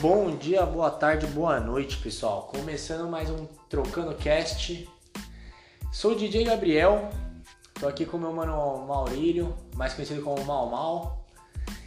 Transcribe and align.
Bom 0.00 0.36
dia, 0.36 0.64
boa 0.66 0.90
tarde, 0.90 1.26
boa 1.26 1.58
noite, 1.58 1.96
pessoal. 1.96 2.50
Começando 2.52 3.08
mais 3.08 3.30
um 3.30 3.46
Trocando 3.66 4.14
Cast. 4.14 4.86
Sou 5.90 6.12
o 6.12 6.14
DJ 6.14 6.44
Gabriel, 6.44 7.08
tô 7.80 7.88
aqui 7.88 8.04
com 8.04 8.18
o 8.18 8.20
meu 8.20 8.30
mano 8.30 8.86
Maurílio, 8.86 9.56
mais 9.74 9.94
conhecido 9.94 10.20
como 10.20 10.44
Mal 10.44 10.68
Mal. 10.68 11.26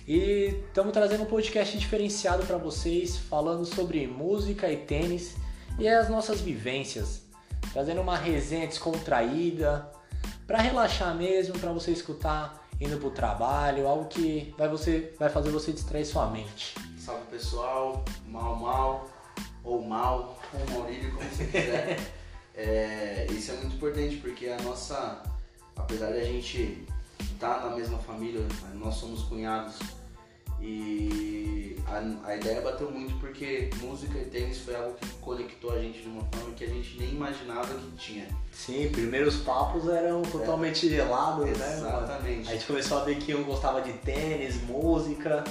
E 0.07 0.55
estamos 0.67 0.91
trazendo 0.91 1.21
um 1.21 1.27
podcast 1.27 1.77
diferenciado 1.77 2.43
para 2.47 2.57
vocês, 2.57 3.15
falando 3.15 3.63
sobre 3.63 4.07
música 4.07 4.71
e 4.71 4.77
tênis 4.77 5.35
e 5.77 5.87
as 5.87 6.09
nossas 6.09 6.41
vivências. 6.41 7.21
Trazendo 7.71 8.01
uma 8.01 8.17
resenha 8.17 8.65
descontraída, 8.65 9.87
para 10.47 10.57
relaxar 10.57 11.13
mesmo, 11.13 11.59
para 11.59 11.71
você 11.71 11.91
escutar 11.91 12.67
indo 12.81 12.97
pro 12.97 13.11
trabalho, 13.11 13.87
algo 13.87 14.05
que 14.05 14.51
vai, 14.57 14.67
você, 14.67 15.13
vai 15.19 15.29
fazer 15.29 15.51
você 15.51 15.71
distrair 15.71 16.05
sua 16.05 16.25
mente. 16.25 16.73
Salve 17.09 17.25
pessoal, 17.31 18.05
mal 18.27 18.55
mal, 18.55 19.09
ou 19.63 19.81
mal, 19.81 20.37
ou 20.53 20.75
Maurílio, 20.77 21.11
como 21.11 21.27
você 21.27 21.45
quiser. 21.45 21.99
é, 22.53 23.25
isso 23.31 23.51
é 23.51 23.55
muito 23.55 23.77
importante 23.77 24.17
porque 24.17 24.45
a 24.45 24.61
nossa, 24.61 25.23
apesar 25.75 26.11
de 26.11 26.19
a 26.19 26.23
gente 26.23 26.85
estar 27.33 27.55
tá 27.55 27.67
na 27.67 27.75
mesma 27.75 27.97
família, 27.97 28.45
nós 28.75 28.93
somos 28.93 29.23
cunhados 29.23 29.79
e 30.61 31.77
a, 31.87 32.27
a 32.29 32.35
ideia 32.35 32.61
bateu 32.61 32.91
muito 32.91 33.19
porque 33.19 33.71
música 33.81 34.15
e 34.19 34.25
tênis 34.25 34.59
foi 34.59 34.75
algo 34.75 34.93
que 34.93 35.09
conectou 35.13 35.73
a 35.73 35.79
gente 35.79 36.03
de 36.03 36.09
uma 36.09 36.23
forma 36.25 36.53
que 36.53 36.63
a 36.63 36.67
gente 36.67 36.95
nem 36.99 37.09
imaginava 37.09 37.73
que 37.73 37.89
tinha. 37.97 38.27
Sim, 38.51 38.87
primeiros 38.91 39.37
papos 39.37 39.89
eram 39.89 40.21
totalmente 40.21 40.85
é. 40.85 40.91
gelados, 40.91 41.57
né? 41.57 41.73
Exatamente. 41.73 42.49
A 42.49 42.51
gente 42.51 42.67
começou 42.67 42.99
a 42.99 43.03
ver 43.03 43.17
que 43.17 43.33
um 43.33 43.45
gostava 43.45 43.81
de 43.81 43.93
tênis, 43.93 44.61
música. 44.61 45.43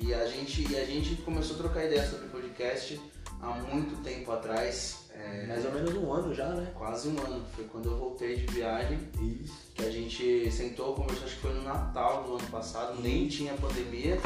E 0.00 0.14
a 0.14 0.26
gente, 0.26 0.70
e 0.70 0.76
a 0.76 0.84
gente 0.84 1.16
começou 1.22 1.56
a 1.56 1.58
trocar 1.58 1.84
ideias 1.84 2.08
sobre 2.10 2.28
podcast 2.28 3.00
há 3.42 3.48
muito 3.48 4.00
tempo 4.02 4.30
atrás. 4.30 5.08
É, 5.12 5.46
Mais 5.46 5.64
ou 5.64 5.72
menos 5.72 5.92
um 5.94 6.12
ano 6.12 6.32
já, 6.32 6.48
né? 6.50 6.70
Quase 6.72 7.08
um 7.08 7.18
ano. 7.18 7.44
Foi 7.54 7.64
quando 7.64 7.90
eu 7.90 7.98
voltei 7.98 8.36
de 8.36 8.46
viagem. 8.46 8.98
Isso. 9.20 9.52
Que 9.74 9.84
a 9.84 9.90
gente 9.90 10.50
sentou, 10.52 10.94
conversou, 10.94 11.26
acho 11.26 11.34
que 11.34 11.42
foi 11.42 11.52
no 11.52 11.62
Natal 11.62 12.22
do 12.22 12.36
ano 12.36 12.46
passado, 12.46 12.94
Isso. 12.94 13.02
nem 13.02 13.26
tinha 13.26 13.54
pandemia. 13.54 14.18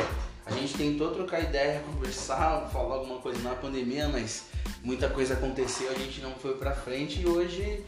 A 0.45 0.51
gente 0.53 0.77
tentou 0.77 1.11
trocar 1.13 1.41
ideia, 1.41 1.81
conversar, 1.81 2.69
falar 2.71 2.97
alguma 2.97 3.21
coisa 3.21 3.41
na 3.41 3.55
pandemia, 3.55 4.09
mas 4.09 4.49
muita 4.83 5.09
coisa 5.09 5.35
aconteceu, 5.35 5.91
a 5.91 5.95
gente 5.95 6.21
não 6.21 6.33
foi 6.33 6.57
pra 6.57 6.75
frente 6.75 7.23
e 7.23 7.27
hoje 7.27 7.85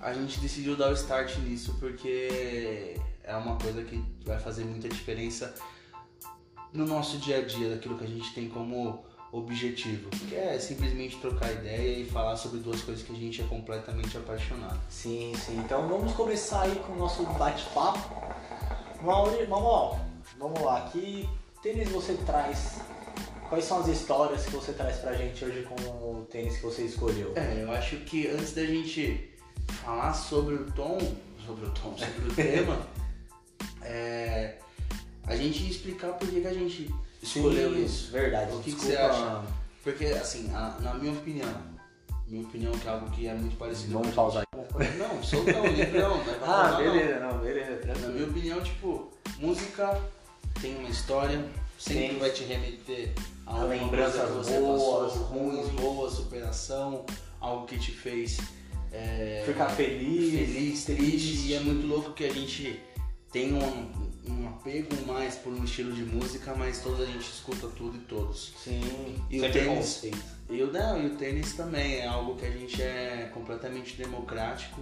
a 0.00 0.12
gente 0.12 0.38
decidiu 0.40 0.76
dar 0.76 0.90
o 0.90 0.92
start 0.92 1.38
nisso 1.38 1.76
porque 1.78 2.96
é 3.22 3.34
uma 3.36 3.56
coisa 3.56 3.82
que 3.84 4.04
vai 4.24 4.38
fazer 4.38 4.64
muita 4.64 4.88
diferença 4.88 5.54
no 6.74 6.84
nosso 6.84 7.18
dia 7.18 7.38
a 7.38 7.42
dia, 7.42 7.70
daquilo 7.70 7.96
que 7.96 8.04
a 8.04 8.08
gente 8.08 8.34
tem 8.34 8.48
como 8.48 9.04
objetivo, 9.30 10.10
que 10.10 10.34
é 10.34 10.58
simplesmente 10.58 11.16
trocar 11.18 11.52
ideia 11.52 12.00
e 12.00 12.04
falar 12.04 12.36
sobre 12.36 12.58
duas 12.58 12.82
coisas 12.82 13.04
que 13.04 13.12
a 13.12 13.16
gente 13.16 13.40
é 13.40 13.44
completamente 13.44 14.16
apaixonado. 14.16 14.78
Sim, 14.90 15.32
sim. 15.36 15.56
Então 15.58 15.88
vamos 15.88 16.12
começar 16.12 16.62
aí 16.62 16.74
com 16.86 16.92
o 16.92 16.96
nosso 16.96 17.24
bate-papo. 17.24 17.98
Mauri, 19.02 19.44
vamos, 19.46 19.98
vamos 20.38 20.60
lá. 20.60 20.88
Que 20.92 21.28
tênis 21.62 21.88
você 21.90 22.14
traz? 22.26 22.80
Quais 23.48 23.64
são 23.64 23.80
as 23.80 23.88
histórias 23.88 24.44
que 24.44 24.50
você 24.52 24.72
traz 24.72 24.96
pra 24.96 25.14
gente 25.14 25.44
hoje 25.44 25.62
com 25.62 25.74
o 25.74 26.26
tênis 26.30 26.56
que 26.56 26.62
você 26.62 26.82
escolheu? 26.82 27.32
É, 27.36 27.62
eu 27.62 27.70
acho 27.72 27.96
que 27.98 28.26
antes 28.28 28.52
da 28.52 28.64
gente 28.64 29.32
falar 29.84 30.12
sobre 30.12 30.54
o 30.54 30.70
tom, 30.72 30.98
sobre 31.44 31.66
o 31.66 31.70
tom, 31.70 31.96
sobre 31.96 32.28
o 32.28 32.34
tema, 32.34 32.86
é, 33.82 34.58
a 35.26 35.36
gente 35.36 35.70
explicar 35.70 36.12
por 36.12 36.28
que, 36.28 36.40
que 36.40 36.46
a 36.46 36.52
gente 36.52 36.94
escolheu 37.22 37.78
isso. 37.78 38.10
Verdade. 38.12 38.52
O 38.52 38.60
que, 38.60 38.72
que, 38.72 38.80
você 38.80 38.96
acha? 38.96 39.42
Porque, 39.82 40.06
assim, 40.06 40.50
a, 40.54 40.76
na 40.80 40.94
minha 40.94 41.12
opinião, 41.12 41.48
minha 42.26 42.44
opinião 42.44 42.72
que 42.72 42.88
é 42.88 42.90
algo 42.90 43.10
que 43.10 43.26
é 43.26 43.34
muito 43.34 43.56
parecido. 43.56 43.92
Vamos 43.92 44.14
pausar 44.14 44.42
aí. 44.42 44.98
Não, 44.98 45.22
solta 45.22 45.60
o 45.60 45.66
livrão, 45.66 46.18
né? 46.24 46.38
Ah, 46.42 46.72
beleza, 46.76 47.20
não. 47.20 47.32
não, 47.34 47.38
beleza. 47.38 47.80
Na 48.00 48.08
minha 48.08 48.26
opinião, 48.26 48.60
tipo, 48.62 49.10
música 49.38 50.00
tem 50.60 50.76
uma 50.76 50.88
história, 50.88 51.44
sempre 51.78 52.16
vai 52.16 52.30
te 52.30 52.44
remeter 52.44 53.12
a, 53.46 53.60
a 53.60 53.64
lembranças 53.64 54.48
boas, 54.48 55.12
passou, 55.12 55.24
ruins, 55.24 55.68
boas, 55.70 56.12
superação, 56.14 57.04
algo 57.40 57.66
que 57.66 57.78
te 57.78 57.90
fez 57.90 58.38
é, 58.94 59.42
ficar 59.44 59.68
feliz, 59.68 60.32
feliz, 60.32 60.84
triste. 60.84 61.48
E 61.48 61.54
é 61.54 61.60
muito 61.60 61.86
louco 61.86 62.12
que 62.12 62.24
a 62.24 62.32
gente 62.32 62.80
tem 63.34 63.52
um, 63.52 63.90
um 64.30 64.48
apego 64.48 64.94
mais 65.08 65.34
por 65.34 65.52
um 65.52 65.64
estilo 65.64 65.92
de 65.92 66.04
música, 66.04 66.54
mas 66.54 66.80
toda 66.80 67.02
a 67.02 67.06
gente 67.06 67.28
escuta 67.28 67.66
tudo 67.66 67.96
e 67.96 68.00
todos. 68.02 68.54
Sim. 68.62 68.80
E 69.28 69.40
o 69.40 69.52
tênis, 69.52 70.04
e 70.48 70.62
o, 70.62 70.72
não, 70.72 71.02
e 71.02 71.06
o 71.06 71.16
tênis 71.16 71.52
também 71.54 71.96
é 71.96 72.06
algo 72.06 72.36
que 72.36 72.46
a 72.46 72.50
gente 72.50 72.80
é 72.80 73.28
completamente 73.34 73.96
democrático. 73.96 74.80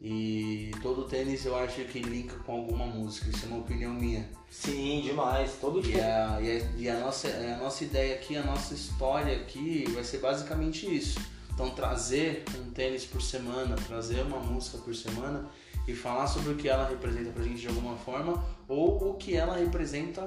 E 0.00 0.70
todo 0.82 1.08
tênis 1.08 1.44
eu 1.44 1.56
acho 1.56 1.84
que 1.86 1.98
linka 1.98 2.36
com 2.44 2.52
alguma 2.52 2.86
música, 2.86 3.28
isso 3.28 3.44
é 3.44 3.48
uma 3.48 3.58
opinião 3.58 3.92
minha. 3.92 4.28
Sim, 4.48 5.00
demais, 5.02 5.54
todo 5.60 5.82
dia. 5.82 5.98
E 5.98 6.00
a, 6.00 6.40
e 6.40 6.50
a, 6.50 6.70
e 6.76 6.88
a 6.88 7.00
nossa, 7.00 7.26
a 7.26 7.56
nossa 7.56 7.82
ideia 7.82 8.14
aqui, 8.14 8.36
a 8.36 8.44
nossa 8.44 8.72
história 8.72 9.36
aqui 9.36 9.84
vai 9.90 10.04
ser 10.04 10.18
basicamente 10.18 10.86
isso. 10.86 11.18
Então 11.52 11.70
trazer 11.70 12.44
um 12.56 12.70
tênis 12.70 13.04
por 13.04 13.20
semana, 13.20 13.74
trazer 13.88 14.22
uma 14.22 14.38
música 14.38 14.78
por 14.78 14.94
semana 14.94 15.50
e 15.86 15.94
falar 15.94 16.26
sobre 16.26 16.52
o 16.52 16.56
que 16.56 16.68
ela 16.68 16.88
representa 16.88 17.30
pra 17.30 17.42
gente 17.42 17.60
de 17.60 17.68
alguma 17.68 17.96
forma 17.96 18.44
ou 18.68 19.10
o 19.10 19.14
que 19.14 19.34
ela 19.34 19.56
representa 19.56 20.26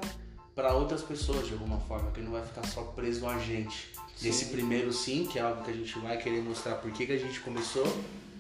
para 0.53 0.73
outras 0.73 1.01
pessoas 1.01 1.47
de 1.47 1.53
alguma 1.53 1.79
forma, 1.79 2.11
que 2.11 2.21
não 2.21 2.31
vai 2.31 2.43
ficar 2.43 2.66
só 2.66 2.81
preso 2.83 3.27
a 3.27 3.38
gente. 3.38 3.89
Sim. 4.15 4.27
Nesse 4.27 4.45
primeiro 4.45 4.94
sim, 4.94 5.25
que 5.25 5.38
é 5.38 5.41
algo 5.41 5.63
que 5.63 5.71
a 5.71 5.73
gente 5.73 5.99
vai 5.99 6.17
querer 6.17 6.41
mostrar 6.41 6.75
por 6.75 6.91
que, 6.91 7.05
que 7.05 7.11
a 7.11 7.17
gente 7.17 7.41
começou 7.41 7.85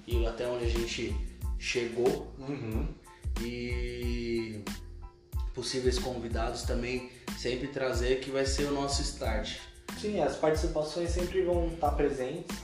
e 0.07 0.25
até 0.25 0.47
onde 0.47 0.65
a 0.65 0.69
gente 0.69 1.13
chegou. 1.59 2.33
Uhum. 2.39 2.87
E 3.41 4.63
possíveis 5.53 5.99
convidados 5.99 6.63
também 6.63 7.09
sempre 7.37 7.67
trazer 7.67 8.21
que 8.21 8.31
vai 8.31 8.45
ser 8.45 8.65
o 8.65 8.71
nosso 8.71 9.01
start. 9.01 9.57
Sim, 9.99 10.21
as 10.21 10.35
participações 10.35 11.09
sempre 11.09 11.41
vão 11.43 11.67
estar 11.67 11.91
presentes, 11.91 12.57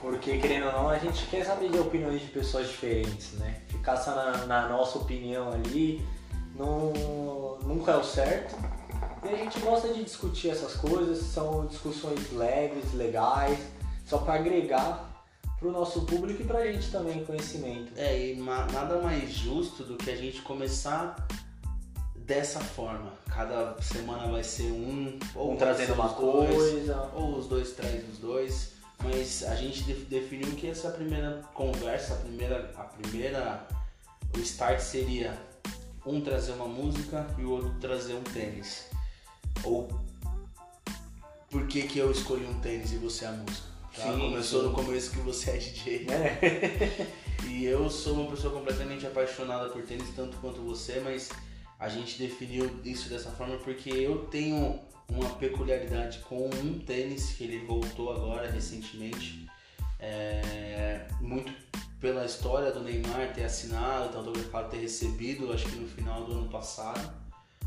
porque 0.00 0.38
querendo 0.38 0.66
ou 0.66 0.72
não, 0.72 0.88
a 0.88 0.98
gente 0.98 1.26
quer 1.26 1.44
saber 1.44 1.70
de 1.70 1.78
opiniões 1.78 2.20
de 2.20 2.28
pessoas 2.28 2.68
diferentes, 2.68 3.32
né? 3.32 3.60
Ficar 3.78 3.96
só 3.96 4.14
na, 4.14 4.46
na 4.46 4.68
nossa 4.68 4.98
opinião 4.98 5.52
ali 5.52 6.04
não, 6.54 7.58
nunca 7.62 7.92
é 7.92 7.96
o 7.96 8.04
certo. 8.04 8.56
E 9.24 9.28
a 9.28 9.36
gente 9.36 9.58
gosta 9.60 9.88
de 9.92 10.04
discutir 10.04 10.50
essas 10.50 10.74
coisas, 10.74 11.18
são 11.18 11.66
discussões 11.66 12.32
leves, 12.32 12.92
legais, 12.92 13.58
só 14.04 14.18
para 14.18 14.34
agregar 14.34 15.08
pro 15.58 15.72
nosso 15.72 16.02
público 16.02 16.42
e 16.42 16.44
pra 16.44 16.70
gente 16.70 16.90
também 16.90 17.24
conhecimento. 17.24 17.92
É, 17.96 18.32
e 18.32 18.36
nada 18.36 19.00
mais 19.00 19.30
justo 19.30 19.84
do 19.84 19.96
que 19.96 20.10
a 20.10 20.16
gente 20.16 20.42
começar 20.42 21.26
dessa 22.16 22.60
forma. 22.60 23.12
Cada 23.26 23.80
semana 23.80 24.30
vai 24.30 24.44
ser 24.44 24.70
um, 24.70 25.18
ou 25.34 25.52
um 25.52 25.56
trazendo 25.56 25.94
uma 25.94 26.08
dois, 26.08 26.54
coisa, 26.54 27.10
ou 27.14 27.38
os 27.38 27.46
dois 27.46 27.72
trazem 27.72 28.04
os 28.12 28.18
dois. 28.18 28.77
Mas 29.02 29.44
a 29.44 29.54
gente 29.54 29.82
definiu 29.82 30.48
que 30.56 30.66
essa 30.66 30.90
primeira 30.90 31.42
conversa, 31.54 32.14
a 32.14 32.16
primeira, 32.16 32.72
a 32.76 32.82
primeira, 32.82 33.66
o 34.36 34.40
start 34.40 34.80
seria 34.80 35.38
um 36.04 36.20
trazer 36.20 36.52
uma 36.52 36.66
música 36.66 37.26
e 37.38 37.44
o 37.44 37.50
outro 37.50 37.74
trazer 37.80 38.14
um 38.14 38.22
tênis. 38.22 38.86
Ou 39.62 39.88
por 41.50 41.66
que, 41.66 41.82
que 41.82 41.98
eu 41.98 42.10
escolhi 42.10 42.44
um 42.44 42.60
tênis 42.60 42.92
e 42.92 42.96
você 42.96 43.24
a 43.24 43.32
música? 43.32 43.68
Tá? 43.94 44.02
Sim, 44.02 44.18
Começou 44.18 44.62
sim. 44.62 44.68
no 44.68 44.74
começo 44.74 45.10
que 45.10 45.18
você 45.18 45.50
é 45.50 45.56
DJ. 45.56 46.06
É. 46.10 47.06
e 47.48 47.64
eu 47.64 47.88
sou 47.88 48.14
uma 48.14 48.30
pessoa 48.30 48.52
completamente 48.52 49.06
apaixonada 49.06 49.68
por 49.70 49.82
tênis, 49.82 50.08
tanto 50.14 50.36
quanto 50.38 50.60
você, 50.60 51.00
mas 51.00 51.30
a 51.78 51.88
gente 51.88 52.18
definiu 52.18 52.80
isso 52.84 53.08
dessa 53.08 53.30
forma 53.30 53.56
porque 53.58 53.90
eu 53.90 54.26
tenho 54.26 54.80
uma 55.08 55.30
peculiaridade 55.36 56.18
com 56.20 56.48
um 56.48 56.78
tênis 56.78 57.32
que 57.32 57.44
ele 57.44 57.64
voltou 57.64 58.12
agora 58.12 58.50
recentemente. 58.50 59.48
É, 60.00 61.06
muito 61.20 61.52
pela 62.00 62.24
história 62.24 62.70
do 62.70 62.80
Neymar 62.80 63.32
ter 63.34 63.44
assinado, 63.44 64.12
tanto 64.12 64.30
o 64.30 64.64
ter 64.64 64.78
recebido, 64.78 65.52
acho 65.52 65.66
que 65.66 65.76
no 65.76 65.88
final 65.88 66.24
do 66.24 66.32
ano 66.32 66.48
passado, 66.48 67.12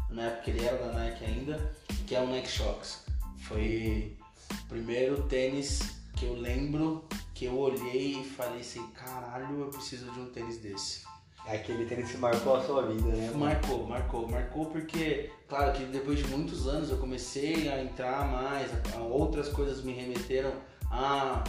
na 0.09 0.23
época 0.23 0.51
ele 0.51 0.65
era 0.65 0.77
da 0.77 0.93
Nike 0.93 1.25
ainda, 1.25 1.75
que 2.07 2.15
é 2.15 2.21
o 2.21 2.27
Nike 2.27 2.49
Shox. 2.49 3.05
Foi 3.39 4.17
o 4.51 4.67
primeiro 4.67 5.23
tênis 5.23 6.01
que 6.15 6.25
eu 6.25 6.33
lembro 6.33 7.05
que 7.33 7.45
eu 7.45 7.57
olhei 7.57 8.21
e 8.21 8.23
falei 8.23 8.61
assim, 8.61 8.85
caralho, 8.91 9.59
eu 9.61 9.67
preciso 9.67 10.09
de 10.11 10.19
um 10.19 10.27
tênis 10.27 10.57
desse. 10.59 11.03
É 11.45 11.55
aquele 11.55 11.85
tênis 11.85 12.11
que 12.11 12.17
marcou 12.17 12.55
a 12.55 12.63
sua 12.63 12.87
vida, 12.87 13.07
né? 13.07 13.31
Marcou, 13.35 13.85
marcou, 13.87 14.27
marcou 14.27 14.67
porque, 14.67 15.31
claro 15.49 15.73
que 15.73 15.83
depois 15.85 16.19
de 16.19 16.27
muitos 16.27 16.67
anos 16.67 16.89
eu 16.89 16.97
comecei 16.97 17.67
a 17.67 17.83
entrar 17.83 18.27
mais, 18.27 18.69
outras 19.09 19.49
coisas 19.49 19.83
me 19.83 19.91
remeteram 19.91 20.53
a, 20.89 21.43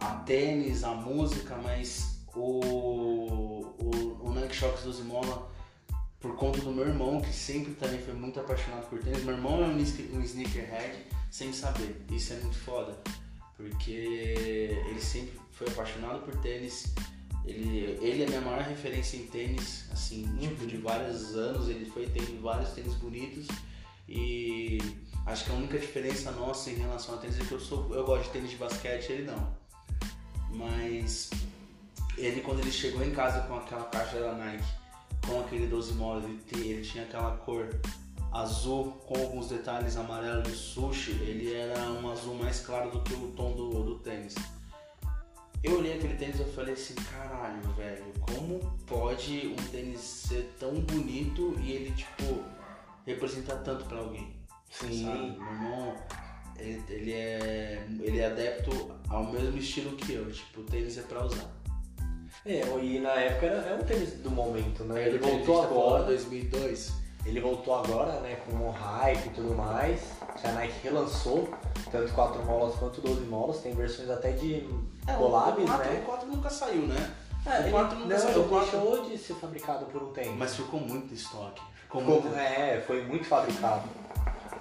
a 0.00 0.06
tênis, 0.26 0.82
a 0.82 0.94
música, 0.94 1.56
mas 1.62 2.20
o, 2.34 2.60
o, 3.78 4.18
o 4.24 4.34
Nike 4.34 4.54
Shox 4.54 4.82
do 4.82 4.92
Zimola 4.92 5.48
por 6.26 6.34
conta 6.34 6.60
do 6.60 6.72
meu 6.72 6.86
irmão, 6.86 7.20
que 7.20 7.32
sempre 7.32 7.74
também 7.74 8.00
foi 8.00 8.14
muito 8.14 8.40
apaixonado 8.40 8.88
por 8.88 8.98
tênis. 8.98 9.22
Meu 9.22 9.34
irmão 9.34 9.62
é 9.62 9.66
um, 9.66 9.76
um 9.76 10.22
sneakerhead 10.22 11.06
sem 11.30 11.52
saber. 11.52 12.04
Isso 12.10 12.32
é 12.32 12.36
muito 12.36 12.56
foda. 12.58 12.98
Porque 13.56 13.90
ele 13.90 15.00
sempre 15.00 15.38
foi 15.52 15.68
apaixonado 15.68 16.20
por 16.24 16.34
tênis. 16.40 16.92
Ele, 17.46 17.98
ele 18.02 18.22
é 18.22 18.26
a 18.26 18.28
minha 18.28 18.40
maior 18.40 18.62
referência 18.62 19.16
em 19.16 19.26
tênis, 19.26 19.84
assim, 19.92 20.24
uhum. 20.24 20.38
tipo, 20.38 20.66
de 20.66 20.76
vários 20.78 21.34
anos. 21.36 21.68
Ele 21.68 21.84
foi 21.86 22.06
tendo 22.06 22.42
vários 22.42 22.70
tênis 22.70 22.94
bonitos. 22.94 23.46
E 24.08 24.78
acho 25.26 25.44
que 25.44 25.50
a 25.50 25.54
única 25.54 25.78
diferença 25.78 26.30
nossa 26.32 26.70
em 26.70 26.74
relação 26.74 27.14
a 27.14 27.18
tênis 27.18 27.40
é 27.40 27.44
que 27.44 27.52
eu 27.52 27.60
sou 27.60 27.92
eu 27.94 28.04
gosto 28.04 28.24
de 28.24 28.30
tênis 28.30 28.50
de 28.50 28.56
basquete 28.56 29.10
ele 29.10 29.24
não. 29.24 29.56
Mas 30.54 31.30
ele 32.16 32.40
quando 32.40 32.60
ele 32.60 32.70
chegou 32.70 33.04
em 33.04 33.10
casa 33.10 33.40
com 33.40 33.56
aquela 33.56 33.84
caixa 33.84 34.20
da 34.20 34.32
Nike 34.34 34.64
com 35.26 35.40
aquele 35.40 35.66
12 35.66 35.94
molas, 35.94 36.24
ele, 36.24 36.68
ele 36.68 36.82
tinha 36.82 37.02
aquela 37.02 37.36
cor 37.38 37.68
azul 38.32 38.92
com 39.06 39.18
alguns 39.18 39.48
detalhes 39.48 39.96
amarelo 39.96 40.42
de 40.42 40.52
sushi, 40.52 41.12
ele 41.12 41.52
era 41.52 41.80
um 41.90 42.10
azul 42.10 42.34
mais 42.34 42.60
claro 42.60 42.90
do 42.90 43.00
que 43.00 43.14
o 43.14 43.32
tom 43.32 43.52
do, 43.52 43.82
do 43.82 43.98
tênis. 43.98 44.34
Eu 45.66 45.78
olhei 45.78 45.94
aquele 45.94 46.14
tênis 46.14 46.38
e 46.38 46.44
falei 46.44 46.74
assim, 46.74 46.94
caralho, 46.94 47.60
velho, 47.76 48.04
como 48.20 48.60
pode 48.86 49.48
um 49.48 49.56
tênis 49.70 50.00
ser 50.00 50.54
tão 50.60 50.74
bonito 50.74 51.56
e 51.60 51.72
ele, 51.72 51.90
tipo, 51.90 52.40
representar 53.04 53.56
tanto 53.56 53.84
para 53.86 53.98
alguém? 53.98 54.32
Sim. 54.70 55.04
Sabe? 55.04 55.18
Meu 55.18 55.52
irmão, 55.52 55.96
ele, 56.56 56.84
ele, 56.88 57.12
é, 57.12 57.84
ele 58.00 58.20
é 58.20 58.26
adepto 58.26 58.92
ao 59.08 59.24
mesmo 59.32 59.58
estilo 59.58 59.96
que 59.96 60.12
eu, 60.12 60.30
tipo, 60.30 60.60
o 60.60 60.64
tênis 60.64 60.98
é 60.98 61.02
pra 61.02 61.24
usar. 61.24 61.50
É, 62.44 62.62
e 62.80 63.00
na 63.00 63.14
época 63.14 63.46
era, 63.46 63.56
era 63.66 63.82
um 63.82 63.84
tênis 63.84 64.12
do 64.20 64.30
momento, 64.30 64.84
né? 64.84 65.08
Ele, 65.08 65.16
ele 65.16 65.18
voltou 65.18 65.62
agora. 65.62 66.04
2002. 66.04 66.92
Ele 67.24 67.40
voltou 67.40 67.74
agora, 67.74 68.20
né, 68.20 68.36
com 68.36 68.52
o 68.52 68.70
hype 68.70 69.26
e 69.26 69.30
tudo 69.30 69.52
mais. 69.52 70.12
Que 70.40 70.46
a 70.46 70.52
Nike 70.52 70.74
relançou, 70.82 71.48
tanto 71.90 72.12
4 72.12 72.44
molas 72.44 72.74
quanto 72.76 73.00
12 73.00 73.20
molas. 73.22 73.60
Tem 73.60 73.74
versões 73.74 74.10
até 74.10 74.32
de 74.32 74.68
é, 75.06 75.14
collabs, 75.14 75.64
o 75.64 75.66
4, 75.66 75.90
né? 75.90 76.00
O 76.00 76.04
4 76.04 76.28
nunca 76.28 76.50
saiu, 76.50 76.82
né? 76.82 77.14
É, 77.46 77.68
o 77.68 77.70
4 77.70 77.98
nunca 77.98 78.14
não, 78.14 78.20
saiu. 78.20 78.42
O 78.42 78.48
4 78.48 78.70
deixou 78.70 79.04
de 79.04 79.18
ser 79.18 79.34
fabricado 79.34 79.86
por 79.86 80.02
um 80.02 80.12
tempo. 80.12 80.36
Mas 80.36 80.54
ficou 80.56 80.80
muito 80.80 81.14
estoque. 81.14 81.62
Ficou, 81.82 82.00
ficou 82.00 82.20
muito... 82.22 82.36
É, 82.36 82.80
foi 82.86 83.04
muito 83.04 83.24
fabricado. 83.24 83.88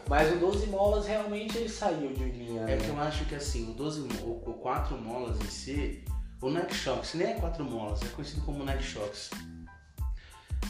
Mas 0.07 0.31
o 0.33 0.37
12 0.37 0.67
molas 0.67 1.07
realmente 1.07 1.57
ele 1.57 1.69
saiu 1.69 2.13
de 2.13 2.23
linha. 2.25 2.61
É 2.61 2.75
né? 2.75 2.77
que 2.77 2.89
eu 2.89 2.99
acho 2.99 3.25
que 3.25 3.35
assim, 3.35 3.71
o 3.71 3.73
12 3.73 4.01
o, 4.23 4.43
o 4.45 4.53
4 4.61 4.95
molas 4.97 5.39
em 5.41 5.49
si 5.49 6.05
o 6.45 6.49
Nike 6.51 6.75
Shox 6.75 7.15
nem 7.15 7.29
é 7.29 7.33
quatro 7.33 7.65
molas, 7.65 8.03
é 8.03 8.07
conhecido 8.09 8.41
como 8.41 8.63
Nike 8.63 8.83
Shox. 8.83 9.31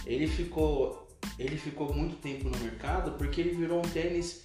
Ele 0.06 0.26
ficou, 0.26 1.06
ele 1.38 1.58
ficou 1.58 1.94
muito 1.94 2.16
tempo 2.16 2.50
no 2.50 2.58
mercado 2.60 3.12
porque 3.18 3.42
ele 3.42 3.56
virou 3.56 3.80
um 3.80 3.90
tênis. 3.90 4.45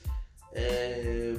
É, 0.52 1.35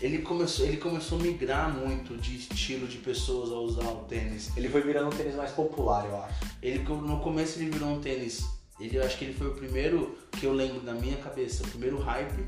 ele 0.00 0.18
começou, 0.18 0.66
ele 0.66 0.76
começou 0.78 1.18
a 1.18 1.22
migrar 1.22 1.70
muito 1.76 2.16
de 2.16 2.36
estilo 2.36 2.86
de 2.86 2.98
pessoas 2.98 3.50
a 3.50 3.56
usar 3.56 3.88
o 3.90 4.04
tênis. 4.04 4.50
Ele 4.56 4.68
foi 4.68 4.80
virando 4.80 5.08
um 5.08 5.16
tênis 5.16 5.34
mais 5.34 5.50
popular, 5.50 6.06
eu 6.06 6.16
acho. 6.22 6.40
Ele 6.62 6.78
no 6.78 7.20
começo 7.20 7.58
ele 7.58 7.70
virou 7.70 7.90
um 7.90 8.00
tênis. 8.00 8.44
Ele, 8.78 8.96
eu 8.96 9.04
acho 9.04 9.18
que 9.18 9.26
ele 9.26 9.34
foi 9.34 9.48
o 9.48 9.54
primeiro 9.54 10.16
que 10.32 10.46
eu 10.46 10.54
lembro 10.54 10.80
da 10.80 10.94
minha 10.94 11.16
cabeça, 11.18 11.62
o 11.62 11.68
primeiro 11.68 11.98
hype 11.98 12.42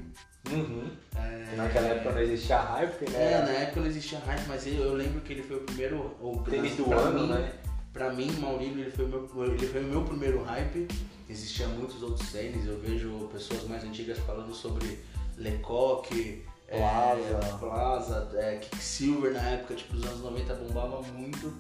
Uhum. 0.51 0.91
É... 1.15 1.55
Naquela 1.57 1.89
época 1.89 2.13
não 2.13 2.21
existia 2.21 2.59
hype, 2.59 3.11
né? 3.11 3.33
É, 3.33 3.43
na 3.43 3.53
época 3.53 3.81
não 3.81 3.87
existia 3.87 4.19
hype, 4.19 4.47
mas 4.49 4.67
eu, 4.67 4.75
eu 4.75 4.95
lembro 4.95 5.21
que 5.21 5.33
ele 5.33 5.43
foi 5.43 5.57
o 5.57 5.61
primeiro. 5.61 6.17
O 6.21 6.43
Tênis 6.43 6.77
do 6.77 6.93
ano, 6.93 7.21
mim, 7.21 7.29
né? 7.29 7.53
Pra 7.93 8.13
mim, 8.13 8.31
Maurílio, 8.33 8.81
ele 8.81 8.91
foi, 8.91 9.07
meu, 9.07 9.29
ele 9.45 9.67
foi 9.67 9.81
o 9.83 9.85
meu 9.85 10.03
primeiro 10.03 10.43
hype. 10.43 10.89
Existiam 11.29 11.69
muitos 11.71 12.03
outros 12.03 12.31
tênis, 12.31 12.67
eu 12.67 12.79
vejo 12.79 13.29
pessoas 13.33 13.65
mais 13.65 13.85
antigas 13.85 14.19
falando 14.19 14.53
sobre 14.53 14.99
Lecoq, 15.37 16.45
é, 16.69 16.79
Plaza, 16.79 17.21
é, 17.21 17.59
Plaza 17.59 18.31
é, 18.35 18.57
Kicksilver 18.57 19.33
na 19.33 19.43
época, 19.51 19.75
tipo, 19.75 19.95
dos 19.95 20.05
anos 20.05 20.21
90 20.21 20.55
bombava 20.55 21.03
muito. 21.03 21.53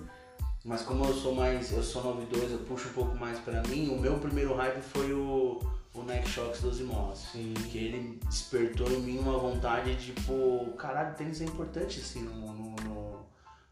Mas 0.65 0.83
como 0.83 1.05
eu 1.05 1.15
sou 1.15 1.35
mais, 1.35 1.73
eu 1.73 1.83
sou 1.83 2.05
92, 2.05 2.53
eu 2.53 2.59
puxo 2.59 2.89
um 2.89 2.93
pouco 2.93 3.17
mais 3.17 3.39
pra 3.41 3.63
mim, 3.63 3.89
o 3.89 3.99
meu 3.99 4.19
primeiro 4.19 4.55
hype 4.55 4.81
foi 4.81 5.13
o 5.13 5.61
o 5.95 6.03
Nike 6.03 6.29
Shox 6.29 6.61
12 6.61 6.85
molas. 6.85 7.19
Sim. 7.19 7.55
Que 7.71 7.79
ele 7.79 8.21
despertou 8.27 8.91
em 8.91 9.01
mim 9.01 9.19
uma 9.19 9.39
vontade 9.39 9.95
de, 9.95 10.13
tipo, 10.13 10.73
caralho, 10.79 11.15
tênis 11.15 11.41
é 11.41 11.45
importante 11.45 12.01
assim 12.01 12.23
no, 12.23 12.53
no, 12.53 12.77
no 12.77 13.27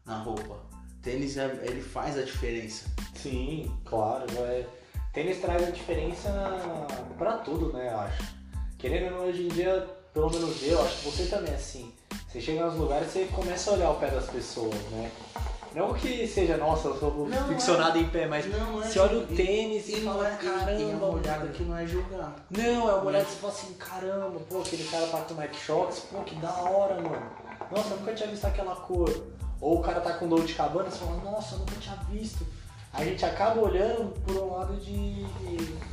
na 0.05 0.17
roupa. 0.17 0.59
Tênis 1.01 1.37
é, 1.37 1.45
ele 1.63 1.81
faz 1.81 2.17
a 2.17 2.21
diferença. 2.21 2.85
Sim, 3.15 3.71
claro. 3.85 4.25
É, 4.37 4.67
tênis 5.13 5.39
traz 5.41 5.67
a 5.67 5.71
diferença 5.71 6.29
para 7.17 7.37
tudo, 7.39 7.73
né, 7.73 7.91
eu 7.91 7.99
acho. 7.99 8.40
Querendo 8.81 9.13
ou 9.13 9.21
não, 9.21 9.27
hoje 9.27 9.43
em 9.43 9.47
dia, 9.49 9.87
pelo 10.11 10.31
menos 10.31 10.63
eu, 10.63 10.81
acho 10.81 10.97
que 10.97 11.11
você 11.11 11.25
também 11.27 11.53
é 11.53 11.55
assim. 11.55 11.93
Você 12.27 12.41
chega 12.41 12.65
nos 12.65 12.75
lugares 12.75 13.09
e 13.09 13.11
você 13.11 13.25
começa 13.25 13.69
a 13.69 13.73
olhar 13.75 13.91
o 13.91 13.95
pé 13.99 14.09
das 14.09 14.25
pessoas, 14.25 14.73
né? 14.91 15.11
Não 15.75 15.93
que 15.93 16.27
seja, 16.27 16.57
nossa, 16.57 16.87
eu 16.87 16.99
sou 16.99 17.29
não 17.29 17.47
ficcionado 17.47 17.97
é. 17.97 18.01
em 18.01 18.09
pé, 18.09 18.25
mas 18.25 18.45
não, 18.47 18.81
é 18.81 18.87
você 18.87 18.99
olha 18.99 19.19
o 19.19 19.27
tênis 19.27 19.87
e, 19.87 19.99
e 19.99 20.01
fala, 20.01 20.27
é, 20.27 20.35
caramba. 20.35 20.71
E 20.71 20.91
é 20.91 20.95
uma 20.95 21.07
olhada 21.09 21.47
que 21.49 21.63
não 21.63 21.77
é 21.77 21.85
julgar. 21.85 22.35
Não, 22.49 22.89
é 22.89 22.93
uma 22.95 23.05
olhada 23.05 23.23
que 23.23 23.31
você 23.31 23.37
fala 23.37 23.53
assim, 23.53 23.73
caramba, 23.75 24.39
pô, 24.49 24.61
aquele 24.61 24.83
cara 24.85 25.07
tá 25.07 25.21
com 25.21 25.33
Nike 25.35 25.59
Shox, 25.59 25.99
pô, 26.11 26.21
que 26.23 26.35
da 26.37 26.51
hora, 26.51 26.95
mano. 26.95 27.31
Nossa, 27.71 27.93
eu 27.93 27.97
nunca 27.97 28.13
tinha 28.13 28.29
visto 28.29 28.45
aquela 28.45 28.75
cor. 28.75 29.09
Ou 29.61 29.79
o 29.79 29.81
cara 29.81 30.01
tá 30.01 30.13
com 30.13 30.27
Dolce 30.27 30.53
Cabana, 30.53 30.89
você 30.89 30.97
fala, 30.97 31.17
nossa, 31.23 31.53
eu 31.53 31.59
nunca 31.59 31.75
tinha 31.79 31.95
visto. 32.09 32.45
A 32.91 33.05
gente 33.05 33.23
acaba 33.23 33.61
olhando 33.61 34.11
por 34.25 34.35
um 34.35 34.57
lado 34.57 34.75
de. 34.77 35.23
de 35.23 35.90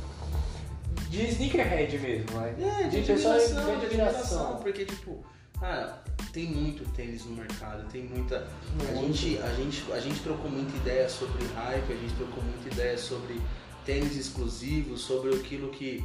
sneakerhead 1.17 1.97
mesmo, 1.97 2.39
né? 2.39 2.55
É, 2.59 2.87
de, 2.87 3.01
de 3.01 3.11
admiração, 3.11 3.79
de 3.79 3.85
admiração. 3.85 4.57
Porque, 4.57 4.85
tipo, 4.85 5.23
cara, 5.59 6.03
tem 6.31 6.47
muito 6.47 6.83
tênis 6.93 7.25
no 7.25 7.35
mercado, 7.35 7.89
tem 7.91 8.03
muita. 8.03 8.47
A 8.89 8.95
gente, 8.95 9.37
a, 9.39 9.53
gente, 9.53 9.91
a 9.91 9.99
gente 9.99 10.19
trocou 10.21 10.49
muita 10.49 10.75
ideia 10.77 11.09
sobre 11.09 11.45
hype, 11.45 11.91
a 11.91 11.95
gente 11.95 12.15
trocou 12.15 12.43
muita 12.43 12.69
ideia 12.69 12.97
sobre 12.97 13.41
tênis 13.85 14.15
exclusivos, 14.15 15.01
sobre 15.01 15.35
aquilo 15.35 15.69
que. 15.69 16.03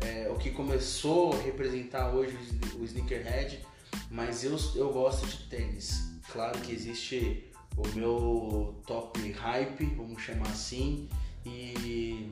É, 0.00 0.28
o 0.30 0.36
que 0.36 0.50
começou 0.50 1.32
a 1.32 1.42
representar 1.42 2.14
hoje 2.14 2.36
o 2.78 2.84
sneakerhead, 2.84 3.66
mas 4.08 4.44
eu, 4.44 4.56
eu 4.76 4.92
gosto 4.92 5.26
de 5.26 5.48
tênis. 5.48 6.08
Claro 6.32 6.56
que 6.60 6.72
existe 6.72 7.48
o 7.76 7.88
meu 7.96 8.74
top 8.86 9.18
hype, 9.32 9.84
vamos 9.96 10.22
chamar 10.22 10.48
assim, 10.48 11.08
e, 11.44 12.30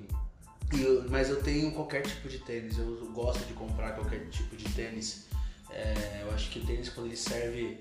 e 0.73 1.09
mas 1.09 1.29
eu 1.29 1.43
tenho 1.43 1.71
qualquer 1.73 2.03
tipo 2.03 2.29
de 2.29 2.39
tênis, 2.39 2.79
eu 2.79 3.11
gosto 3.13 3.45
de 3.47 3.53
comprar 3.53 3.93
qualquer 3.93 4.29
tipo 4.29 4.57
de 4.57 4.65
tênis. 4.71 5.27
É, 5.71 6.23
eu 6.23 6.33
acho 6.33 6.51
que 6.51 6.59
o 6.59 6.67
tênis 6.67 6.89
quando 6.89 7.07
ele 7.07 7.17
serve 7.17 7.79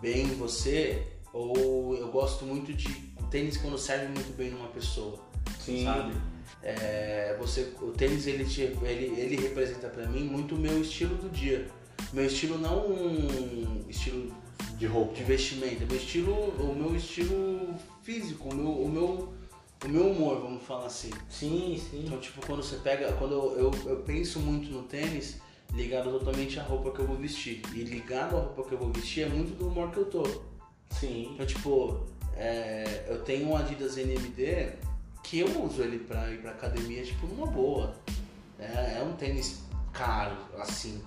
bem 0.00 0.24
em 0.24 0.34
você, 0.34 1.02
ou 1.32 1.96
eu 1.96 2.10
gosto 2.10 2.44
muito 2.44 2.72
de 2.72 2.88
tênis 3.30 3.56
quando 3.56 3.78
serve 3.78 4.06
muito 4.06 4.36
bem 4.36 4.50
numa 4.50 4.68
pessoa, 4.68 5.18
Sim. 5.60 5.84
sabe? 5.84 6.14
É, 6.62 7.36
você, 7.38 7.72
o 7.82 7.90
tênis 7.90 8.26
ele, 8.26 8.44
ele, 8.82 9.20
ele 9.20 9.36
representa 9.36 9.88
para 9.88 10.06
mim 10.06 10.24
muito 10.24 10.54
o 10.54 10.58
meu 10.58 10.80
estilo 10.80 11.16
do 11.16 11.28
dia. 11.28 11.68
Meu 12.12 12.24
estilo 12.24 12.58
não 12.58 12.86
um 12.88 13.84
estilo 13.88 14.32
de 14.78 14.86
roupa, 14.86 15.14
de 15.14 15.24
vestimento, 15.24 15.86
meu 15.86 15.96
estilo, 15.96 16.32
o 16.32 16.74
meu 16.74 16.96
estilo 16.96 17.74
físico, 18.02 18.48
o 18.48 18.54
meu, 18.54 18.70
o 18.70 18.88
meu, 18.88 19.34
o 19.86 19.88
meu 19.88 20.10
humor, 20.10 20.40
vamos 20.40 20.62
falar 20.62 20.86
assim. 20.86 21.10
Sim, 21.28 21.80
sim. 21.90 22.04
Então 22.06 22.18
tipo 22.18 22.44
quando 22.46 22.62
você 22.62 22.76
pega, 22.76 23.12
quando 23.12 23.34
eu, 23.34 23.58
eu, 23.58 23.90
eu 23.90 23.96
penso 23.98 24.40
muito 24.40 24.70
no 24.70 24.82
tênis, 24.82 25.38
ligado 25.72 26.10
totalmente 26.10 26.58
à 26.58 26.62
roupa 26.62 26.90
que 26.90 27.00
eu 27.00 27.06
vou 27.06 27.16
vestir. 27.16 27.62
E 27.74 27.82
ligado 27.82 28.36
à 28.36 28.40
roupa 28.40 28.64
que 28.64 28.72
eu 28.72 28.78
vou 28.78 28.92
vestir 28.92 29.24
é 29.24 29.28
muito 29.28 29.56
do 29.56 29.68
humor 29.68 29.90
que 29.90 29.98
eu 29.98 30.06
tô. 30.06 30.22
Sim. 30.90 31.30
Então, 31.32 31.46
tipo, 31.46 32.06
é, 32.36 33.06
eu 33.08 33.22
tenho 33.22 33.48
um 33.48 33.56
Adidas 33.56 33.96
NMD 33.96 34.72
que 35.22 35.40
eu 35.40 35.62
uso 35.62 35.82
ele 35.82 35.98
pra 35.98 36.30
ir 36.30 36.40
pra 36.40 36.50
academia, 36.52 37.02
tipo, 37.02 37.26
numa 37.26 37.46
boa. 37.46 37.94
É, 38.58 38.98
é 38.98 39.02
um 39.02 39.16
tênis 39.16 39.62
caro, 39.92 40.36
assim. 40.58 41.02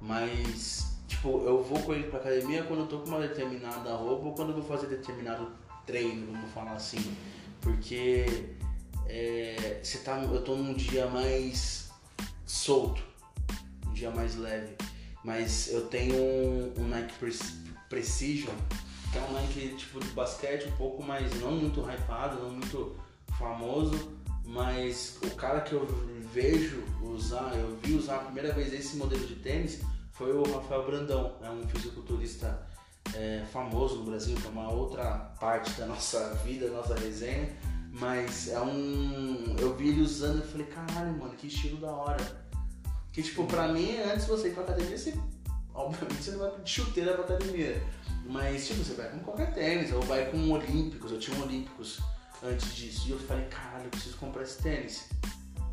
Mas, 0.00 0.96
tipo, 1.06 1.42
eu 1.46 1.62
vou 1.62 1.78
com 1.80 1.94
ele 1.94 2.04
pra 2.04 2.18
academia 2.18 2.64
quando 2.64 2.80
eu 2.80 2.86
tô 2.86 2.98
com 2.98 3.08
uma 3.08 3.20
determinada 3.20 3.94
roupa 3.94 4.26
ou 4.26 4.34
quando 4.34 4.50
eu 4.50 4.56
vou 4.56 4.64
fazer 4.64 4.86
determinado 4.86 5.50
treino, 5.86 6.32
vamos 6.32 6.50
falar 6.52 6.72
assim. 6.72 7.16
Porque 7.60 8.24
é, 9.06 9.80
você 9.82 9.98
tá, 9.98 10.18
eu 10.22 10.42
tô 10.42 10.56
num 10.56 10.74
dia 10.74 11.06
mais 11.06 11.90
solto 12.46 13.10
dia 14.00 14.10
mais 14.10 14.34
leve. 14.36 14.74
Mas 15.22 15.68
eu 15.70 15.86
tenho 15.88 16.14
um, 16.16 16.72
um 16.78 16.88
Nike 16.88 17.14
Precision, 17.88 18.54
que 19.12 19.18
é 19.18 19.22
um 19.22 19.32
Nike 19.32 19.74
tipo 19.76 20.00
de 20.00 20.08
basquete 20.08 20.66
um 20.66 20.72
pouco 20.72 21.02
mais, 21.02 21.38
não 21.40 21.52
muito 21.52 21.82
hypado, 21.82 22.42
não 22.42 22.50
muito 22.50 22.96
famoso, 23.38 24.12
mas 24.44 25.18
o 25.22 25.30
cara 25.34 25.60
que 25.60 25.74
eu 25.74 25.86
vejo 26.32 26.82
usar, 27.02 27.52
eu 27.54 27.76
vi 27.82 27.94
usar 27.94 28.16
a 28.16 28.24
primeira 28.24 28.52
vez 28.52 28.72
esse 28.72 28.96
modelo 28.96 29.26
de 29.26 29.36
tênis 29.36 29.80
foi 30.12 30.32
o 30.32 30.42
Rafael 30.42 30.86
Brandão, 30.86 31.36
é 31.42 31.50
um 31.50 31.66
fisiculturista 31.68 32.66
é, 33.14 33.44
famoso 33.52 33.96
no 33.96 34.04
Brasil, 34.04 34.36
que 34.36 34.46
é 34.46 34.50
uma 34.50 34.70
outra 34.70 35.32
parte 35.40 35.72
da 35.72 35.86
nossa 35.86 36.34
vida, 36.44 36.68
da 36.68 36.76
nossa 36.76 36.94
resenha. 36.94 37.48
Mas 37.92 38.48
é 38.48 38.60
um. 38.60 39.56
Eu 39.58 39.74
vi 39.74 39.88
ele 39.88 40.02
usando 40.02 40.44
e 40.44 40.46
falei, 40.46 40.66
caralho, 40.66 41.18
mano, 41.18 41.34
que 41.34 41.48
estilo 41.48 41.78
da 41.78 41.90
hora. 41.90 42.50
Que 43.12 43.22
tipo, 43.22 43.44
pra 43.46 43.68
mim, 43.68 43.98
antes 43.98 44.26
você 44.26 44.48
ir 44.48 44.54
pra 44.54 44.62
academia, 44.62 44.96
você. 44.96 45.14
Obviamente 45.74 46.22
você 46.22 46.30
não 46.32 46.38
vai 46.38 46.60
de 46.60 46.70
chuteira 46.70 47.14
pra 47.14 47.24
academia. 47.24 47.82
Mas 48.26 48.68
tipo, 48.68 48.84
você 48.84 48.94
vai 48.94 49.10
com 49.10 49.18
qualquer 49.20 49.52
tênis, 49.52 49.92
ou 49.92 50.02
vai 50.02 50.30
com 50.30 50.50
olímpicos, 50.50 51.10
eu 51.10 51.18
tinha 51.18 51.36
um 51.38 51.42
olímpicos 51.42 52.00
antes 52.42 52.74
disso. 52.74 53.08
E 53.08 53.10
eu 53.10 53.18
falei, 53.18 53.46
caralho, 53.46 53.86
eu 53.86 53.90
preciso 53.90 54.16
comprar 54.18 54.42
esse 54.42 54.62
tênis. 54.62 55.08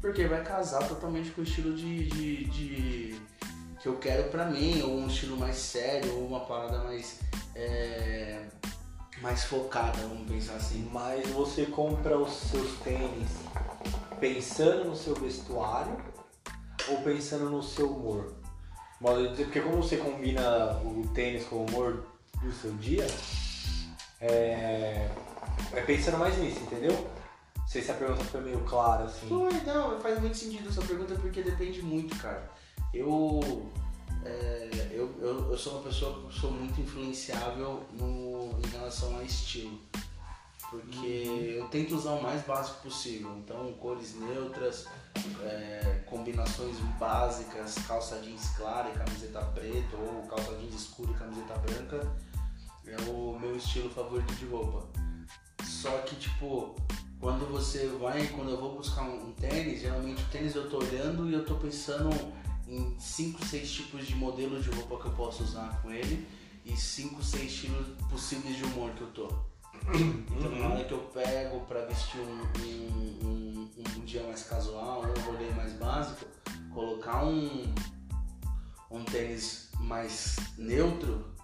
Porque 0.01 0.25
vai 0.27 0.43
casar 0.43 0.88
totalmente 0.88 1.31
com 1.31 1.41
o 1.41 1.43
estilo 1.43 1.75
de, 1.75 2.07
de, 2.07 2.46
de 2.46 3.22
que 3.79 3.88
eu 3.88 3.98
quero 3.98 4.29
pra 4.29 4.46
mim, 4.46 4.81
ou 4.81 4.98
um 4.98 5.07
estilo 5.07 5.38
mais 5.38 5.55
sério, 5.55 6.13
ou 6.15 6.27
uma 6.27 6.41
parada 6.41 6.79
mais. 6.84 7.19
É, 7.55 8.46
mais 9.22 9.46
focada, 9.46 9.98
vamos 10.01 10.29
pensar 10.29 10.55
assim. 10.55 10.89
Mas 10.91 11.27
você 11.29 11.65
compra 11.65 12.17
os 12.17 12.31
seus 12.31 12.77
tênis 12.79 13.29
pensando 14.19 14.86
no 14.86 14.96
seu 14.96 15.15
vestuário 15.15 15.98
ou 16.88 16.98
pensando 17.01 17.50
no 17.50 17.63
seu 17.63 17.91
humor? 17.91 18.34
Modo 19.00 19.24
de 19.24 19.29
dizer, 19.29 19.43
porque 19.46 19.62
como 19.62 19.77
você 19.77 19.98
combina 19.98 20.77
o 20.84 21.07
tênis 21.13 21.46
com 21.46 21.57
o 21.57 21.65
humor 21.65 22.03
do 22.41 22.51
seu 22.51 22.72
dia, 22.74 23.05
é, 24.19 25.10
é 25.74 25.81
pensando 25.86 26.17
mais 26.17 26.38
nisso, 26.38 26.60
entendeu? 26.62 27.07
Não 27.57 27.67
sei 27.67 27.81
se 27.81 27.91
a 27.91 27.96
pergunta 27.96 28.24
foi 28.24 28.41
meio 28.41 28.60
clara, 28.62 29.03
assim. 29.03 29.27
Foi, 29.27 29.51
não, 29.65 30.00
faz 30.00 30.19
muito 30.19 30.38
sentido 30.38 30.69
essa 30.69 30.81
pergunta 30.81 31.15
porque 31.15 31.43
depende 31.43 31.81
muito, 31.81 32.15
cara. 32.17 32.50
Eu, 32.94 33.70
é, 34.24 34.89
eu, 34.91 35.13
eu, 35.20 35.51
eu 35.51 35.58
sou 35.58 35.74
uma 35.74 35.84
pessoa 35.84 36.27
que 36.27 36.39
sou 36.39 36.51
muito 36.51 36.79
influenciável 36.82 37.84
no, 37.94 38.58
em 38.63 38.70
relação 38.72 39.17
a 39.17 39.24
estilo. 39.24 39.79
Porque 40.70 41.56
eu 41.58 41.67
tento 41.70 41.96
usar 41.96 42.12
o 42.12 42.22
mais 42.22 42.46
básico 42.46 42.82
possível. 42.84 43.32
Então, 43.38 43.72
cores 43.74 44.15
neutras, 44.15 44.86
é, 45.41 46.03
combinações 46.06 46.77
básicas, 47.00 47.75
calça 47.88 48.20
jeans 48.20 48.50
clara 48.58 48.89
e 48.89 48.94
camiseta 48.94 49.39
preta, 49.46 49.96
ou 49.96 50.24
calça 50.24 50.53
jeans 50.58 50.75
escura 50.75 51.12
e 51.12 51.13
camiseta 51.13 51.53
branca, 51.60 52.15
é 52.86 53.10
o 53.10 53.38
meu 53.39 53.56
estilo 53.56 53.89
favorito 53.89 54.34
de 54.36 54.46
roupa. 54.46 54.86
Só 55.63 55.91
que, 56.00 56.15
tipo, 56.17 56.75
quando 57.20 57.50
você 57.50 57.88
vai, 58.00 58.27
quando 58.27 58.51
eu 58.51 58.60
vou 58.60 58.75
buscar 58.75 59.03
um, 59.03 59.29
um 59.29 59.32
tênis, 59.32 59.82
geralmente 59.82 60.22
o 60.22 60.27
tênis 60.27 60.53
eu 60.53 60.70
tô 60.70 60.79
olhando 60.79 61.29
e 61.29 61.34
eu 61.34 61.46
tô 61.46 61.56
pensando 61.56 62.10
em 62.67 63.00
5, 63.00 63.45
6 63.45 63.71
tipos 63.71 64.07
de 64.07 64.15
modelos 64.15 64.63
de 64.63 64.69
roupa 64.71 64.97
que 64.97 65.05
eu 65.07 65.13
posso 65.13 65.43
usar 65.43 65.81
com 65.81 65.91
ele 65.91 66.27
e 66.65 66.75
5, 66.75 67.24
6 67.24 67.43
estilos 67.43 67.88
possíveis 68.09 68.57
de 68.57 68.63
humor 68.65 68.91
que 68.91 69.01
eu 69.01 69.07
tô. 69.12 69.27
Então 70.38 70.51
na 70.51 70.67
hora 70.67 70.83
que 70.83 70.93
eu 70.93 71.00
pego 71.13 71.62
pra 71.62 71.86
vestir 71.86 72.19
um, 72.19 72.41
um, 72.62 73.27
um, 73.27 73.83
um 73.97 74.05
dia 74.05 74.24
mais 74.24 74.43
casual, 74.43 75.01
um 75.01 75.21
rolê 75.21 75.50
mais 75.51 75.74
básico, 75.74 76.25
colocar 76.74 77.24
um, 77.24 77.74
um 78.91 79.03
tênis 79.05 79.69
mais 79.79 80.36
neutro 80.57 81.38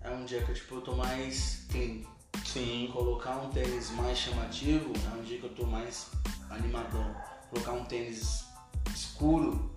é 0.00 0.10
um 0.10 0.24
dia 0.24 0.42
que 0.42 0.52
tipo, 0.54 0.76
eu 0.76 0.80
tô 0.80 0.96
mais 0.96 1.66
clean. 1.70 2.02
Sim. 2.44 2.90
Colocar 2.92 3.36
um 3.36 3.50
tênis 3.50 3.90
mais 3.90 4.18
chamativo 4.18 4.92
é 5.06 5.16
um 5.16 5.22
dia 5.22 5.38
que 5.38 5.44
eu 5.44 5.54
tô 5.54 5.64
mais 5.64 6.10
animadão. 6.50 7.14
Colocar 7.50 7.72
um 7.72 7.84
tênis 7.84 8.44
escuro 8.92 9.71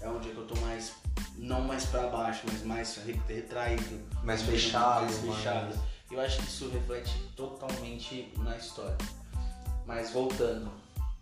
é 0.00 0.08
um 0.08 0.18
dia 0.20 0.32
que 0.32 0.38
eu 0.38 0.46
tô 0.46 0.58
mais, 0.60 0.92
não 1.36 1.62
mais 1.62 1.84
pra 1.86 2.08
baixo, 2.08 2.42
mas 2.46 2.62
mais 2.62 2.96
retraído. 3.28 4.00
Mais 4.22 4.42
fechado. 4.42 5.04
Mais 5.04 5.18
fechado. 5.18 5.78
Eu 6.10 6.20
acho 6.20 6.38
que 6.38 6.48
isso 6.48 6.68
reflete 6.68 7.16
totalmente 7.34 8.32
na 8.38 8.56
história. 8.56 8.98
Mas 9.86 10.10
voltando, 10.10 10.70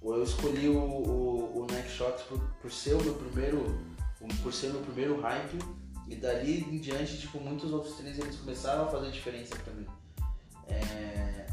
eu 0.02 0.23
escolhi 0.23 0.69
o, 0.69 0.79
o, 0.79 1.61
o 1.61 1.67
Neck 1.73 1.88
Shots 1.88 2.23
por, 2.25 2.40
por 2.61 2.73
ser 2.73 2.95
o 2.95 3.02
meu 3.02 3.14
primeiro, 3.14 3.81
por 4.43 4.52
ser 4.52 4.71
meu 4.71 4.81
primeiro 4.81 5.21
hype 5.21 5.59
e 6.09 6.17
dali 6.17 6.61
em 6.62 6.79
diante, 6.79 7.19
tipo, 7.19 7.38
muitos 7.38 7.73
outros 7.73 7.97
tênis 7.97 8.19
eles 8.19 8.37
começaram 8.37 8.85
a 8.85 8.88
fazer 8.88 9.11
diferença 9.12 9.55
pra 9.57 9.73
mim. 9.73 9.87
É, 10.67 11.47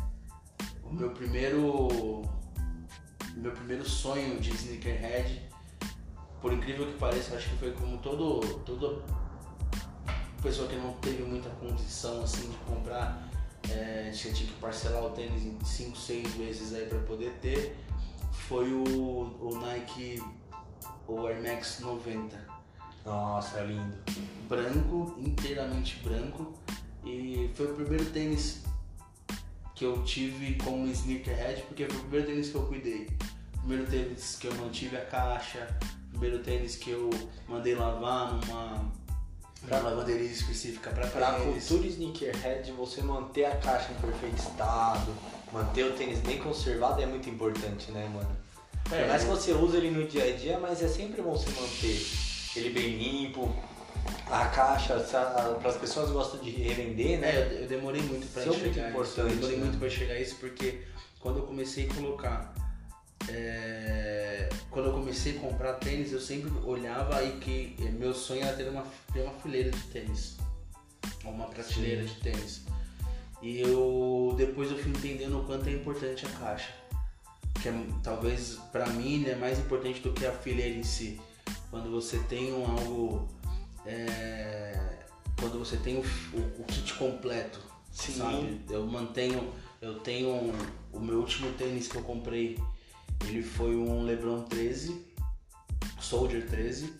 o 0.83 0.91
meu 0.91 1.11
primeiro, 1.11 2.23
meu 3.35 3.51
primeiro 3.51 3.87
sonho 3.87 4.39
de 4.39 4.49
sneakerhead, 4.49 5.46
por 6.41 6.53
incrível 6.53 6.85
que 6.85 6.97
pareça, 6.97 7.35
acho 7.35 7.49
que 7.49 7.57
foi 7.57 7.71
como 7.71 7.97
todo, 7.97 8.41
toda 8.59 9.01
pessoa 10.41 10.67
que 10.67 10.75
não 10.75 10.93
teve 10.93 11.23
muita 11.23 11.49
condição 11.49 12.21
assim 12.21 12.49
de 12.49 12.57
comprar 12.57 13.27
é, 13.69 14.11
tinha, 14.11 14.33
que 14.33 14.53
parcelar 14.61 15.03
o 15.03 15.09
tênis 15.09 15.43
em 15.43 15.57
5, 15.63 15.97
6 15.97 16.33
vezes 16.35 16.73
aí 16.73 16.85
para 16.85 16.99
poder 16.99 17.31
ter, 17.41 17.75
foi 18.31 18.71
o, 18.71 18.83
o 19.41 19.59
Nike, 19.59 20.23
o 21.07 21.27
Air 21.27 21.41
Max 21.41 21.79
90. 21.79 22.47
Nossa, 23.05 23.59
é 23.59 23.65
lindo. 23.65 23.97
Branco, 24.47 25.15
inteiramente 25.17 25.99
branco. 26.03 26.53
E 27.05 27.49
foi 27.55 27.71
o 27.71 27.75
primeiro 27.75 28.05
tênis 28.05 28.63
que 29.75 29.85
eu 29.85 30.03
tive 30.03 30.55
como 30.55 30.87
sneakerhead, 30.87 31.61
porque 31.63 31.85
foi 31.85 31.97
o 31.97 32.01
primeiro 32.01 32.27
tênis 32.27 32.49
que 32.49 32.55
eu 32.55 32.65
cuidei. 32.65 33.07
Primeiro 33.59 33.85
tênis 33.85 34.37
que 34.39 34.47
eu 34.47 34.55
mantive 34.55 34.97
a 34.97 35.05
caixa, 35.05 35.77
primeiro 36.17 36.43
tênis 36.43 36.75
que 36.75 36.91
eu 36.91 37.09
mandei 37.47 37.75
lavar 37.75 38.33
numa 38.33 38.97
Pra 39.67 39.79
lavanderia 39.79 40.29
específica 40.29 40.91
pra 40.91 41.07
Pra 41.07 41.33
tênis. 41.33 41.67
cultura 41.67 41.87
sneakerhead, 41.87 42.71
você 42.73 43.01
manter 43.01 43.45
a 43.45 43.55
caixa 43.57 43.91
em 43.91 43.95
perfeito 43.95 44.37
estado, 44.37 45.11
manter 45.51 45.83
o 45.85 45.93
tênis 45.93 46.19
bem 46.19 46.37
conservado 46.37 47.01
é 47.01 47.05
muito 47.05 47.27
importante, 47.29 47.91
né, 47.91 48.07
mano? 48.13 48.29
É, 48.91 48.99
Por 49.01 49.07
mais 49.09 49.23
que 49.23 49.29
você 49.29 49.51
use 49.53 49.75
ele 49.77 49.89
no 49.91 50.07
dia 50.07 50.25
a 50.25 50.37
dia, 50.37 50.59
mas 50.59 50.81
é 50.83 50.87
sempre 50.87 51.21
bom 51.21 51.31
você 51.35 51.49
manter 51.59 52.07
ele 52.55 52.69
bem 52.69 52.97
limpo. 52.97 53.53
A 54.29 54.45
caixa, 54.45 54.99
para 54.99 55.69
as 55.69 55.75
pessoas 55.77 56.11
gostam 56.11 56.39
de 56.39 56.51
revender, 56.51 57.19
né? 57.19 57.29
É, 57.31 57.63
eu, 57.63 57.67
demorei 57.67 58.01
muito 58.03 58.25
Isso 58.25 58.39
é 58.39 58.41
enxergar 58.43 58.59
muito 58.63 58.77
isso. 58.79 58.87
importante, 58.89 59.19
Eu 59.19 59.35
demorei 59.35 59.57
né? 59.57 59.63
muito 59.65 59.77
pra 59.79 59.87
enxergar 59.87 60.19
isso 60.19 60.35
porque 60.35 60.81
quando 61.19 61.39
eu 61.39 61.43
comecei 61.45 61.89
a 61.89 61.93
colocar. 61.95 62.53
É, 63.29 64.49
quando 64.69 64.87
eu 64.87 64.93
comecei 64.93 65.37
a 65.37 65.39
comprar 65.39 65.73
tênis, 65.73 66.11
eu 66.11 66.19
sempre 66.21 66.51
olhava 66.63 67.23
e 67.23 67.37
que 67.39 67.75
eh, 67.79 67.89
meu 67.89 68.13
sonho 68.13 68.43
era 68.43 68.55
ter 68.55 68.69
uma, 68.69 68.83
ter 69.13 69.21
uma 69.21 69.33
fileira 69.33 69.71
de 69.71 69.81
tênis. 69.83 70.37
Ou 71.25 71.31
uma 71.31 71.45
prateleira 71.47 72.03
de 72.05 72.15
tênis. 72.15 72.61
E 73.41 73.59
eu 73.59 74.33
depois 74.37 74.71
eu 74.71 74.77
fui 74.77 74.91
entendendo 74.91 75.39
o 75.39 75.43
quanto 75.45 75.67
é 75.67 75.73
importante 75.73 76.25
a 76.25 76.29
caixa. 76.39 76.73
Que 77.61 77.69
é, 77.69 77.73
talvez 78.03 78.57
pra 78.71 78.87
mim 78.87 79.21
ele 79.21 79.31
é 79.31 79.35
mais 79.35 79.59
importante 79.59 79.99
do 80.01 80.13
que 80.13 80.25
a 80.25 80.31
fileira 80.31 80.75
em 80.75 80.83
si. 80.83 81.19
Quando 81.69 81.91
você 81.91 82.17
tem 82.29 82.53
um 82.53 82.65
algo. 82.65 83.27
é, 83.85 84.99
quando 85.39 85.59
você 85.59 85.77
tem 85.77 85.97
o, 85.97 86.01
o- 86.01 86.61
o 86.61 86.63
kit 86.65 86.93
completo. 86.95 87.59
Sim. 87.91 88.13
Sabe? 88.13 88.61
Eu 88.69 88.85
mantenho. 88.87 89.53
Eu 89.81 89.99
tenho 89.99 90.51
o 90.91 90.99
meu 90.99 91.19
último 91.19 91.51
tênis 91.53 91.87
que 91.87 91.95
eu 91.97 92.03
comprei. 92.03 92.57
Ele 93.25 93.41
foi 93.41 93.75
um 93.75 94.03
Lebron 94.03 94.43
13, 94.43 95.05
Soldier 95.99 96.47
13. 96.47 96.93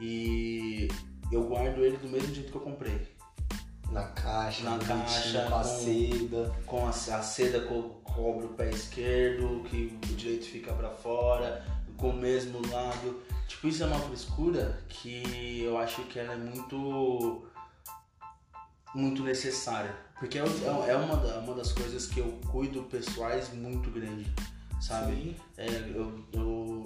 E 0.00 0.88
eu 1.30 1.44
guardo 1.44 1.84
ele 1.84 1.96
do 1.96 2.08
mesmo 2.08 2.34
jeito 2.34 2.50
que 2.50 2.56
eu 2.56 2.60
comprei. 2.62 3.14
Na 3.90 4.04
caixa, 4.08 4.64
Na 4.68 4.78
caixa, 4.78 5.46
com 5.48 5.54
a 5.54 5.64
seda. 5.64 6.54
com 6.66 6.86
a, 6.86 6.90
a 6.90 7.22
seda 7.22 7.60
co 7.60 8.00
cobre 8.02 8.46
o 8.46 8.50
pé 8.50 8.70
esquerdo, 8.70 9.62
que 9.68 9.96
o 10.10 10.14
direito 10.14 10.46
fica 10.46 10.72
pra 10.72 10.90
fora, 10.90 11.64
com 11.96 12.10
o 12.10 12.16
mesmo 12.16 12.60
lado. 12.70 13.22
Tipo, 13.46 13.68
isso 13.68 13.82
é 13.82 13.86
uma 13.86 13.98
frescura 13.98 14.80
que 14.88 15.62
eu 15.62 15.78
acho 15.78 16.02
que 16.04 16.18
ela 16.18 16.32
é 16.32 16.36
muito 16.36 17.46
muito 18.94 19.22
necessária. 19.22 19.94
Porque 20.18 20.38
é, 20.38 20.42
é 20.42 20.90
é 20.90 20.96
uma, 20.96 21.16
uma 21.38 21.54
das 21.54 21.72
coisas 21.72 22.06
que 22.06 22.20
eu 22.20 22.38
cuido 22.50 22.84
pessoais 22.84 23.52
muito 23.52 23.90
grande, 23.90 24.32
sabe? 24.80 25.36
É, 25.56 25.66
eu, 25.94 26.24
eu- 26.32 26.84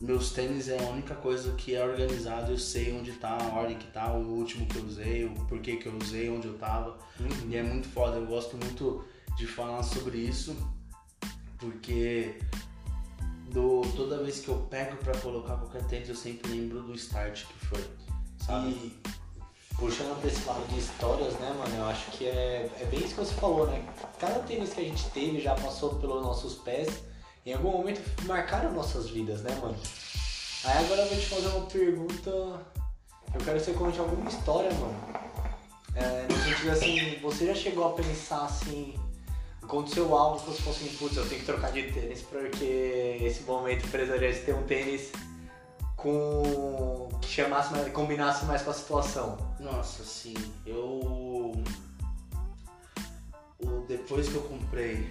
meus 0.00 0.32
tênis 0.32 0.68
é 0.68 0.78
a 0.78 0.90
única 0.90 1.14
coisa 1.14 1.52
que 1.54 1.74
é 1.74 1.82
organizado, 1.82 2.52
eu 2.52 2.58
sei 2.58 2.92
onde 2.92 3.12
tá, 3.12 3.38
a 3.40 3.58
ordem 3.58 3.78
que 3.78 3.86
tá, 3.86 4.12
o 4.12 4.20
último 4.20 4.66
que 4.66 4.76
eu 4.76 4.84
usei, 4.84 5.24
o 5.24 5.32
porquê 5.46 5.76
que 5.76 5.86
eu 5.86 5.96
usei, 5.96 6.28
onde 6.28 6.46
eu 6.46 6.58
tava. 6.58 6.98
Uhum. 7.18 7.50
E 7.50 7.56
é 7.56 7.62
muito 7.62 7.88
foda, 7.88 8.16
eu 8.16 8.26
gosto 8.26 8.56
muito 8.56 9.04
de 9.36 9.46
falar 9.46 9.82
sobre 9.82 10.18
isso, 10.18 10.54
porque 11.58 12.38
do, 13.50 13.82
toda 13.96 14.22
vez 14.22 14.40
que 14.40 14.48
eu 14.48 14.56
pego 14.70 14.96
pra 14.96 15.16
colocar 15.18 15.56
qualquer 15.56 15.84
tênis, 15.86 16.08
eu 16.08 16.14
sempre 16.14 16.50
lembro 16.50 16.82
do 16.82 16.94
start 16.94 17.44
que 17.46 17.66
foi, 17.66 17.84
sabe? 18.44 18.70
E 18.70 19.00
puxando 19.76 20.20
pra 20.20 20.30
esse 20.30 20.46
lado 20.46 20.66
de 20.68 20.78
histórias, 20.78 21.34
né, 21.34 21.54
mano? 21.58 21.76
Eu 21.76 21.86
acho 21.86 22.10
que 22.12 22.26
é, 22.26 22.70
é 22.80 22.84
bem 22.86 23.00
isso 23.00 23.14
que 23.14 23.20
você 23.20 23.34
falou, 23.34 23.66
né? 23.66 23.84
Cada 24.18 24.40
tênis 24.40 24.72
que 24.72 24.80
a 24.80 24.84
gente 24.84 25.08
teve 25.10 25.40
já 25.40 25.54
passou 25.54 25.96
pelos 25.96 26.22
nossos 26.22 26.56
pés, 26.56 27.02
em 27.46 27.52
algum 27.52 27.72
momento 27.72 28.00
marcaram 28.26 28.72
nossas 28.72 29.10
vidas, 29.10 29.42
né, 29.42 29.54
mano? 29.60 29.76
Aí 30.64 30.84
agora 30.84 31.02
eu 31.02 31.08
vou 31.08 31.18
te 31.18 31.26
fazer 31.26 31.48
uma 31.48 31.66
pergunta. 31.66 32.30
Eu 32.30 33.40
quero 33.44 33.58
que 33.58 33.64
você 33.64 33.72
conte 33.72 33.98
alguma 33.98 34.30
história, 34.30 34.72
mano. 34.74 34.94
É, 35.94 36.26
no 36.28 36.38
sentido 36.42 36.70
assim, 36.70 37.18
você 37.20 37.46
já 37.46 37.54
chegou 37.54 37.86
a 37.86 37.92
pensar 37.92 38.44
assim, 38.46 38.94
aconteceu 39.62 40.16
algo 40.16 40.40
que 40.40 40.46
você 40.46 40.62
falou 40.62 40.78
assim, 40.78 40.96
putz, 40.96 41.16
eu 41.16 41.28
tenho 41.28 41.40
que 41.40 41.46
trocar 41.46 41.70
de 41.70 41.82
tênis 41.92 42.22
porque 42.22 43.18
esse 43.22 43.42
momento 43.42 43.88
precisaria 43.88 44.32
de 44.32 44.40
ter 44.40 44.54
um 44.54 44.62
tênis 44.64 45.12
com. 45.96 47.08
que 47.20 47.28
chamasse 47.28 47.72
mais, 47.72 47.92
combinasse 47.92 48.44
mais 48.44 48.62
com 48.62 48.70
a 48.70 48.74
situação. 48.74 49.56
Nossa, 49.60 50.02
sim. 50.02 50.34
Eu. 50.66 51.54
O, 53.58 53.84
depois 53.86 54.28
que 54.28 54.34
eu 54.34 54.42
comprei 54.42 55.08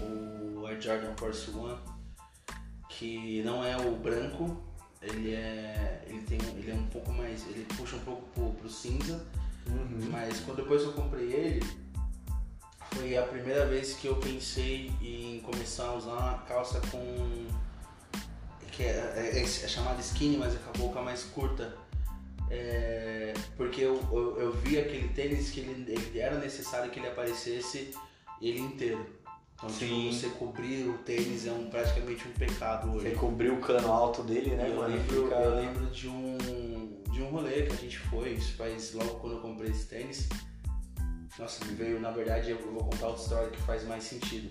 o 0.00 0.66
Air 0.66 0.80
Jordan 0.80 1.14
Force 1.16 1.50
One, 1.50 1.78
que 2.88 3.42
não 3.42 3.64
é 3.64 3.76
o 3.76 3.96
branco, 3.96 4.62
ele 5.02 5.34
é. 5.34 6.04
ele 6.06 6.22
tem 6.22 6.38
ele 6.56 6.70
é 6.70 6.74
um 6.74 6.86
pouco 6.86 7.12
mais. 7.12 7.46
ele 7.48 7.66
puxa 7.76 7.96
um 7.96 8.00
pouco 8.00 8.22
pro, 8.34 8.50
pro 8.52 8.68
cinza. 8.68 9.24
Uhum. 9.66 10.08
Mas 10.10 10.40
quando 10.40 10.58
depois 10.58 10.82
eu 10.82 10.92
comprei 10.92 11.32
ele, 11.32 11.66
foi 12.92 13.16
a 13.16 13.22
primeira 13.22 13.66
vez 13.66 13.94
que 13.94 14.06
eu 14.06 14.16
pensei 14.16 14.92
em 15.00 15.40
começar 15.40 15.86
a 15.86 15.94
usar 15.94 16.44
calça 16.46 16.80
com. 16.90 17.46
que 18.72 18.82
é, 18.82 19.32
é, 19.34 19.42
é 19.42 19.46
chamada 19.46 20.00
skinny, 20.00 20.36
mas 20.36 20.54
com 20.58 20.70
a 20.70 20.72
boca 20.72 21.02
mais 21.02 21.24
curta. 21.24 21.76
É, 22.50 23.32
porque 23.56 23.80
eu, 23.80 24.00
eu, 24.12 24.40
eu, 24.40 24.52
vi 24.52 24.78
aquele 24.78 25.08
tênis 25.08 25.50
que 25.50 25.60
ele, 25.60 25.90
ele, 25.90 26.20
era 26.20 26.38
necessário 26.38 26.90
que 26.90 27.00
ele 27.00 27.08
aparecesse 27.08 27.94
ele 28.40 28.60
inteiro. 28.60 29.04
Então, 29.56 29.68
tipo, 29.70 30.12
você 30.12 30.28
cobrir 30.30 30.88
o 30.88 30.98
tênis 30.98 31.46
é 31.46 31.52
um, 31.52 31.70
praticamente 31.70 32.26
um 32.28 32.32
pecado 32.32 32.90
hoje. 32.92 33.08
Você 33.08 33.14
cobrir 33.14 33.50
o 33.50 33.60
cano 33.60 33.92
alto 33.92 34.22
dele, 34.22 34.56
né? 34.56 34.68
Eu, 34.68 34.86
lembro, 34.86 35.22
fica... 35.22 35.34
eu 35.36 35.54
lembro 35.54 35.86
de 35.86 36.08
um, 36.08 37.02
de 37.10 37.22
um 37.22 37.30
rolê 37.30 37.62
que 37.62 37.72
a 37.72 37.76
gente 37.76 37.98
foi, 37.98 38.32
isso 38.32 38.56
faz 38.56 38.92
logo 38.92 39.20
quando 39.20 39.36
eu 39.36 39.40
comprei 39.40 39.70
esse 39.70 39.86
tênis. 39.86 40.28
Nossa, 41.38 41.64
me 41.64 41.74
veio, 41.74 42.00
na 42.00 42.10
verdade, 42.10 42.50
eu 42.50 42.58
vou 42.58 42.84
contar 42.84 43.08
outra 43.08 43.22
história 43.22 43.50
que 43.50 43.62
faz 43.62 43.84
mais 43.86 44.04
sentido. 44.04 44.50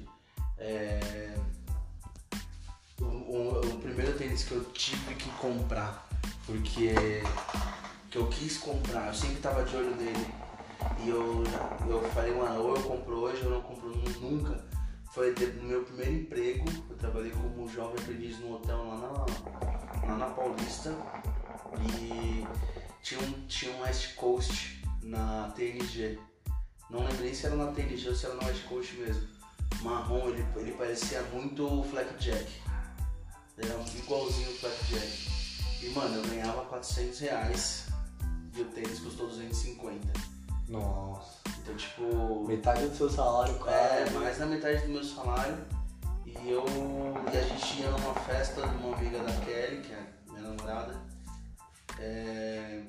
É... 0.57 1.33
O, 2.99 3.05
o, 3.05 3.59
o, 3.59 3.79
primeiro 3.79 4.17
tênis 4.17 4.43
que 4.43 4.53
eu 4.53 4.63
tive 4.65 5.15
que 5.15 5.29
comprar, 5.31 6.07
porque 6.45 6.93
que 8.09 8.17
eu 8.17 8.27
quis 8.27 8.57
comprar, 8.57 9.07
eu 9.07 9.13
sempre 9.13 9.37
tava 9.37 9.63
de 9.63 9.75
olho 9.75 9.95
nele. 9.95 10.27
E 11.03 11.09
eu, 11.09 11.43
eu 11.87 12.03
falei, 12.11 12.33
mano, 12.33 12.61
ou 12.61 12.75
eu 12.75 12.83
compro 12.83 13.15
hoje 13.19 13.41
ou 13.43 13.45
eu 13.45 13.55
não 13.55 13.61
compro 13.61 13.89
nunca. 14.21 14.63
Foi 15.13 15.33
no 15.33 15.63
meu 15.63 15.83
primeiro 15.83 16.13
emprego, 16.13 16.65
eu 16.89 16.97
trabalhei 16.97 17.31
como 17.31 17.67
jovem 17.67 18.01
aprendiz 18.01 18.39
no 18.39 18.55
hotel 18.55 18.83
lá 18.87 18.97
na, 18.97 20.07
lá 20.07 20.17
na 20.17 20.25
Paulista. 20.27 20.95
E 22.01 22.45
tinha 23.01 23.21
um, 23.21 23.47
tinha 23.47 23.75
um 23.75 23.81
West 23.81 24.15
Coast 24.15 24.81
na 25.01 25.51
TNG 25.55 26.19
não 26.93 26.99
lembro 26.99 27.23
nem 27.23 27.33
se 27.33 27.47
era 27.47 27.55
na 27.55 27.71
TNG 27.71 28.07
ou 28.07 28.15
se 28.15 28.25
era 28.27 28.35
na 28.35 28.45
West 28.45 28.65
Coast 28.65 28.95
mesmo. 28.97 29.27
Marrom, 29.81 30.29
ele, 30.29 30.45
ele 30.55 30.71
parecia 30.73 31.23
muito 31.33 31.65
o 31.65 31.83
Jack. 32.19 32.61
Ele 33.57 33.71
era 33.71 33.81
igualzinho 33.97 34.49
o 34.51 34.59
Jack. 34.87 35.29
E 35.81 35.89
mano, 35.89 36.17
eu 36.17 36.29
ganhava 36.29 36.65
400 36.65 37.19
reais 37.19 37.87
e 38.55 38.61
o 38.61 38.65
tênis 38.65 38.99
custou 38.99 39.27
250. 39.27 40.13
Nossa. 40.69 41.42
Então, 41.63 41.75
tipo. 41.75 42.45
Metade 42.45 42.87
do 42.87 42.95
seu 42.95 43.09
salário, 43.09 43.57
cara. 43.59 43.75
É, 43.75 44.09
mais 44.11 44.37
da 44.37 44.45
metade 44.45 44.83
do 44.83 44.89
meu 44.89 45.03
salário. 45.03 45.57
E 46.25 46.51
eu. 46.51 46.65
E 47.33 47.37
a 47.37 47.41
gente 47.41 47.81
ia 47.81 47.89
numa 47.89 48.13
festa 48.13 48.67
de 48.67 48.75
uma 48.77 48.95
amiga 48.95 49.19
da 49.19 49.31
Kelly, 49.45 49.81
que 49.81 49.93
é 49.93 50.05
minha 50.29 50.41
namorada. 50.41 51.01
É 51.99 52.83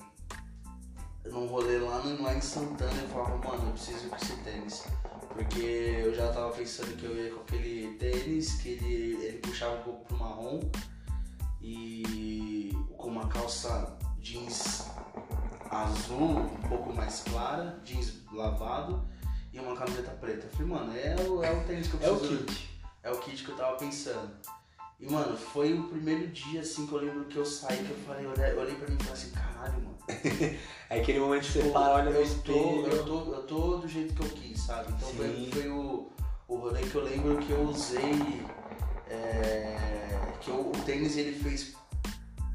num 1.30 1.46
rolê 1.46 1.78
lá, 1.78 1.98
no, 2.00 2.22
lá 2.22 2.34
em 2.34 2.40
Santana, 2.40 3.00
eu 3.00 3.08
falava, 3.08 3.36
mano, 3.38 3.68
eu 3.68 3.72
preciso 3.72 4.06
ir 4.06 4.10
com 4.10 4.16
esse 4.16 4.36
tênis. 4.38 4.84
Porque 5.28 6.00
eu 6.04 6.14
já 6.14 6.32
tava 6.32 6.50
pensando 6.52 6.96
que 6.96 7.04
eu 7.04 7.16
ia 7.16 7.30
com 7.32 7.40
aquele 7.40 7.96
tênis, 7.96 8.54
que 8.54 8.70
ele, 8.70 9.24
ele 9.24 9.38
puxava 9.38 9.76
um 9.76 9.82
pouco 9.82 10.04
pro 10.04 10.18
marrom 10.18 10.60
e 11.60 12.72
com 12.96 13.08
uma 13.08 13.26
calça 13.26 13.96
jeans 14.20 14.86
azul, 15.74 16.38
um 16.38 16.68
pouco 16.68 16.92
mais 16.92 17.20
clara, 17.20 17.80
jeans 17.84 18.14
lavado 18.32 19.04
e 19.52 19.58
uma 19.58 19.76
camiseta 19.76 20.10
preta. 20.12 20.46
Eu 20.46 20.50
falei, 20.50 20.66
mano, 20.66 20.96
é 20.96 21.16
o, 21.20 21.42
é 21.42 21.52
o 21.52 21.64
tênis 21.64 21.88
que 21.88 21.94
eu 21.94 22.00
preciso. 22.00 22.34
É 22.34 22.36
o 22.36 22.44
kit. 22.44 22.70
É 23.02 23.10
o 23.10 23.18
kit 23.18 23.44
que 23.44 23.50
eu 23.50 23.56
tava 23.56 23.76
pensando. 23.76 24.30
E, 25.00 25.10
mano, 25.10 25.36
foi 25.36 25.74
o 25.74 25.84
primeiro 25.84 26.28
dia, 26.28 26.60
assim, 26.60 26.86
que 26.86 26.92
eu 26.92 26.98
lembro 26.98 27.24
que 27.24 27.36
eu 27.36 27.44
saí, 27.44 27.76
que 27.76 27.90
eu 27.90 27.96
falei, 28.06 28.24
eu 28.24 28.30
olhei, 28.30 28.52
eu 28.52 28.60
olhei 28.60 28.74
pra 28.76 28.88
mim 28.88 28.96
e 28.98 29.04
falei 29.04 29.12
assim, 29.12 29.30
caralho, 29.30 29.74
mano. 29.74 29.98
é 30.90 31.00
aquele 31.00 31.18
momento 31.18 31.42
que 31.42 31.52
você 31.52 31.62
tipo, 31.62 31.72
para, 31.72 31.94
olha 31.94 32.10
no 32.10 32.22
espelho. 32.22 32.86
Eu 32.86 33.04
tô, 33.04 33.34
eu 33.34 33.42
tô 33.42 33.76
do 33.78 33.88
jeito 33.88 34.14
que 34.14 34.22
eu 34.22 34.30
quis, 34.30 34.60
sabe? 34.60 34.92
Então 34.92 35.08
foi, 35.10 35.50
foi, 35.52 35.68
o, 35.68 36.12
o 36.48 36.56
rolê 36.56 36.82
que 36.82 36.94
eu 36.94 37.02
lembro 37.02 37.36
que 37.38 37.50
eu 37.50 37.62
usei, 37.62 38.46
é, 39.10 39.76
que 40.40 40.50
o, 40.50 40.70
o 40.70 40.72
tênis 40.84 41.16
ele 41.16 41.32
fez 41.32 41.74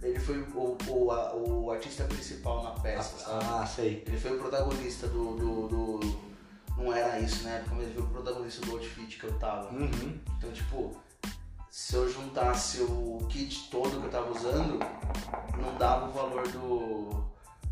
ele 0.01 0.19
foi 0.19 0.39
o, 0.39 0.77
o, 0.87 1.11
a, 1.11 1.35
o 1.35 1.71
artista 1.71 2.05
principal 2.05 2.63
na 2.63 2.71
peça, 2.71 3.15
ah, 3.17 3.19
sabe? 3.19 3.45
Ah, 3.49 3.65
sei. 3.65 4.03
Ele 4.07 4.17
foi 4.17 4.35
o 4.35 4.39
protagonista 4.39 5.07
do, 5.07 5.35
do, 5.35 5.67
do, 5.67 6.19
Não 6.77 6.93
era 6.93 7.19
isso 7.19 7.43
na 7.43 7.51
época, 7.51 7.75
mas 7.75 7.85
ele 7.85 7.93
foi 7.95 8.03
o 8.03 8.07
protagonista 8.07 8.65
do 8.65 8.71
outfit 8.71 9.19
que 9.19 9.23
eu 9.25 9.37
tava. 9.39 9.73
Uhum. 9.73 10.19
Então, 10.37 10.51
tipo, 10.51 10.95
se 11.69 11.95
eu 11.95 12.09
juntasse 12.09 12.81
o 12.81 13.19
kit 13.29 13.69
todo 13.69 13.99
que 13.99 14.05
eu 14.05 14.11
tava 14.11 14.31
usando, 14.31 14.79
não 15.61 15.77
dava 15.77 16.07
o 16.07 16.11
valor 16.11 16.47
do, 16.47 17.09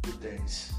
do 0.02 0.18
tênis. 0.20 0.72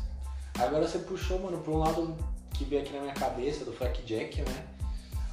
Agora 0.58 0.87
você 0.87 0.98
puxou, 0.98 1.38
mano, 1.38 1.58
pra 1.58 1.72
um 1.72 1.78
lado 1.78 2.16
que 2.52 2.64
veio 2.64 2.82
aqui 2.82 2.92
na 2.92 3.00
minha 3.00 3.14
cabeça, 3.14 3.64
do 3.64 3.72
Jack, 4.04 4.42
né? 4.42 4.66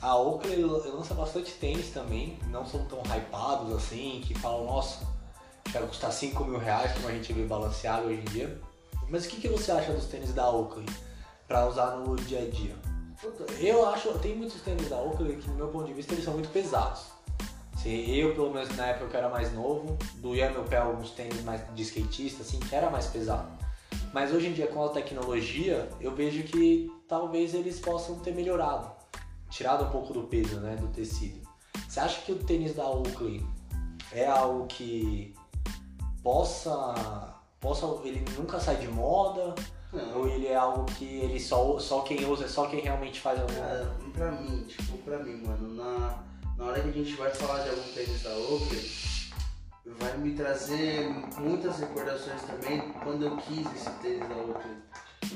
A 0.01 0.15
Oakley 0.15 0.63
lança 0.63 1.13
bastante 1.15 1.51
tênis 1.53 1.89
também, 1.89 2.37
não 2.51 2.65
são 2.65 2.85
tão 2.85 3.01
hypados 3.01 3.73
assim, 3.73 4.21
que 4.23 4.35
falam, 4.35 4.65
nossa, 4.65 5.14
quero 5.71 5.87
custar 5.87 6.11
5 6.11 6.43
mil 6.45 6.59
reais, 6.59 6.91
como 6.93 7.07
a 7.07 7.11
gente 7.11 7.31
vê 7.33 7.43
balanceado 7.43 8.07
hoje 8.07 8.21
em 8.21 8.25
dia. 8.25 8.61
Mas 9.09 9.25
o 9.25 9.29
que, 9.29 9.41
que 9.41 9.47
você 9.47 9.71
acha 9.71 9.91
dos 9.91 10.05
tênis 10.05 10.33
da 10.33 10.49
Oakley 10.49 10.85
para 11.47 11.67
usar 11.67 11.97
no 11.97 12.15
dia 12.15 12.39
a 12.39 12.49
dia? 12.49 12.75
Eu 13.59 13.87
acho, 13.87 14.17
tem 14.19 14.35
muitos 14.35 14.61
tênis 14.61 14.89
da 14.89 14.97
Oakley 14.97 15.37
que, 15.37 15.49
no 15.49 15.55
meu 15.55 15.67
ponto 15.67 15.85
de 15.85 15.93
vista, 15.93 16.13
eles 16.13 16.23
são 16.23 16.33
muito 16.33 16.49
pesados. 16.49 17.15
Eu, 17.85 18.33
pelo 18.33 18.51
menos 18.51 18.75
na 18.75 18.87
época 18.87 19.11
que 19.11 19.17
era 19.17 19.29
mais 19.29 19.53
novo, 19.53 19.95
doía 20.15 20.49
meu 20.49 20.63
pé 20.63 20.77
alguns 20.77 21.11
tênis 21.11 21.43
mais 21.43 21.61
de 21.75 21.83
skatista, 21.83 22.41
assim, 22.41 22.59
que 22.59 22.73
era 22.73 22.89
mais 22.89 23.05
pesado. 23.05 23.47
Mas 24.11 24.33
hoje 24.33 24.47
em 24.47 24.53
dia, 24.53 24.65
com 24.65 24.83
a 24.83 24.89
tecnologia, 24.89 25.87
eu 26.01 26.15
vejo 26.15 26.41
que 26.43 26.91
talvez 27.07 27.53
eles 27.53 27.79
possam 27.79 28.17
ter 28.19 28.33
melhorado, 28.33 28.89
tirado 29.51 29.85
um 29.85 29.89
pouco 29.91 30.13
do 30.13 30.23
peso, 30.23 30.59
né, 30.61 30.75
do 30.75 30.87
tecido. 30.87 31.47
Você 31.87 31.99
acha 31.99 32.21
que 32.21 32.31
o 32.31 32.37
tênis 32.37 32.73
da 32.73 32.89
Oakley 32.89 33.45
é 34.11 34.25
algo 34.25 34.65
que 34.65 35.35
possa, 36.25 37.35
possa 37.59 37.85
ele 38.03 38.25
nunca 38.35 38.59
sai 38.59 38.77
de 38.77 38.87
moda? 38.87 39.53
Não. 39.93 40.21
Ou 40.21 40.27
ele 40.27 40.47
é 40.47 40.55
algo 40.55 40.85
que 40.85 41.05
ele 41.05 41.39
só, 41.39 41.77
só 41.79 42.01
quem 42.01 42.25
usa, 42.25 42.45
é 42.45 42.47
só 42.47 42.65
quem 42.65 42.81
realmente 42.81 43.21
faz 43.21 43.39
alguma 43.39 43.59
Cara, 43.59 43.95
pra 44.11 44.31
mim, 44.31 44.63
tipo, 44.63 44.97
pra 44.97 45.19
mim, 45.19 45.43
mano, 45.45 45.75
na 45.75 46.23
na 46.57 46.65
hora 46.65 46.81
que 46.81 46.87
a 46.87 46.91
gente 46.91 47.13
vai 47.15 47.29
falar 47.31 47.63
de 47.63 47.69
algum 47.69 47.93
tênis 47.93 48.23
da 48.23 48.29
Oakley, 48.29 48.91
vai 49.99 50.17
me 50.17 50.33
trazer 50.33 51.09
muitas 51.37 51.79
recordações 51.79 52.41
também 52.43 52.79
quando 53.03 53.25
eu 53.25 53.37
quis 53.37 53.67
esse 53.75 53.89
tênis 54.01 54.27
da 54.27 54.35
Oakley. 54.35 54.77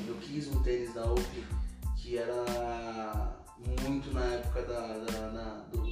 Eu 0.08 0.16
quis 0.16 0.48
um 0.48 0.64
tênis 0.64 0.94
da 0.94 1.04
Oakley 1.04 1.46
que 1.98 2.18
era 2.18 3.36
muito 3.84 4.14
na 4.14 4.24
época 4.26 4.62
da, 4.64 4.80
da, 4.80 5.28
da 5.28 5.66
do, 5.72 5.86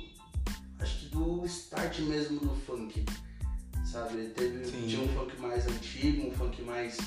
acho 0.80 1.00
que 1.00 1.10
do 1.10 1.46
start 1.46 2.00
mesmo 2.00 2.40
do 2.40 2.56
funk, 2.66 3.06
sabe? 3.92 4.18
Ele 4.18 4.30
teve, 4.30 4.88
tinha 4.88 5.02
um 5.02 5.08
funk 5.10 5.40
mais 5.40 5.68
antigo, 5.68 6.28
um 6.28 6.32
funk 6.32 6.62
mais 6.62 6.98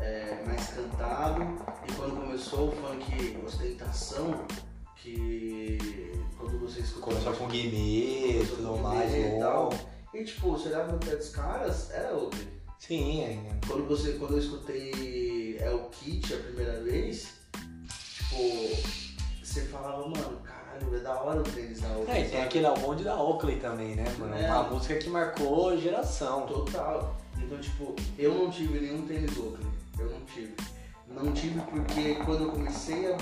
é, 0.00 0.42
mais 0.46 0.68
cantado 0.68 1.42
e 1.88 1.92
quando 1.92 2.20
começou 2.20 2.68
o 2.68 2.72
funk 2.72 3.38
ostentação 3.44 4.46
que 4.96 5.78
quando 6.38 6.58
você 6.58 6.80
escuta. 6.80 7.06
Começou 7.06 7.32
com 7.34 7.48
Guimê 7.48 8.42
e 8.42 8.46
tudo 8.46 8.76
mais, 8.78 9.12
e 9.14 9.38
tal. 9.38 9.72
E 10.12 10.24
tipo, 10.24 10.52
você 10.52 10.68
olhava 10.68 10.92
no 10.92 10.98
pé 10.98 11.16
dos 11.16 11.30
caras, 11.30 11.90
era 11.90 12.12
outro. 12.12 12.40
Sim, 12.78 13.22
é. 13.22 13.28
Né? 13.34 13.60
Quando, 13.66 13.86
você, 13.86 14.12
quando 14.14 14.34
eu 14.34 14.38
escutei 14.38 15.58
El 15.58 15.88
Kit 15.90 16.32
a 16.34 16.38
primeira 16.38 16.80
vez, 16.82 17.34
tipo, 18.14 18.36
você 19.42 19.62
falava, 19.62 20.08
mano, 20.08 20.42
caralho, 20.76 20.96
é 20.96 21.00
da 21.00 21.22
hora 21.22 21.40
o 21.40 21.42
tênis 21.42 21.80
da 21.80 21.88
Oakley. 21.88 22.16
É, 22.16 22.26
e 22.26 22.30
tem 22.30 22.42
aquele 22.42 22.66
album 22.66 22.96
da 22.96 23.20
Oakley 23.20 23.60
também, 23.60 23.96
né, 23.96 24.04
mano? 24.18 24.34
É. 24.34 24.46
Uma 24.50 24.62
música 24.64 24.96
que 24.96 25.08
marcou 25.08 25.76
geração. 25.78 26.46
Total. 26.46 27.16
Então, 27.38 27.58
tipo, 27.58 27.94
eu 28.18 28.34
não 28.34 28.50
tive 28.50 28.80
nenhum 28.80 29.06
tênis 29.06 29.36
Oakley. 29.36 29.66
Eu 29.98 30.10
não 30.10 30.20
tive. 30.22 30.54
Não 31.08 31.32
tive 31.32 31.60
porque 31.60 32.16
quando 32.24 32.44
eu 32.44 32.50
comecei 32.50 33.12
a 33.12 33.16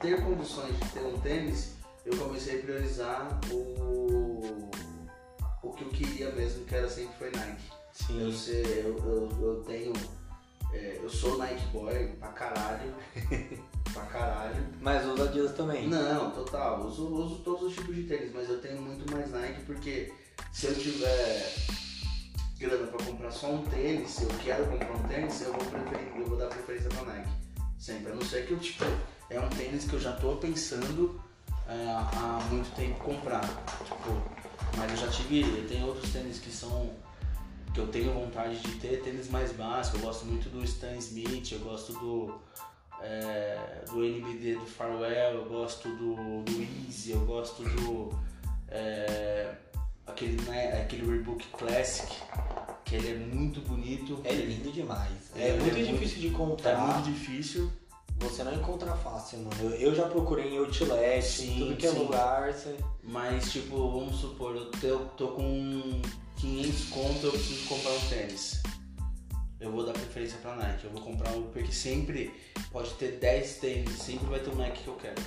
ter 0.00 0.22
condições 0.22 0.76
de 0.78 0.88
ter 0.90 1.00
um 1.00 1.18
tênis, 1.20 1.74
eu 2.04 2.16
comecei 2.16 2.58
a 2.58 2.62
priorizar 2.62 3.40
o, 3.50 4.70
o 5.62 5.70
que 5.72 5.84
eu 5.84 5.88
queria 5.88 6.30
mesmo, 6.32 6.64
que 6.64 6.74
era 6.74 6.88
sempre 6.88 7.14
foi 7.18 7.30
Nike. 7.30 7.62
Sim. 7.92 8.20
Eu, 8.20 8.32
sei, 8.32 8.82
eu, 8.84 8.96
eu, 8.98 9.28
eu 9.40 9.62
tenho. 9.64 9.92
É, 10.72 10.98
eu 11.02 11.08
sou 11.08 11.38
Nike 11.38 11.64
Boy 11.72 12.08
pra 12.18 12.28
caralho. 12.28 12.94
pra 13.98 14.20
caralho. 14.20 14.66
Mas 14.80 15.06
usa 15.06 15.24
Adidas 15.24 15.52
também? 15.52 15.88
Não, 15.88 16.30
total. 16.30 16.86
Uso, 16.86 17.06
uso 17.08 17.36
todos 17.36 17.68
os 17.68 17.74
tipos 17.74 17.94
de 17.94 18.04
tênis, 18.04 18.32
mas 18.34 18.48
eu 18.48 18.60
tenho 18.60 18.80
muito 18.80 19.10
mais 19.12 19.30
Nike 19.30 19.62
porque 19.62 20.12
se 20.52 20.66
eu 20.66 20.74
tiver 20.74 21.54
grana 22.58 22.86
pra 22.88 23.04
comprar 23.04 23.30
só 23.30 23.52
um 23.52 23.62
tênis, 23.64 24.10
se 24.10 24.24
eu 24.24 24.30
quero 24.42 24.66
comprar 24.66 24.92
um 24.92 25.02
tênis, 25.08 25.40
eu 25.42 25.52
vou, 25.52 25.64
preferir, 25.64 26.16
eu 26.16 26.26
vou 26.26 26.36
dar 26.36 26.46
preferência 26.46 26.88
pra 26.90 27.04
Nike. 27.04 27.30
Sempre. 27.78 28.12
A 28.12 28.14
não 28.14 28.22
ser 28.22 28.46
que 28.46 28.52
eu, 28.52 28.58
tipo, 28.58 28.84
é 29.30 29.38
um 29.38 29.48
tênis 29.50 29.84
que 29.84 29.94
eu 29.94 30.00
já 30.00 30.12
tô 30.12 30.36
pensando 30.36 31.20
é, 31.68 31.86
há 31.86 32.40
muito 32.50 32.74
tempo 32.74 32.98
comprar. 33.04 33.42
Tipo, 33.84 34.22
mas 34.76 34.90
eu 34.90 34.96
já 34.96 35.08
tive. 35.08 35.42
Eu 35.42 35.68
tenho 35.68 35.86
outros 35.86 36.10
tênis 36.10 36.38
que 36.38 36.50
são. 36.50 36.90
que 37.74 37.80
eu 37.80 37.86
tenho 37.88 38.12
vontade 38.12 38.58
de 38.60 38.72
ter, 38.76 39.02
tênis 39.02 39.28
mais 39.28 39.52
básicos. 39.52 40.00
Eu 40.00 40.06
gosto 40.06 40.26
muito 40.26 40.48
do 40.48 40.64
Stan 40.64 40.96
Smith, 40.96 41.52
eu 41.52 41.60
gosto 41.60 41.92
do. 41.92 42.34
É, 43.00 43.84
do 43.88 44.04
NBD 44.04 44.54
do 44.56 44.66
Farwell, 44.66 45.34
eu 45.34 45.44
gosto 45.46 45.88
do, 45.88 46.42
do 46.42 46.52
Easy, 46.86 47.12
eu 47.12 47.20
gosto 47.24 47.62
do. 47.62 48.10
É, 48.68 49.54
aquele, 50.06 50.40
né, 50.42 50.82
aquele 50.82 51.06
Reebok 51.10 51.46
Classic, 51.48 52.12
que 52.84 52.96
ele 52.96 53.10
é 53.12 53.14
muito 53.16 53.60
bonito. 53.60 54.20
É 54.24 54.32
lindo 54.32 54.72
demais. 54.72 55.12
É, 55.36 55.48
É, 55.50 55.56
muito 55.60 55.76
é 55.78 55.82
difícil 55.82 56.18
de 56.18 56.26
É 56.26 56.30
encontrar. 56.30 56.78
muito 56.78 57.04
difícil. 57.10 57.70
Você 58.20 58.42
não 58.42 58.52
encontra 58.52 58.92
fácil, 58.96 59.38
mano. 59.38 59.54
Eu, 59.60 59.70
eu 59.70 59.94
já 59.94 60.08
procurei 60.08 60.52
em 60.52 60.58
outlet, 60.58 61.22
Sim, 61.24 61.54
em 61.54 61.58
tudo 61.60 61.76
que 61.76 61.86
é 61.86 61.90
sim. 61.92 61.98
lugar. 62.00 62.52
Você... 62.52 62.76
Mas, 63.04 63.52
tipo, 63.52 63.76
vamos 63.76 64.16
supor, 64.16 64.56
eu 64.56 64.70
tô, 64.72 64.98
tô 65.16 65.28
com 65.28 66.02
500 66.36 66.84
conto, 66.86 67.26
eu 67.26 67.30
preciso 67.30 67.68
comprar 67.68 67.92
um 67.92 68.00
tênis. 68.08 68.60
Eu 69.60 69.72
vou 69.72 69.84
dar 69.84 69.92
preferência 69.92 70.38
pra 70.38 70.54
Nike. 70.54 70.84
Eu 70.84 70.90
vou 70.90 71.02
comprar 71.02 71.32
um, 71.32 71.42
porque 71.50 71.72
sempre 71.72 72.32
pode 72.70 72.90
ter 72.94 73.12
10 73.18 73.56
tênis, 73.56 73.90
sempre 73.98 74.26
vai 74.26 74.38
ter 74.40 74.50
um 74.50 74.54
Nike 74.56 74.82
que 74.84 74.88
eu 74.88 74.94
quero. 74.94 75.20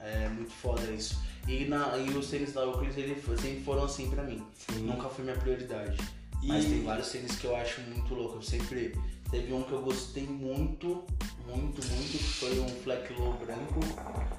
É 0.00 0.28
muito 0.28 0.50
foda 0.52 0.82
isso. 0.90 1.18
E, 1.46 1.64
na, 1.64 1.96
e 1.96 2.10
os 2.10 2.28
tênis 2.28 2.52
da 2.52 2.66
Oakley 2.66 2.90
eles 2.96 3.24
sempre 3.40 3.60
foram 3.62 3.84
assim 3.84 4.10
pra 4.10 4.22
mim. 4.22 4.44
Nunca 4.80 5.08
foi 5.08 5.24
minha 5.24 5.36
prioridade. 5.36 5.96
Mas 6.42 6.64
E- 6.64 6.68
tem 6.68 6.84
vários 6.84 7.08
tênis 7.10 7.36
que 7.36 7.46
eu 7.46 7.56
acho 7.56 7.80
muito 7.82 8.14
louco. 8.14 8.36
Eu 8.36 8.42
sempre. 8.42 8.94
Teve 9.30 9.52
um 9.52 9.62
que 9.62 9.72
eu 9.72 9.82
gostei 9.82 10.22
muito, 10.24 11.04
muito, 11.46 11.86
muito, 11.86 12.12
que 12.12 12.24
foi 12.24 12.58
um 12.60 12.68
Fleck 12.68 13.12
Low 13.14 13.34
branco. 13.34 13.80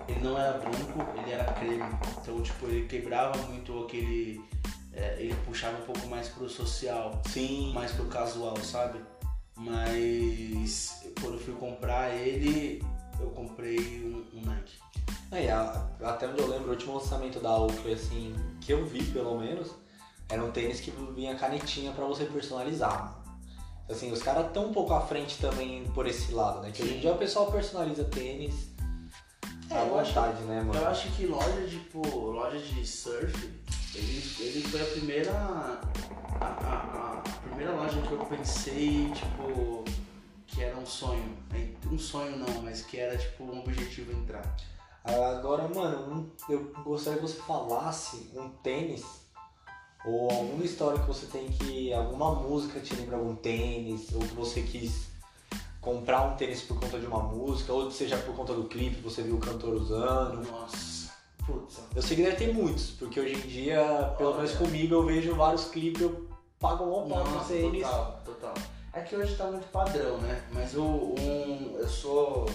Ele 0.07 0.19
não 0.21 0.35
era 0.39 0.57
branco, 0.57 1.19
ele 1.21 1.31
era 1.31 1.43
creme. 1.53 1.83
Então, 2.21 2.41
tipo, 2.41 2.65
ele 2.67 2.88
quebrava 2.88 3.38
muito 3.43 3.83
aquele. 3.83 4.41
é, 4.93 5.17
ele 5.19 5.35
puxava 5.45 5.77
um 5.77 5.85
pouco 5.85 6.07
mais 6.07 6.27
pro 6.29 6.49
social, 6.49 7.21
Sim. 7.29 7.71
mais 7.73 7.91
pro 7.91 8.05
casual, 8.05 8.57
sabe? 8.63 8.99
Mas 9.60 11.04
quando 11.22 11.34
eu 11.36 11.39
fui 11.39 11.54
comprar 11.56 12.13
ele, 12.15 12.84
eu 13.19 13.28
comprei 13.32 13.78
um, 14.34 14.38
um 14.39 14.45
Nike. 14.45 14.78
A- 15.52 15.88
até 16.10 16.28
onde 16.28 16.39
eu 16.41 16.48
lembro, 16.48 16.69
o 16.69 16.72
último 16.72 16.93
lançamento 16.95 17.39
da 17.39 17.56
Oakley, 17.58 17.93
assim, 17.93 18.34
que 18.62 18.72
eu 18.74 18.86
vi 18.86 19.04
pelo 19.04 19.38
menos, 19.38 19.72
era 20.30 20.43
um 20.43 20.52
tênis 20.52 20.80
que 20.80 20.91
vinha 21.13 21.36
canetinha 21.36 21.91
pra 21.91 22.06
você 22.06 22.26
personalizar. 22.26 23.19
Assim, 23.89 24.12
os 24.12 24.22
caras 24.22 24.48
estão 24.48 24.67
um 24.67 24.74
pouco 24.74 24.93
à 24.93 25.02
frente 25.02 25.38
também 25.39 25.84
por 25.93 26.08
esse 26.08 26.32
lado, 26.32 26.62
né? 26.62 26.72
Que 26.72 26.84
hoje 26.84 26.95
em 26.95 27.00
dia 27.00 27.12
o 27.12 27.17
pessoal 27.17 27.52
personaliza 27.52 28.04
tênis 28.06 28.69
É, 29.69 29.76
à 29.78 29.86
eu 29.86 30.00
acho- 30.00 30.13
vontade, 30.13 30.41
né, 30.43 30.62
mano? 30.62 30.80
Eu 30.80 30.88
acho 30.88 31.10
que 31.12 31.26
loja, 31.26 31.67
tipo, 31.67 32.00
loja 32.08 32.60
de 32.60 32.86
surf, 32.86 33.34
ele, 33.95 34.23
ele 34.39 34.62
foi 34.67 34.82
a 34.82 34.86
primeira. 34.86 35.32
A, 35.32 36.45
a- 36.45 37.23
a 37.25 37.39
primeira 37.49 37.73
loja 37.73 38.02
que 38.02 38.12
eu 38.12 38.25
pensei, 38.25 39.12
tipo, 39.12 39.84
que 40.47 40.62
era 40.63 40.78
um 40.78 40.86
sonho. 40.86 41.38
Um 41.91 41.97
sonho 41.99 42.38
não, 42.38 42.62
mas 42.62 42.82
que 42.82 42.97
era 42.99 43.17
tipo 43.17 43.43
um 43.43 43.60
objetivo 43.60 44.12
entrar. 44.12 44.56
Agora, 45.04 45.67
mano, 45.67 46.32
eu 46.49 46.71
gostaria 46.84 47.19
que 47.19 47.28
você 47.28 47.39
falasse 47.41 48.30
um 48.36 48.49
tênis 48.49 49.04
ou 50.06 50.30
alguma 50.32 50.63
história 50.63 50.99
que 50.99 51.08
você 51.08 51.25
tem 51.25 51.47
que. 51.49 51.91
alguma 51.93 52.36
música 52.36 52.80
te 52.80 52.95
lembra 52.95 53.17
algum 53.17 53.36
tênis, 53.36 54.13
ou 54.13 54.19
que 54.21 54.36
você 54.36 54.62
quis 54.62 55.08
comprar 55.82 56.21
um 56.23 56.36
tênis 56.38 56.62
por 56.62 56.80
conta 56.80 56.99
de 56.99 57.06
uma 57.06 57.23
música, 57.23 57.73
ou 57.73 57.89
seja 57.91 58.17
por 58.17 58.36
conta 58.36 58.54
do 58.54 58.65
clipe, 58.65 59.02
você 59.02 59.21
viu 59.23 59.36
o 59.36 59.39
cantor 59.39 59.73
usando. 59.73 60.45
Nossa, 60.49 60.98
putz. 61.49 61.79
Eu 61.95 62.01
sei 62.01 62.17
que 62.17 62.23
deve 62.23 62.35
ter 62.35 62.53
muitos, 62.53 62.91
porque 62.91 63.19
hoje 63.19 63.35
em 63.35 63.47
dia, 63.47 64.13
pelo 64.17 64.35
menos 64.35 64.51
comigo, 64.53 64.95
eu 64.95 65.05
vejo 65.05 65.35
vários 65.35 65.65
clipes, 65.65 66.01
eu 66.01 66.29
pago 66.59 66.83
um 66.85 67.09
pau 67.09 67.23
pra 67.23 67.31
Nossa, 67.31 67.53
tênis. 67.53 67.81
total, 67.83 68.21
total. 68.25 68.53
É 68.93 69.01
que 69.01 69.15
hoje 69.15 69.35
tá 69.35 69.45
muito 69.45 69.67
padrão, 69.71 70.17
né? 70.19 70.41
Mas 70.53 70.73
eu, 70.73 70.83
um, 70.83 71.77
eu 71.77 71.88
sou. 71.88 72.49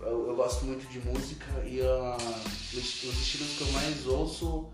Eu, 0.00 0.28
eu 0.28 0.36
gosto 0.36 0.64
muito 0.66 0.86
de 0.90 1.00
música 1.00 1.46
e 1.64 1.80
ah, 1.80 2.16
os, 2.18 2.76
os 2.76 3.20
estilos 3.20 3.56
que 3.56 3.62
eu 3.62 3.72
mais 3.72 4.06
ouço, 4.06 4.68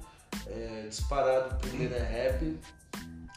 é, 0.47 0.87
disparado, 0.89 1.57
primeiro 1.57 1.95
é 1.95 2.03
rap, 2.03 2.59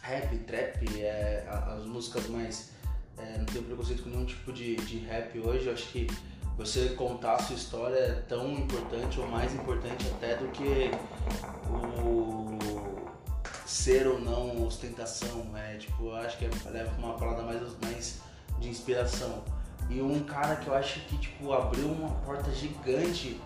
rap, 0.02 0.38
trap, 0.40 1.02
é, 1.02 1.46
as 1.50 1.86
músicas 1.86 2.28
mais. 2.28 2.72
é, 3.18 3.38
não 3.38 3.46
tenho 3.46 3.64
preconceito 3.64 4.04
com 4.04 4.10
nenhum 4.10 4.26
tipo 4.26 4.52
de, 4.52 4.76
de 4.78 4.98
rap 5.00 5.40
hoje, 5.40 5.68
eu 5.68 5.74
acho 5.74 5.88
que 5.90 6.08
você 6.58 6.90
contar 6.90 7.36
a 7.36 7.40
sua 7.44 7.56
história 7.56 7.98
é 7.98 8.12
tão 8.28 8.52
importante 8.54 9.20
ou 9.20 9.28
mais 9.28 9.54
importante 9.54 10.08
até 10.16 10.36
do 10.38 10.48
que 10.50 10.90
o 11.70 12.58
ser 13.66 14.08
ou 14.08 14.20
não 14.20 14.66
ostentação. 14.66 15.46
É 15.56 15.78
tipo, 15.78 16.06
eu 16.06 16.16
acho 16.16 16.38
que 16.38 16.46
é, 16.46 16.50
leva 16.72 16.92
pra 16.92 17.06
uma 17.06 17.14
parada 17.16 17.42
mais, 17.44 17.62
mais 17.82 18.20
de 18.60 18.70
inspiração. 18.70 19.44
E 19.90 20.02
um 20.02 20.24
cara 20.24 20.56
que 20.56 20.68
eu 20.68 20.74
acho 20.74 21.00
que 21.02 21.18
tipo, 21.18 21.52
abriu 21.54 21.88
uma 21.88 22.10
porta 22.22 22.52
gigante 22.52 23.40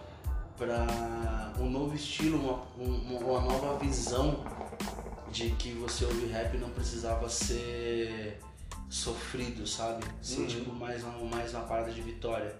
para 0.57 1.53
um 1.59 1.69
novo 1.69 1.95
estilo, 1.95 2.37
uma, 2.37 2.83
um- 2.85 3.17
uma 3.17 3.41
nova 3.41 3.77
visão 3.79 4.43
de 5.31 5.51
que 5.51 5.71
você 5.73 6.05
ouvir 6.05 6.27
rap 6.27 6.57
não 6.57 6.69
precisava 6.69 7.27
ser 7.29 8.39
sofrido, 8.89 9.65
sabe? 9.67 10.03
Ser 10.21 10.41
Uhum. 10.41 10.47
tipo 10.47 10.73
mais 10.73 11.03
uma, 11.03 11.17
mais 11.25 11.53
uma 11.53 11.63
parada 11.63 11.91
de 11.91 12.01
vitória. 12.01 12.55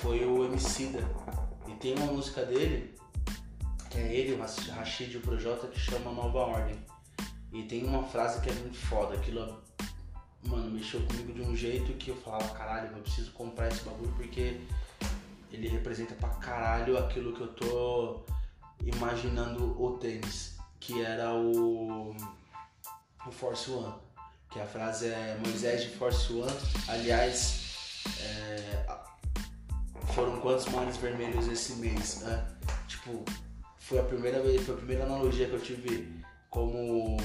Foi 0.00 0.24
o 0.24 0.44
Emicida. 0.44 1.00
E 1.68 1.74
tem 1.76 1.94
uma 1.96 2.12
música 2.12 2.44
dele, 2.44 2.98
que 3.90 3.98
é 3.98 4.14
ele, 4.14 4.34
o 4.34 4.38
Rash- 4.38 4.68
Rashid 4.68 5.12
e 5.12 5.16
o 5.18 5.20
Projota, 5.20 5.68
que 5.68 5.78
chama 5.78 6.10
Nova 6.10 6.38
Ordem. 6.40 6.78
E 7.52 7.62
tem 7.64 7.84
uma 7.84 8.02
frase 8.02 8.40
que 8.40 8.50
é 8.50 8.52
muito 8.54 8.78
foda, 8.78 9.14
aquilo, 9.14 9.62
mano, 10.42 10.70
mexeu 10.70 11.00
comigo 11.06 11.32
de 11.34 11.42
um 11.42 11.54
jeito 11.54 11.92
que 11.94 12.10
eu 12.10 12.16
falava, 12.16 12.48
caralho, 12.54 12.90
eu 12.96 13.02
preciso 13.02 13.30
comprar 13.32 13.68
esse 13.68 13.82
bagulho 13.82 14.12
porque 14.16 14.60
ele 15.52 15.68
representa 15.68 16.14
pra 16.14 16.30
caralho 16.30 16.96
aquilo 16.98 17.34
que 17.34 17.42
eu 17.42 17.48
tô 17.48 18.24
imaginando 18.84 19.80
o 19.80 19.98
tênis, 19.98 20.56
que 20.80 21.02
era 21.02 21.34
o, 21.34 22.16
o 23.26 23.30
Force 23.30 23.70
One. 23.70 23.94
Que 24.50 24.58
a 24.58 24.66
frase 24.66 25.06
é 25.08 25.38
Moisés 25.44 25.82
de 25.82 25.90
Force 25.90 26.32
One, 26.32 26.50
aliás, 26.88 28.02
é, 28.20 28.86
foram 30.14 30.40
quantos 30.40 30.66
mares 30.66 30.96
vermelhos 30.96 31.48
esse 31.48 31.74
mês? 31.74 32.20
né? 32.20 32.46
Tipo, 32.86 33.24
foi 33.78 33.98
a 33.98 34.02
primeira 34.02 34.42
vez, 34.42 34.62
foi 34.62 34.74
a 34.74 34.78
primeira 34.78 35.04
analogia 35.04 35.46
que 35.46 35.54
eu 35.54 35.60
tive 35.60 36.12
como 36.50 37.16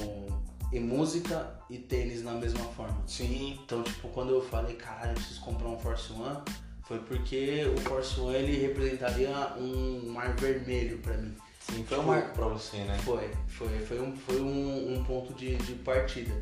em 0.72 0.80
música 0.80 1.54
e 1.70 1.78
tênis 1.78 2.22
na 2.22 2.32
mesma 2.32 2.64
forma. 2.64 3.02
Sim. 3.06 3.58
Então, 3.62 3.82
tipo, 3.82 4.08
quando 4.08 4.34
eu 4.34 4.42
falei, 4.42 4.76
caralho, 4.76 5.10
eu 5.10 5.14
preciso 5.14 5.40
comprar 5.40 5.68
um 5.68 5.78
Force 5.78 6.12
One, 6.12 6.38
foi 6.82 6.98
porque 7.00 7.64
o 7.76 7.80
Force 7.80 8.18
One 8.20 8.34
ele 8.36 8.66
representaria 8.66 9.30
um 9.58 10.10
mar 10.12 10.34
vermelho 10.36 10.98
pra 10.98 11.16
mim. 11.16 11.36
Sim, 11.60 11.84
foi 11.84 11.98
um 11.98 12.04
marco 12.04 12.32
pra 12.34 12.46
você, 12.48 12.78
né? 12.78 12.98
Foi, 13.04 13.30
foi, 13.46 13.68
foi 13.80 14.00
um, 14.00 14.16
foi 14.16 14.40
um, 14.40 14.94
um 14.94 15.04
ponto 15.04 15.34
de, 15.34 15.56
de 15.56 15.74
partida. 15.74 16.32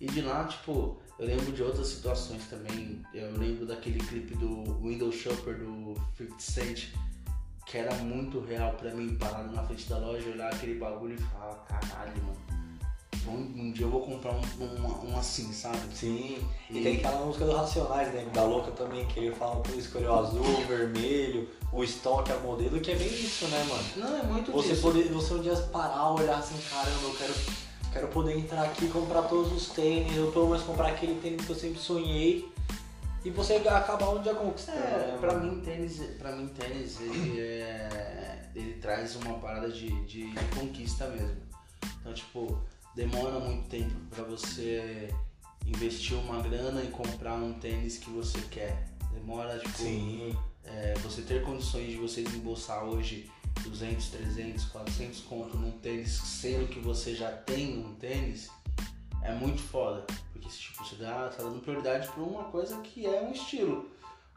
E 0.00 0.06
de 0.06 0.20
lá, 0.20 0.44
tipo, 0.44 1.00
eu 1.18 1.26
lembro 1.26 1.52
de 1.52 1.62
outras 1.62 1.86
situações 1.88 2.42
também. 2.48 3.02
Eu 3.14 3.30
lembro 3.38 3.66
daquele 3.66 3.98
clipe 4.00 4.34
do 4.36 4.64
Window 4.82 5.10
Shopper 5.12 5.58
do 5.58 5.94
50 6.16 6.34
Cent, 6.38 6.88
que 7.66 7.78
era 7.78 7.94
muito 7.96 8.40
real 8.40 8.72
pra 8.74 8.94
mim, 8.94 9.16
parado 9.16 9.52
na 9.54 9.62
frente 9.64 9.88
da 9.88 9.98
loja, 9.98 10.28
olhar 10.30 10.52
aquele 10.52 10.78
bagulho 10.78 11.14
e 11.14 11.18
falar, 11.18 11.54
caralho, 11.68 12.12
mano. 12.22 12.46
Um, 13.28 13.32
um 13.60 13.72
dia 13.72 13.84
eu 13.86 13.90
vou 13.90 14.02
comprar 14.02 14.30
um, 14.32 14.40
um, 14.62 15.10
um 15.10 15.18
assim, 15.18 15.52
sabe? 15.52 15.78
Sim. 15.92 16.38
E 16.70 16.78
E- 16.78 16.82
tem 16.84 16.96
aquela 16.98 17.26
música 17.26 17.44
do 17.44 17.56
Racionais, 17.56 18.14
né? 18.14 18.24
Da 18.32 18.44
Louca 18.44 18.70
também, 18.70 19.04
que 19.06 19.18
ele 19.18 19.34
fala 19.34 19.60
que 19.62 19.72
ele 19.72 19.80
escolheu 19.80 20.14
azul, 20.16 20.44
vermelho, 20.68 21.48
o 21.72 21.82
estoque, 21.82 22.30
a 22.30 22.36
modelo, 22.38 22.78
que 22.78 22.92
é 22.92 22.94
bem 22.94 23.08
isso, 23.08 23.48
né, 23.48 23.64
mano? 23.68 23.82
Não, 23.96 24.16
é 24.16 24.22
muito 24.22 24.52
Você 24.52 24.68
disso. 24.68 24.82
poder, 24.82 25.08
você 25.08 25.34
um 25.34 25.42
dia 25.42 25.56
parar, 25.56 26.12
olhar 26.12 26.38
assim, 26.38 26.54
caramba, 26.70 27.02
eu 27.02 27.14
quero, 27.16 27.34
quero 27.96 28.08
poder 28.08 28.38
entrar 28.38 28.62
aqui 28.62 28.84
e 28.84 28.88
comprar 28.88 29.22
todos 29.22 29.52
os 29.52 29.68
tênis, 29.70 30.16
ou 30.18 30.30
pelo 30.30 30.48
menos 30.50 30.62
comprar 30.62 30.88
aquele 30.88 31.18
tênis 31.20 31.44
que 31.44 31.50
eu 31.50 31.56
sempre 31.56 31.78
sonhei. 31.78 32.50
E 33.24 33.30
você 33.30 33.54
acabar 33.54 34.10
um 34.10 34.22
dia 34.22 34.34
conquistando. 34.34 34.78
É, 34.78 35.12
né, 35.12 35.18
pra 35.18 35.34
mim 35.34 35.60
tênis, 35.60 35.98
pra 36.18 36.36
mim 36.36 36.46
tênis 36.48 37.00
ele 37.00 37.40
é, 37.40 38.50
ele 38.54 38.74
traz 38.74 39.16
uma 39.16 39.38
parada 39.38 39.68
de, 39.68 39.88
de, 40.04 40.30
de 40.30 40.44
conquista 40.54 41.08
mesmo. 41.08 41.36
Então 42.00 42.12
tipo, 42.14 42.60
demora 42.94 43.40
muito 43.40 43.68
tempo 43.68 43.94
pra 44.10 44.22
você 44.22 45.12
investir 45.66 46.16
uma 46.16 46.40
grana 46.40 46.82
e 46.82 46.88
comprar 46.88 47.34
um 47.34 47.54
tênis 47.54 47.98
que 47.98 48.10
você 48.10 48.38
quer. 48.50 48.86
Demora 49.12 49.58
tipo, 49.58 49.78
Sim. 49.78 50.36
é, 50.62 50.94
você 51.02 51.22
ter 51.22 51.42
condições 51.42 51.88
de 51.88 51.96
você 51.96 52.22
desembolsar 52.22 52.84
hoje 52.84 53.28
200, 53.62 54.08
300, 54.08 54.64
400 54.66 55.20
conto 55.20 55.56
num 55.56 55.72
tênis, 55.72 56.12
sendo 56.12 56.68
que 56.68 56.78
você 56.78 57.14
já 57.14 57.30
tem 57.30 57.78
um 57.78 57.94
tênis, 57.94 58.48
é 59.22 59.34
muito 59.34 59.62
foda. 59.62 60.04
Porque 60.32 60.48
tipo, 60.48 60.84
você 60.84 60.96
dá, 60.96 61.28
tá 61.28 61.42
dando 61.42 61.60
prioridade 61.60 62.08
pra 62.08 62.22
uma 62.22 62.44
coisa 62.44 62.80
que 62.80 63.06
é 63.06 63.22
um 63.22 63.32
estilo. 63.32 63.90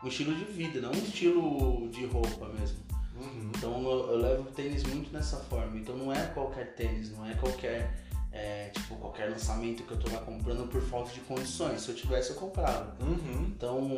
Um 0.03 0.08
estilo 0.08 0.34
de 0.34 0.45
vida, 0.45 0.79
não 0.82 0.91
um 0.91 1.03
estilo 1.03 1.89
de 1.89 2.05
roupa 2.05 2.47
mesmo. 2.47 2.79
Uhum. 3.15 3.51
Então 3.55 3.84
eu, 3.84 4.12
eu 4.12 4.17
levo 4.17 4.43
o 4.43 4.51
tênis 4.51 4.84
muito 4.84 5.12
nessa 5.12 5.38
forma. 5.38 5.77
Então 5.77 5.97
não 5.97 6.12
é 6.12 6.25
qualquer 6.27 6.75
tênis, 6.75 7.12
não 7.12 7.25
é 7.25 7.34
qualquer. 7.36 7.93
é, 8.32 8.69
tipo, 8.69 8.95
qualquer 8.95 9.29
lançamento 9.29 9.84
que 9.84 9.91
eu 9.91 9.99
tô 9.99 10.10
lá 10.12 10.19
comprando 10.19 10.67
por 10.69 10.82
falta 10.82 11.12
de 11.12 11.19
condições. 11.21 11.82
Se 11.82 11.89
eu 11.89 11.95
tivesse, 11.95 12.29
eu 12.29 12.36
comprava. 12.36 12.95
Uhum. 13.01 13.51
Então, 13.55 13.95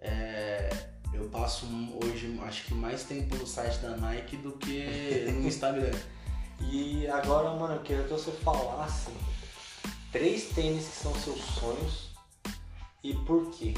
é, 0.00 0.70
eu 1.14 1.28
passo 1.28 1.66
hoje, 2.02 2.38
acho 2.44 2.64
que 2.66 2.74
mais 2.74 3.04
tempo 3.04 3.36
no 3.36 3.46
site 3.46 3.78
da 3.78 3.96
Nike 3.96 4.36
do 4.36 4.52
que 4.52 5.26
no 5.32 5.46
Instagram. 5.46 5.90
E 6.70 7.08
agora, 7.08 7.50
mano, 7.56 7.74
eu 7.74 7.80
queria 7.80 8.04
que 8.04 8.10
você 8.10 8.30
falasse 8.30 9.10
três 10.12 10.44
tênis 10.50 10.86
que 10.86 10.94
são 10.96 11.12
seus 11.14 11.40
sonhos 11.40 12.10
e 13.02 13.12
por 13.14 13.50
quê? 13.50 13.74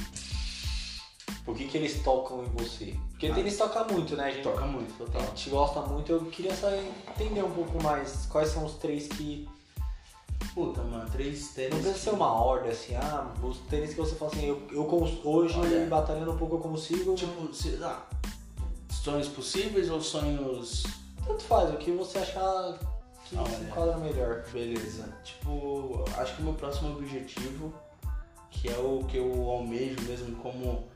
Por 1.46 1.56
que, 1.56 1.66
que 1.66 1.78
eles 1.78 2.02
tocam 2.02 2.44
em 2.44 2.48
você? 2.50 2.94
Porque 3.10 3.28
Ah. 3.28 3.34
tênis 3.34 3.56
toca 3.56 3.84
muito, 3.84 4.14
né? 4.16 4.24
A 4.24 4.30
gente, 4.30 4.42
Toca 4.42 4.66
muito, 4.66 4.92
a 5.02 5.06
total. 5.06 5.20
gente 5.22 5.48
gosta 5.48 5.80
muito. 5.80 6.12
Eu 6.12 6.26
queria 6.26 6.54
só 6.54 6.68
entender 7.10 7.42
um 7.42 7.50
pouco 7.52 7.82
mais 7.82 8.26
quais 8.26 8.50
são 8.50 8.66
os 8.66 8.74
três 8.74 9.08
que. 9.08 9.48
Puta, 10.52 10.82
mano, 10.82 11.08
três 11.10 11.48
tênis. 11.48 11.72
Não 11.74 11.80
precisa 11.82 11.98
ser 11.98 12.10
uma 12.10 12.30
ordem 12.32 12.70
assim, 12.70 12.94
ah, 12.96 13.32
os 13.42 13.58
tênis 13.68 13.90
que 13.90 13.96
você 13.96 14.14
fala 14.14 14.30
assim, 14.32 14.46
eu, 14.46 14.62
eu 14.70 14.84
cons- 14.84 15.20
hoje 15.24 15.58
Olha. 15.58 15.86
batalhando 15.86 16.32
um 16.32 16.36
pouco 16.36 16.56
eu 16.56 16.60
consigo. 16.60 17.14
Tipo, 17.14 17.52
se, 17.54 17.78
ah, 17.82 18.02
sonhos 18.90 19.28
possíveis 19.28 19.90
ou 19.90 20.00
sonhos. 20.00 20.84
Tanto 21.26 21.42
faz, 21.44 21.70
o 21.72 21.76
que 21.78 21.90
você 21.90 22.18
achar 22.18 22.78
que 23.24 23.36
Ah, 23.36 23.44
se 23.46 23.64
enquadra 23.64 23.96
melhor. 23.98 24.44
Beleza. 24.52 25.04
Tipo, 25.24 26.04
acho 26.18 26.36
que 26.36 26.42
o 26.42 26.44
meu 26.44 26.54
próximo 26.54 26.96
objetivo, 26.96 27.72
que 28.50 28.68
é 28.68 28.76
o 28.76 29.04
que 29.08 29.16
eu 29.16 29.50
almejo 29.50 30.00
mesmo 30.02 30.36
como. 30.36 30.88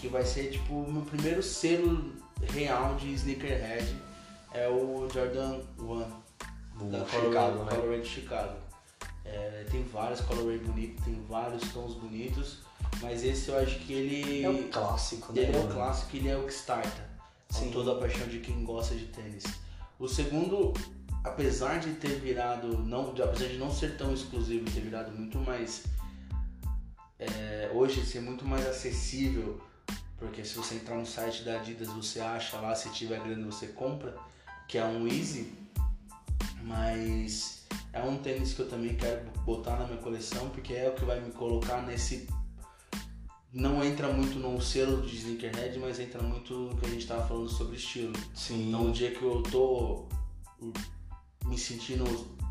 que 0.00 0.08
vai 0.08 0.24
ser 0.24 0.50
tipo 0.50 0.72
o 0.74 0.90
meu 0.92 1.02
primeiro 1.02 1.42
selo 1.42 2.12
real 2.52 2.94
de 2.96 3.12
sneakerhead, 3.14 3.94
é 4.52 4.68
o 4.68 5.06
Jordan 5.12 5.60
1. 5.78 6.90
da 6.90 7.04
Chicago, 7.04 7.22
Colorado, 7.22 7.64
né? 7.64 7.76
Colorado 7.76 8.04
Chicago. 8.04 8.63
É, 9.24 9.64
tem 9.70 9.82
vários 9.84 10.20
Colorway 10.20 10.58
bonitos, 10.58 11.04
tem 11.04 11.14
vários 11.28 11.62
tons 11.72 11.94
bonitos, 11.94 12.58
mas 13.00 13.24
esse 13.24 13.48
eu 13.48 13.58
acho 13.58 13.78
que 13.80 13.92
ele 13.92 14.42
É 14.44 14.50
um 14.50 14.68
clássico, 14.68 15.32
né? 15.32 15.42
ele 15.42 15.52
é 15.56 15.58
o 15.58 15.62
mano? 15.62 15.74
clássico, 15.74 16.16
ele 16.16 16.28
é 16.28 16.36
o 16.36 16.46
que 16.46 16.52
starta 16.52 17.10
Sim. 17.48 17.66
com 17.66 17.70
toda 17.72 17.92
a 17.92 17.94
paixão 17.98 18.26
de 18.28 18.40
quem 18.40 18.64
gosta 18.64 18.94
de 18.94 19.06
tênis. 19.06 19.44
O 19.98 20.06
segundo, 20.06 20.74
apesar 21.24 21.80
de 21.80 21.92
ter 21.94 22.20
virado, 22.20 22.78
não, 22.78 23.14
de- 23.14 23.22
apesar 23.22 23.46
de 23.46 23.56
não 23.56 23.70
ser 23.70 23.96
tão 23.96 24.12
exclusivo, 24.12 24.70
ter 24.70 24.80
virado 24.80 25.10
muito 25.12 25.38
mais 25.38 25.84
é, 27.18 27.70
hoje 27.72 28.04
ser 28.04 28.20
muito 28.20 28.44
mais 28.44 28.66
acessível, 28.66 29.60
porque 30.18 30.44
se 30.44 30.54
você 30.54 30.74
entrar 30.74 30.96
no 30.96 31.06
site 31.06 31.42
da 31.44 31.56
Adidas 31.60 31.88
você 31.88 32.20
acha 32.20 32.58
lá, 32.58 32.74
se 32.74 32.90
tiver 32.90 33.20
grana 33.20 33.46
você 33.46 33.68
compra, 33.68 34.14
que 34.68 34.76
é 34.76 34.84
um 34.84 35.06
Easy, 35.06 35.52
mas 36.62 37.53
é 37.92 38.02
um 38.02 38.16
tênis 38.18 38.54
que 38.54 38.60
eu 38.60 38.68
também 38.68 38.94
quero 38.94 39.22
botar 39.44 39.76
na 39.76 39.86
minha 39.86 39.98
coleção, 39.98 40.48
porque 40.50 40.74
é 40.74 40.88
o 40.88 40.94
que 40.94 41.04
vai 41.04 41.20
me 41.20 41.30
colocar 41.32 41.82
nesse 41.82 42.26
não 43.54 43.84
entra 43.84 44.08
muito 44.08 44.36
no 44.36 44.60
selo 44.60 45.02
de 45.02 45.16
sneakerhead, 45.16 45.78
mas 45.78 46.00
entra 46.00 46.20
muito 46.20 46.52
no 46.52 46.76
que 46.76 46.86
a 46.86 46.88
gente 46.88 47.06
tava 47.06 47.24
falando 47.28 47.48
sobre 47.48 47.76
estilo. 47.76 48.12
Sim. 48.34 48.68
Então, 48.68 48.86
um 48.86 48.90
dia 48.90 49.12
que 49.12 49.22
eu 49.22 49.44
tô 49.44 50.06
me 51.44 51.56
sentindo 51.56 52.04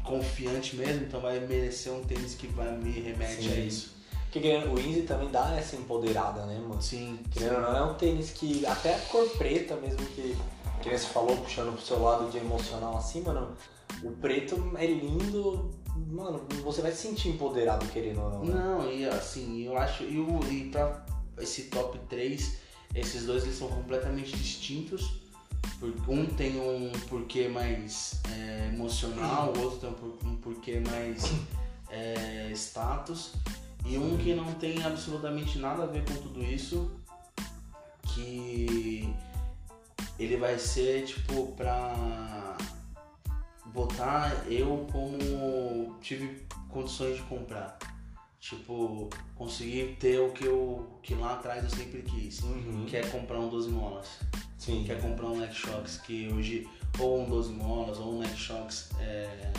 confiante 0.05 0.77
mesmo, 0.77 1.03
então 1.03 1.19
vai 1.19 1.41
merecer 1.41 1.91
um 1.91 2.01
tênis 2.03 2.35
que 2.35 2.47
vai 2.47 2.71
me 2.77 2.91
remete 2.91 3.49
a 3.49 3.51
Sim. 3.53 3.67
isso. 3.67 3.93
Porque 4.31 4.39
o 4.39 4.79
Easy 4.79 5.01
também 5.03 5.29
dá 5.29 5.55
essa 5.57 5.75
empoderada, 5.75 6.45
né, 6.45 6.57
mano? 6.59 6.81
Sim, 6.81 7.19
Querendo 7.31 7.55
ou 7.55 7.61
não, 7.61 7.77
é 7.77 7.83
um 7.83 7.93
tênis 7.95 8.31
que 8.31 8.65
até 8.65 8.95
a 8.95 8.99
cor 9.01 9.27
preta 9.37 9.75
mesmo 9.75 10.03
que, 10.07 10.35
que 10.83 10.97
você 10.97 11.07
falou, 11.07 11.37
puxando 11.37 11.73
pro 11.73 11.85
seu 11.85 12.01
lado 12.01 12.29
de 12.29 12.37
emocional 12.37 12.97
assim, 12.97 13.21
mano, 13.21 13.55
o 14.03 14.11
preto 14.11 14.73
é 14.77 14.85
lindo, 14.85 15.71
mano, 15.95 16.45
você 16.63 16.81
vai 16.81 16.91
se 16.91 17.07
sentir 17.07 17.29
empoderado 17.29 17.85
querendo 17.87 18.21
ou 18.21 18.29
não. 18.29 18.45
né? 18.45 18.53
Não, 18.53 18.91
e 18.91 19.05
assim, 19.05 19.65
eu 19.65 19.77
acho. 19.77 20.03
E, 20.03 20.19
o, 20.19 20.39
e 20.51 20.69
pra 20.69 21.05
esse 21.39 21.63
top 21.63 21.97
3, 22.09 22.57
esses 22.95 23.25
dois 23.25 23.43
eles 23.43 23.57
são 23.57 23.67
completamente 23.67 24.35
distintos. 24.35 25.21
Um 26.07 26.25
tem 26.25 26.59
um 26.59 26.91
porquê 27.09 27.47
mais 27.47 28.21
é, 28.31 28.69
emocional, 28.73 29.53
o 29.55 29.61
outro 29.61 29.79
tem 29.79 30.29
um 30.29 30.35
porquê 30.37 30.79
mais 30.79 31.31
é, 31.89 32.49
status. 32.53 33.33
E 33.85 33.97
um 33.97 34.17
que 34.17 34.33
não 34.33 34.53
tem 34.53 34.81
absolutamente 34.83 35.57
nada 35.59 35.83
a 35.83 35.85
ver 35.85 36.05
com 36.05 36.15
tudo 36.15 36.41
isso. 36.43 36.91
Que 38.13 39.13
ele 40.23 40.37
vai 40.37 40.57
ser 40.57 41.05
tipo 41.05 41.47
pra 41.53 42.57
botar 43.73 44.45
eu 44.47 44.87
como 44.91 45.95
tive 45.99 46.45
condições 46.69 47.17
de 47.17 47.23
comprar. 47.23 47.77
Tipo, 48.39 49.09
conseguir 49.35 49.95
ter 49.99 50.19
o 50.19 50.31
que 50.31 50.45
eu 50.45 50.99
que 51.01 51.15
lá 51.15 51.35
atrás 51.35 51.63
eu 51.63 51.69
sempre 51.69 52.01
quis. 52.01 52.41
Uhum. 52.41 52.85
Que 52.85 52.97
é 52.97 53.07
comprar 53.07 53.39
um 53.39 53.49
12 53.49 53.69
molas. 53.69 54.19
Sim. 54.57 54.83
Quer 54.85 55.01
comprar 55.01 55.27
um 55.27 55.39
Neck 55.39 55.53
Shocks 55.53 55.97
que 55.97 56.31
hoje, 56.31 56.67
ou 56.99 57.21
um 57.21 57.25
12 57.29 57.53
molas, 57.53 57.99
ou 57.99 58.15
um 58.15 58.19
Neck 58.19 58.35
Shocks 58.35 58.89
é, 58.99 59.51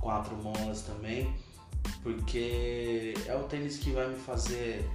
4 0.00 0.36
molas 0.36 0.82
também. 0.82 1.34
Porque 2.02 3.14
é 3.26 3.34
o 3.34 3.44
tênis 3.44 3.78
que 3.78 3.90
vai 3.90 4.08
me 4.08 4.16
fazer. 4.16 4.88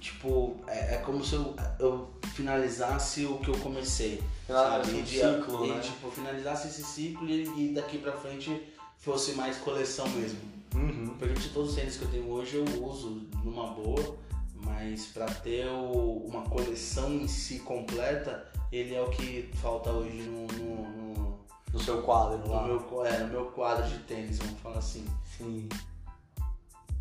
Tipo, 0.00 0.56
é, 0.68 0.94
é 0.94 0.98
como 0.98 1.24
se 1.24 1.34
eu, 1.34 1.56
eu 1.80 2.17
finalizasse 2.42 3.26
o 3.26 3.38
que 3.38 3.48
eu 3.50 3.58
comecei. 3.58 4.22
Sabe? 4.46 4.90
um 4.92 5.04
ciclo, 5.06 5.66
e, 5.66 5.68
né? 5.70 5.80
tipo, 5.80 6.10
finalizasse 6.10 6.68
esse 6.68 6.84
ciclo 6.84 7.28
e, 7.28 7.70
e 7.70 7.74
daqui 7.74 7.98
pra 7.98 8.12
frente 8.12 8.62
fosse 8.98 9.32
mais 9.32 9.56
coleção 9.58 10.08
mesmo. 10.10 10.38
Uhum. 10.74 11.14
Porque 11.18 11.34
de 11.34 11.48
todos 11.50 11.70
os 11.70 11.76
tênis 11.76 11.96
que 11.96 12.04
eu 12.04 12.10
tenho 12.10 12.30
hoje 12.30 12.56
eu 12.56 12.84
uso 12.84 13.26
numa 13.44 13.68
boa, 13.72 14.16
mas 14.54 15.06
pra 15.06 15.26
ter 15.26 15.66
o- 15.66 16.24
uma 16.30 16.42
coleção 16.42 17.12
em 17.12 17.26
si 17.26 17.58
completa, 17.58 18.46
ele 18.70 18.94
é 18.94 19.02
o 19.02 19.10
que 19.10 19.50
falta 19.60 19.90
hoje 19.90 20.22
no, 20.22 20.46
no, 20.46 21.14
no- 21.14 21.38
Do 21.72 21.80
seu 21.82 22.00
quadro 22.02 22.38
no 22.38 22.52
lá. 22.52 22.64
meu, 22.66 23.04
é, 23.04 23.18
no 23.18 23.28
meu 23.28 23.46
quadro 23.46 23.86
de 23.88 23.98
tênis, 24.04 24.38
vamos 24.38 24.60
falar 24.60 24.78
assim. 24.78 25.04
Sim. 25.36 25.68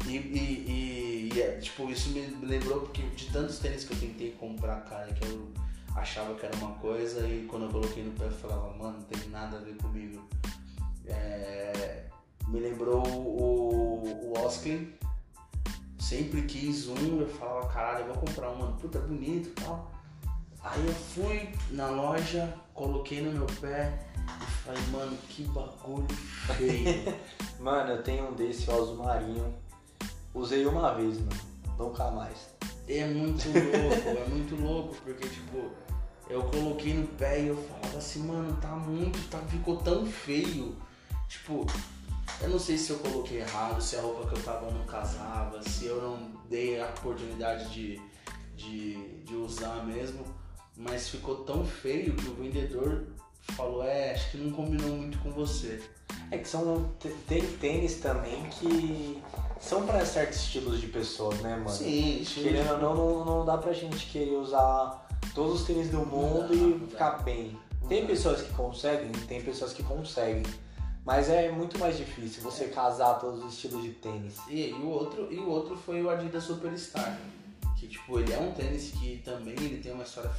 E, 0.05 0.09
e, 0.09 1.29
e- 1.31 1.33
e 1.33 1.41
é, 1.41 1.57
tipo, 1.57 1.89
isso 1.89 2.09
me 2.09 2.21
lembrou 2.45 2.81
porque 2.81 3.01
de 3.01 3.25
tantos 3.31 3.59
tênis 3.59 3.83
que 3.83 3.93
eu 3.93 3.99
tentei 3.99 4.31
comprar, 4.31 4.81
cara, 4.85 5.11
que 5.13 5.25
eu 5.25 5.51
achava 5.95 6.35
que 6.35 6.45
era 6.45 6.55
uma 6.57 6.73
coisa 6.75 7.27
e 7.27 7.45
quando 7.49 7.63
eu 7.63 7.69
coloquei 7.69 8.03
no 8.03 8.11
pé 8.11 8.25
eu 8.25 8.31
falava, 8.31 8.71
mano, 8.77 8.99
não 8.99 9.03
tem 9.03 9.29
nada 9.29 9.57
a 9.57 9.59
ver 9.61 9.75
comigo. 9.77 10.23
É, 11.05 12.05
me 12.47 12.59
lembrou 12.59 13.05
o, 13.07 14.33
o 14.33 14.45
Osklin. 14.45 14.93
Sempre 15.99 16.43
quis 16.43 16.87
um, 16.87 17.19
eu 17.19 17.27
falava, 17.27 17.67
caralho, 17.67 18.05
eu 18.05 18.13
vou 18.13 18.23
comprar 18.25 18.49
um, 18.51 18.57
mano, 18.59 18.77
puta, 18.77 18.99
bonito 18.99 19.49
e 19.49 19.51
tal. 19.51 19.91
Aí 20.63 20.85
eu 20.85 20.93
fui 20.93 21.49
na 21.71 21.89
loja, 21.89 22.53
coloquei 22.73 23.21
no 23.21 23.31
meu 23.31 23.47
pé 23.59 23.99
e 24.15 24.51
falei, 24.63 24.81
mano, 24.91 25.17
que 25.29 25.43
bagulho 25.45 26.07
feio. 26.55 27.15
Mano, 27.59 27.93
eu 27.93 28.03
tenho 28.03 28.29
um 28.29 28.35
desse, 28.35 28.69
o 28.69 28.73
azul 28.73 28.97
marinho. 28.97 29.51
Usei 30.37 30.67
uma 30.67 30.93
vez, 30.93 31.17
mano. 31.17 31.41
Nunca 31.79 32.11
mais. 32.11 32.49
É 32.87 33.05
muito 33.07 33.47
louco, 33.47 34.09
é 34.09 34.29
muito 34.29 34.55
louco, 34.55 34.95
porque 35.03 35.27
tipo, 35.27 35.71
eu 36.29 36.43
coloquei 36.43 36.93
no 36.93 37.07
pé 37.07 37.41
e 37.41 37.47
eu 37.47 37.57
falava 37.57 37.97
assim, 37.97 38.23
mano, 38.23 38.55
tá 38.61 38.69
muito, 38.69 39.19
tá, 39.29 39.39
ficou 39.39 39.77
tão 39.77 40.05
feio. 40.05 40.75
Tipo, 41.27 41.65
eu 42.39 42.49
não 42.49 42.59
sei 42.59 42.77
se 42.77 42.91
eu 42.91 42.99
coloquei 42.99 43.39
errado, 43.39 43.81
se 43.81 43.95
a 43.95 44.01
roupa 44.01 44.27
que 44.29 44.35
eu 44.35 44.43
tava 44.43 44.69
não 44.69 44.85
casava, 44.85 45.61
se 45.63 45.85
eu 45.85 45.99
não 45.99 46.31
dei 46.47 46.79
a 46.79 46.85
oportunidade 46.85 47.69
de, 47.73 47.99
de, 48.55 49.23
de 49.23 49.35
usar 49.35 49.83
mesmo, 49.85 50.23
mas 50.75 51.09
ficou 51.09 51.37
tão 51.37 51.65
feio 51.65 52.15
que 52.15 52.29
o 52.29 52.35
vendedor 52.35 53.07
falou, 53.53 53.83
é, 53.83 54.13
acho 54.13 54.31
que 54.31 54.37
não 54.37 54.51
combinou 54.51 54.89
muito 54.89 55.17
com 55.19 55.31
você. 55.31 55.81
É 56.29 56.37
que 56.37 56.47
são. 56.47 56.91
Tem 57.27 57.41
tênis 57.41 57.95
também 57.99 58.43
que 58.49 59.21
são 59.59 59.85
pra 59.85 60.05
certos 60.05 60.39
estilos 60.39 60.81
de 60.81 60.87
pessoas, 60.87 61.39
né, 61.39 61.55
mano? 61.55 61.69
Sim, 61.69 62.23
Querendo 62.25 62.71
ou 62.73 62.79
não, 62.79 62.95
não, 62.95 63.25
não 63.25 63.45
dá 63.45 63.57
pra 63.57 63.73
gente 63.73 64.07
querer 64.07 64.35
usar 64.35 65.07
todos 65.33 65.61
os 65.61 65.67
tênis 65.67 65.89
do 65.89 66.05
mundo 66.05 66.53
e 66.53 66.87
ficar 66.89 67.23
bem. 67.23 67.57
Tem 67.87 68.05
pessoas 68.05 68.41
que 68.41 68.53
conseguem, 68.53 69.11
tem 69.27 69.41
pessoas 69.41 69.71
que 69.71 69.83
conseguem. 69.83 70.43
Mas 71.05 71.29
é 71.29 71.49
muito 71.49 71.79
mais 71.79 71.95
difícil 71.95 72.43
você 72.43 72.65
casar 72.65 73.13
todos 73.13 73.41
os 73.45 73.53
estilos 73.53 73.81
de 73.81 73.91
tênis. 73.91 74.35
E, 74.49 74.71
e 74.71 74.73
o 74.73 74.89
outro, 74.89 75.31
e 75.31 75.37
o 75.37 75.47
outro 75.47 75.77
foi 75.77 76.03
o 76.03 76.09
Adidas 76.09 76.43
Superstar, 76.43 77.17
Que 77.77 77.87
tipo, 77.87 78.19
ele 78.19 78.33
é 78.33 78.37
um 78.37 78.51
tênis 78.51 78.91
que 78.91 79.21
também 79.23 79.53
ele 79.53 79.81
tem 79.81 79.93
uma 79.93 80.03
história 80.03 80.29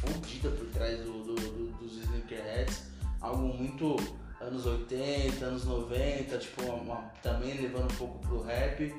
fodida 0.00 0.50
por 0.50 0.66
trás 0.68 0.98
do, 1.00 1.24
do, 1.24 1.34
do, 1.34 1.72
dos 1.78 1.98
sneakerheads. 2.04 2.82
Algo 3.20 3.42
muito 3.48 3.96
anos 4.40 4.66
80, 4.66 5.44
anos 5.44 5.64
90, 5.64 6.38
tipo, 6.38 6.62
uma, 6.62 6.74
uma, 6.74 6.96
também 7.22 7.54
levando 7.60 7.90
um 7.90 7.96
pouco 7.96 8.18
pro 8.20 8.42
rap. 8.42 8.94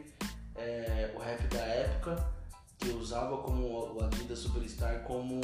É, 0.56 1.12
o 1.16 1.20
rap 1.20 1.42
da 1.48 1.60
época, 1.60 2.28
que 2.80 2.90
usava 2.90 3.38
como 3.38 3.96
o 3.96 4.04
Adidas 4.04 4.40
Superstar 4.40 5.04
como 5.04 5.40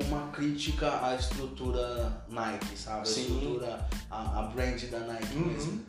uma 0.00 0.28
crítica 0.32 1.04
à 1.04 1.14
estrutura 1.16 2.24
Nike, 2.28 2.76
sabe? 2.76 3.00
A 3.02 3.04
Sim. 3.04 3.20
estrutura, 3.22 3.88
a, 4.10 4.40
a 4.40 4.42
brand 4.48 4.80
da 4.84 5.00
Nike 5.00 5.34
Uhum. 5.36 5.46
mesmo. 5.46 5.84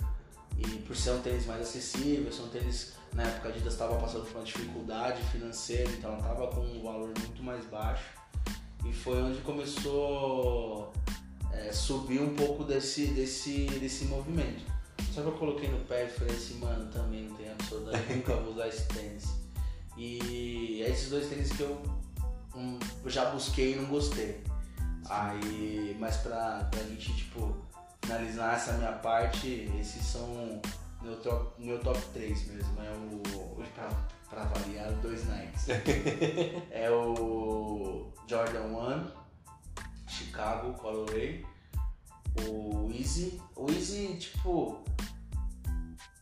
E 0.58 0.68
por 0.80 0.96
ser 0.96 1.12
um 1.12 1.22
tênis 1.22 1.46
mais 1.46 1.62
acessível, 1.62 2.32
ser 2.32 2.42
um 2.44 2.48
tênis, 2.48 2.94
na 3.16 3.24
época 3.24 3.48
a 3.48 3.52
Adidas 3.52 3.74
estava 3.74 3.96
passando 3.96 4.26
por 4.26 4.36
uma 4.36 4.44
dificuldade 4.44 5.24
financeira, 5.32 5.90
então 5.92 6.12
ela 6.12 6.20
estava 6.20 6.48
com 6.48 6.60
um 6.60 6.84
valor 6.84 7.14
muito 7.18 7.42
mais 7.42 7.66
baixo. 7.66 8.04
E 8.86 8.94
foi 8.94 9.22
onde 9.22 9.40
começou 9.40 10.94
a 11.52 11.74
subir 11.74 12.22
um 12.22 12.36
pouco 12.36 12.64
desse, 12.66 13.08
desse, 13.08 13.66
desse 13.80 14.06
movimento. 14.06 14.64
Só 15.14 15.22
que 15.22 15.28
eu 15.28 15.34
coloquei 15.34 15.70
no 15.70 15.80
pé 15.86 16.06
e 16.06 16.10
falei 16.10 16.36
assim, 16.36 16.60
mano, 16.60 16.92
também 16.92 17.24
não 17.24 17.36
tem 17.38 17.50
absolutamente, 17.50 18.14
nunca 18.14 18.36
vou 18.36 18.54
usar 18.54 18.68
esse 18.68 18.86
tênis. 18.90 19.26
E 19.98 20.84
é 20.86 20.90
esses 20.90 21.10
dois 21.10 21.30
tênis 21.30 21.54
que 21.54 21.62
eu 21.62 21.82
um, 22.54 22.78
já 23.06 23.30
busquei 23.30 23.74
e 23.74 23.76
não 23.78 23.86
gostei. 23.86 24.44
Aí, 25.10 25.96
mas 26.00 26.18
pra, 26.18 26.68
pra 26.70 26.84
gente, 26.84 27.16
tipo, 27.16 27.56
finalizar 28.04 28.56
essa 28.56 28.74
minha 28.74 28.92
parte, 28.92 29.72
esses 29.80 30.06
são 30.06 30.62
meu 31.06 31.16
top, 31.18 31.64
meu 31.64 31.80
top 31.80 32.00
3 32.14 32.48
mesmo. 32.48 32.82
É 32.82 32.92
o. 32.92 33.64
Pra, 33.74 33.90
pra 34.30 34.46
variar, 34.46 34.92
dois 35.02 35.24
Nikes. 35.28 35.68
é 36.72 36.90
o 36.90 38.12
Jordan 38.28 38.64
1, 38.64 39.12
Chicago, 40.08 40.74
Colorway. 40.74 41.46
O 42.50 42.92
Easy. 42.92 43.40
O 43.56 43.70
Easy, 43.70 44.18
tipo. 44.18 44.84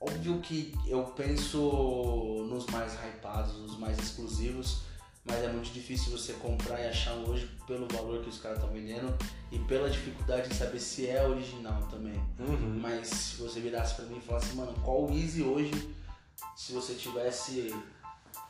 Óbvio 0.02 0.42
que 0.42 0.74
eu 0.86 1.02
penso 1.06 2.46
nos 2.50 2.66
mais 2.66 2.94
hypados, 2.94 3.58
nos 3.58 3.80
mais 3.80 3.98
exclusivos, 3.98 4.82
mas 5.26 5.44
é 5.44 5.48
muito 5.48 5.72
difícil 5.72 6.12
você 6.12 6.34
comprar 6.34 6.82
e 6.82 6.88
achar 6.88 7.14
hoje 7.14 7.50
pelo 7.66 7.88
valor 7.88 8.22
que 8.22 8.30
os 8.30 8.40
caras 8.40 8.58
estão 8.58 8.74
vendendo 8.74 9.18
e 9.52 9.60
pela 9.60 9.90
dificuldade 9.90 10.50
de 10.50 10.56
saber 10.56 10.80
se 10.80 11.08
é 11.08 11.26
original 11.26 11.82
também. 11.90 12.20
Uhum. 12.40 12.80
Mas 12.82 13.08
se 13.08 13.36
você 13.38 13.60
virasse 13.62 13.96
pra 13.96 14.06
mim 14.06 14.18
e 14.18 14.22
falasse, 14.22 14.54
mano, 14.56 14.74
qual 14.84 15.10
Easy 15.12 15.42
hoje, 15.42 15.72
se 16.56 16.74
você 16.74 16.94
tivesse 16.94 17.74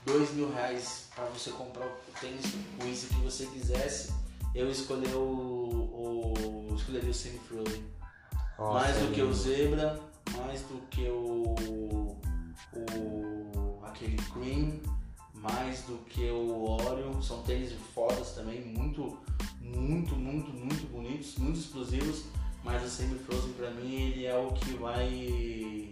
dois 0.05 0.33
mil 0.33 0.51
reais 0.51 1.09
pra 1.13 1.25
você 1.25 1.51
comprar 1.51 1.85
o 1.85 2.19
tênis, 2.19 2.45
o 2.81 2.87
Easy 2.87 3.07
que 3.07 3.15
você 3.15 3.45
quisesse, 3.45 4.11
eu 4.55 4.69
escolhi 4.69 5.07
o, 5.13 5.19
o 5.19 6.75
escolheria 6.75 7.11
o 7.11 7.13
Semi 7.13 7.39
Frozen. 7.39 7.83
Nossa, 8.57 8.73
mais 8.79 8.97
do 8.97 9.13
que 9.13 9.21
o. 9.21 9.33
Zebra, 9.33 9.99
mais 10.37 10.61
do 10.61 10.81
que 10.89 11.07
o, 11.07 11.55
o 12.73 13.79
aquele 13.83 14.17
Cream, 14.17 14.79
mais 15.43 15.81
do 15.83 15.97
que 16.05 16.29
o 16.31 16.71
Oreo. 16.71 17.21
São 17.21 17.43
tênis 17.43 17.73
fodas 17.93 18.31
também, 18.31 18.61
muito, 18.61 19.17
muito, 19.61 20.15
muito, 20.15 20.51
muito 20.51 20.87
bonitos, 20.91 21.35
muito 21.37 21.59
exclusivos. 21.59 22.23
Mas 22.63 22.81
o 22.83 22.89
Semi 22.89 23.19
Frozen 23.19 23.51
pra 23.53 23.69
mim 23.71 23.93
ele 23.93 24.25
é 24.25 24.37
o 24.37 24.51
que 24.53 24.73
vai 24.75 25.89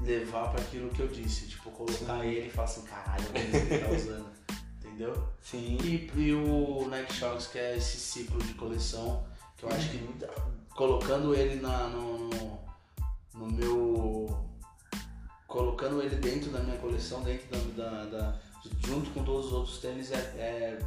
levar 0.00 0.52
para 0.52 0.60
aquilo 0.62 0.88
que 0.90 1.00
eu 1.00 1.08
disse, 1.08 1.48
tipo 1.48 1.70
colocar 1.72 2.20
Sim. 2.22 2.26
ele 2.28 2.46
e 2.46 2.50
falar 2.50 2.68
assim, 2.68 2.82
caralho, 2.82 3.24
o 3.24 3.32
que 3.32 3.38
ele 3.40 3.78
tá 3.84 3.90
usando, 3.90 4.26
entendeu? 4.78 5.28
Sim. 5.42 5.76
E, 5.82 6.08
e 6.16 6.32
o 6.32 6.86
Nike 6.88 7.12
Shox, 7.14 7.48
que 7.48 7.58
é 7.58 7.76
esse 7.76 7.96
ciclo 7.96 8.38
de 8.44 8.54
coleção, 8.54 9.26
que 9.56 9.64
eu 9.64 9.70
acho 9.70 9.90
que 9.90 9.98
colocando 10.76 11.34
ele 11.34 11.60
na, 11.60 11.88
no, 11.88 12.28
no, 12.28 12.60
no 13.34 13.50
meu. 13.50 14.46
colocando 15.48 16.00
ele 16.00 16.14
dentro 16.14 16.50
da 16.52 16.60
minha 16.60 16.76
coleção, 16.78 17.22
dentro 17.24 17.48
da. 17.74 17.84
da- 17.84 18.04
da- 18.04 18.47
junto 18.86 19.10
com 19.10 19.22
todos 19.22 19.46
os 19.46 19.52
outros 19.52 19.78
tênis, 19.78 20.12
é, 20.12 20.16
é 20.16 20.78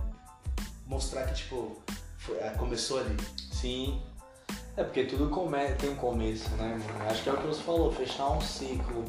mostrar 0.85 1.23
que, 1.27 1.35
tipo, 1.35 1.81
foi- 2.17 2.37
é, 2.37 2.49
começou 2.51 2.99
ali. 2.99 3.17
Sim. 3.51 4.01
É 4.75 4.83
porque 4.83 5.03
tudo 5.03 5.29
come... 5.29 5.57
tem 5.75 5.89
um 5.89 5.95
começo, 5.95 6.49
né, 6.51 6.77
mano? 6.79 7.09
Acho 7.09 7.23
que 7.23 7.29
é 7.29 7.33
o 7.33 7.37
que 7.37 7.47
você 7.47 7.61
falou, 7.61 7.91
fechar 7.91 8.29
um 8.29 8.41
ciclo. 8.41 9.05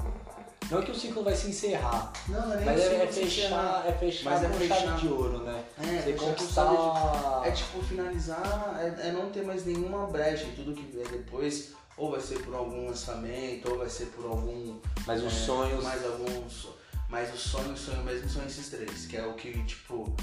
Não 0.70 0.79
é 0.79 0.83
que 0.83 0.90
o 0.90 0.94
ciclo 0.94 1.22
vai 1.22 1.35
se 1.35 1.51
encerrar, 1.51 2.12
Não, 2.29 2.46
não 2.46 2.55
é 2.55 2.64
mas 2.64 2.81
é, 2.81 3.03
é 3.03 3.07
fechar, 3.07 3.85
é 3.87 3.92
fechar 3.92 4.31
Mas 4.31 4.42
é 4.42 4.48
com 4.48 4.55
fechar. 4.55 4.96
de 4.96 5.09
ouro, 5.09 5.38
né? 5.38 5.64
É, 5.79 6.01
Você 6.01 6.12
conquistar... 6.14 7.42
É 7.44 7.51
tipo 7.51 7.83
finalizar, 7.83 8.81
é, 8.81 9.09
é 9.09 9.12
não 9.12 9.29
ter 9.31 9.44
mais 9.44 9.66
nenhuma 9.66 10.07
brecha 10.07 10.44
e 10.44 10.53
tudo 10.53 10.72
que 10.72 10.83
vier 10.83 11.07
depois, 11.09 11.72
ou 11.96 12.11
vai 12.12 12.20
ser 12.20 12.38
por 12.42 12.55
algum 12.55 12.87
lançamento, 12.87 13.70
ou 13.70 13.79
vai 13.79 13.88
ser 13.88 14.07
por 14.07 14.25
algum. 14.25 14.79
Mas 15.07 15.22
os 15.22 15.33
é, 15.33 15.37
sonhos... 15.37 15.85
Mais 15.85 16.05
alguns. 16.07 16.68
Mas 17.12 17.33
o 17.35 17.37
sonho, 17.37 17.75
o 17.75 17.77
sonho 17.77 18.03
mesmo 18.05 18.27
são 18.27 18.42
esses 18.46 18.70
três, 18.70 19.05
que 19.05 19.18
é 19.18 19.27
o 19.27 19.35
que, 19.35 19.62
tipo. 19.64 20.16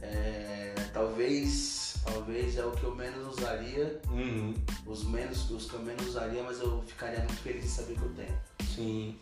é, 0.00 0.74
talvez. 0.90 1.96
Talvez 2.02 2.56
é 2.56 2.64
o 2.64 2.70
que 2.70 2.82
eu 2.82 2.94
menos 2.94 3.36
usaria. 3.36 4.00
Uhum. 4.08 4.54
Os 4.86 5.04
menos, 5.04 5.50
os 5.50 5.70
que 5.70 5.74
eu 5.74 5.80
menos 5.80 6.06
usaria, 6.06 6.42
mas 6.42 6.58
eu 6.58 6.82
ficaria 6.86 7.18
muito 7.18 7.42
feliz 7.42 7.62
em 7.62 7.68
saber 7.68 7.94
que 7.94 8.02
eu 8.02 8.14
tenho. 8.14 8.40
Sim. 8.74 9.18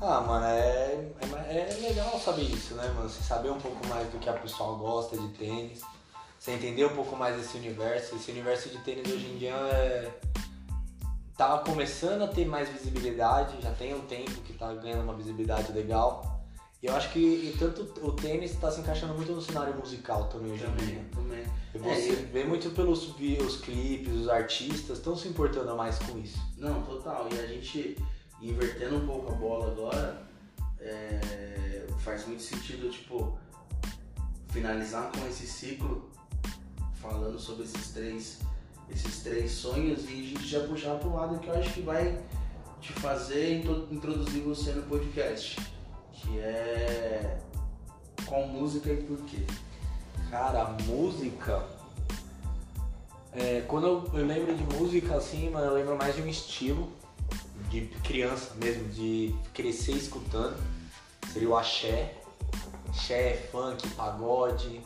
Ah, 0.00 0.20
mano, 0.20 0.44
é, 0.46 1.12
é, 1.46 1.68
é 1.70 1.88
legal 1.88 2.18
saber 2.18 2.42
isso, 2.42 2.74
né, 2.74 2.88
mano? 2.88 3.08
Você 3.08 3.22
saber 3.22 3.50
um 3.50 3.60
pouco 3.60 3.86
mais 3.86 4.08
do 4.08 4.18
que 4.18 4.28
a 4.28 4.32
pessoa 4.32 4.76
gosta 4.76 5.16
de 5.16 5.28
tênis. 5.34 5.82
Você 6.40 6.50
entender 6.50 6.86
um 6.86 6.96
pouco 6.96 7.14
mais 7.14 7.36
desse 7.36 7.56
universo. 7.56 8.16
Esse 8.16 8.32
universo 8.32 8.68
de 8.68 8.78
tênis 8.78 9.06
hoje 9.06 9.26
em 9.26 9.38
dia 9.38 9.54
é... 9.54 10.12
tá 11.36 11.58
começando 11.58 12.22
a 12.22 12.28
ter 12.28 12.44
mais 12.46 12.68
visibilidade, 12.68 13.60
já 13.62 13.72
tem 13.72 13.94
um 13.94 14.02
tempo 14.02 14.30
que 14.42 14.52
tá 14.52 14.72
ganhando 14.74 15.02
uma 15.02 15.14
visibilidade 15.14 15.72
legal. 15.72 16.40
E 16.82 16.86
eu 16.86 16.96
acho 16.96 17.12
que 17.12 17.20
e 17.20 17.56
tanto 17.58 17.82
o 18.04 18.12
tênis 18.12 18.56
tá 18.56 18.70
se 18.70 18.80
encaixando 18.80 19.14
muito 19.14 19.32
no 19.32 19.40
cenário 19.40 19.76
musical 19.76 20.24
também 20.24 20.52
hoje 20.52 20.64
em 20.64 20.74
dia. 20.84 21.04
Também. 21.14 21.44
E 21.74 21.78
você 21.78 22.10
É, 22.10 22.16
vê 22.16 22.44
muito 22.44 22.70
pelos 22.70 23.08
os 23.08 23.56
clipes, 23.60 24.12
os 24.12 24.28
artistas 24.28 24.98
estão 24.98 25.16
se 25.16 25.28
importando 25.28 25.76
mais 25.76 25.98
com 26.00 26.18
isso. 26.18 26.40
Não, 26.58 26.82
total. 26.82 27.28
E 27.32 27.38
a 27.38 27.46
gente, 27.46 27.96
invertendo 28.40 28.96
um 28.96 29.06
pouco 29.06 29.32
a 29.32 29.34
bola 29.36 29.70
agora, 29.70 30.22
é, 30.80 31.86
faz 32.00 32.26
muito 32.26 32.42
sentido, 32.42 32.90
tipo, 32.90 33.38
finalizar 34.50 35.12
com 35.12 35.24
esse 35.28 35.46
ciclo, 35.46 36.10
falando 37.00 37.38
sobre 37.38 37.62
esses 37.62 37.92
três, 37.92 38.40
esses 38.92 39.22
três 39.22 39.50
sonhos 39.50 40.04
e 40.08 40.12
a 40.12 40.22
gente 40.22 40.46
já 40.46 40.60
puxar 40.66 40.96
pro 40.98 41.14
lado 41.14 41.38
que 41.38 41.48
eu 41.48 41.54
acho 41.54 41.72
que 41.72 41.80
vai 41.82 42.18
te 42.80 42.92
fazer 42.94 43.58
intro- 43.58 43.88
introduzir 43.90 44.42
você 44.42 44.72
no 44.72 44.82
podcast. 44.82 45.56
Que 46.12 46.38
é 46.38 47.38
qual 48.26 48.46
música 48.46 48.90
e 48.92 49.02
por 49.02 49.18
quê. 49.24 49.44
Cara, 50.30 50.76
música. 50.86 51.64
é, 53.32 53.62
quando 53.66 53.86
eu, 53.86 54.10
eu 54.20 54.26
lembro 54.26 54.54
de 54.54 54.62
música 54.76 55.16
assim, 55.16 55.52
eu 55.52 55.74
lembro 55.74 55.96
mais 55.96 56.14
de 56.14 56.22
um 56.22 56.28
estilo 56.28 56.88
de 57.70 57.82
criança 58.04 58.54
mesmo, 58.56 58.88
de 58.90 59.34
crescer 59.54 59.92
escutando. 59.92 60.56
Seria 61.32 61.48
o 61.48 61.56
axé. 61.56 62.14
Axé, 62.88 63.48
funk, 63.50 63.88
pagode. 63.90 64.80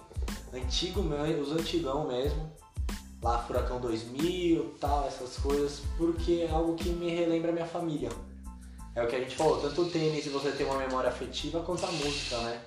Antigo, 0.55 1.01
os 1.43 1.53
antigão 1.53 2.07
mesmo. 2.07 2.51
Lá 3.23 3.39
Furacão 3.39 3.81
2000 3.81 4.77
tal, 4.81 5.07
essas 5.07 5.37
coisas. 5.39 5.83
Porque 5.97 6.47
é 6.49 6.51
algo 6.51 6.75
que 6.75 6.91
me 6.91 7.11
relembra 7.11 7.51
a 7.51 7.55
minha 7.55 7.67
família. 7.67 8.11
É 8.95 9.03
o 9.03 9.07
que 9.07 9.17
a 9.17 9.21
gente 9.21 9.37
falou, 9.37 9.61
tanto 9.61 9.83
o 9.83 9.91
tênis 9.91 10.27
você 10.27 10.51
tem 10.53 10.65
uma 10.65 10.79
memória 10.79 11.11
afetiva 11.11 11.61
quanto 11.61 11.85
a 11.85 11.93
música, 11.93 12.39
né? 12.39 12.63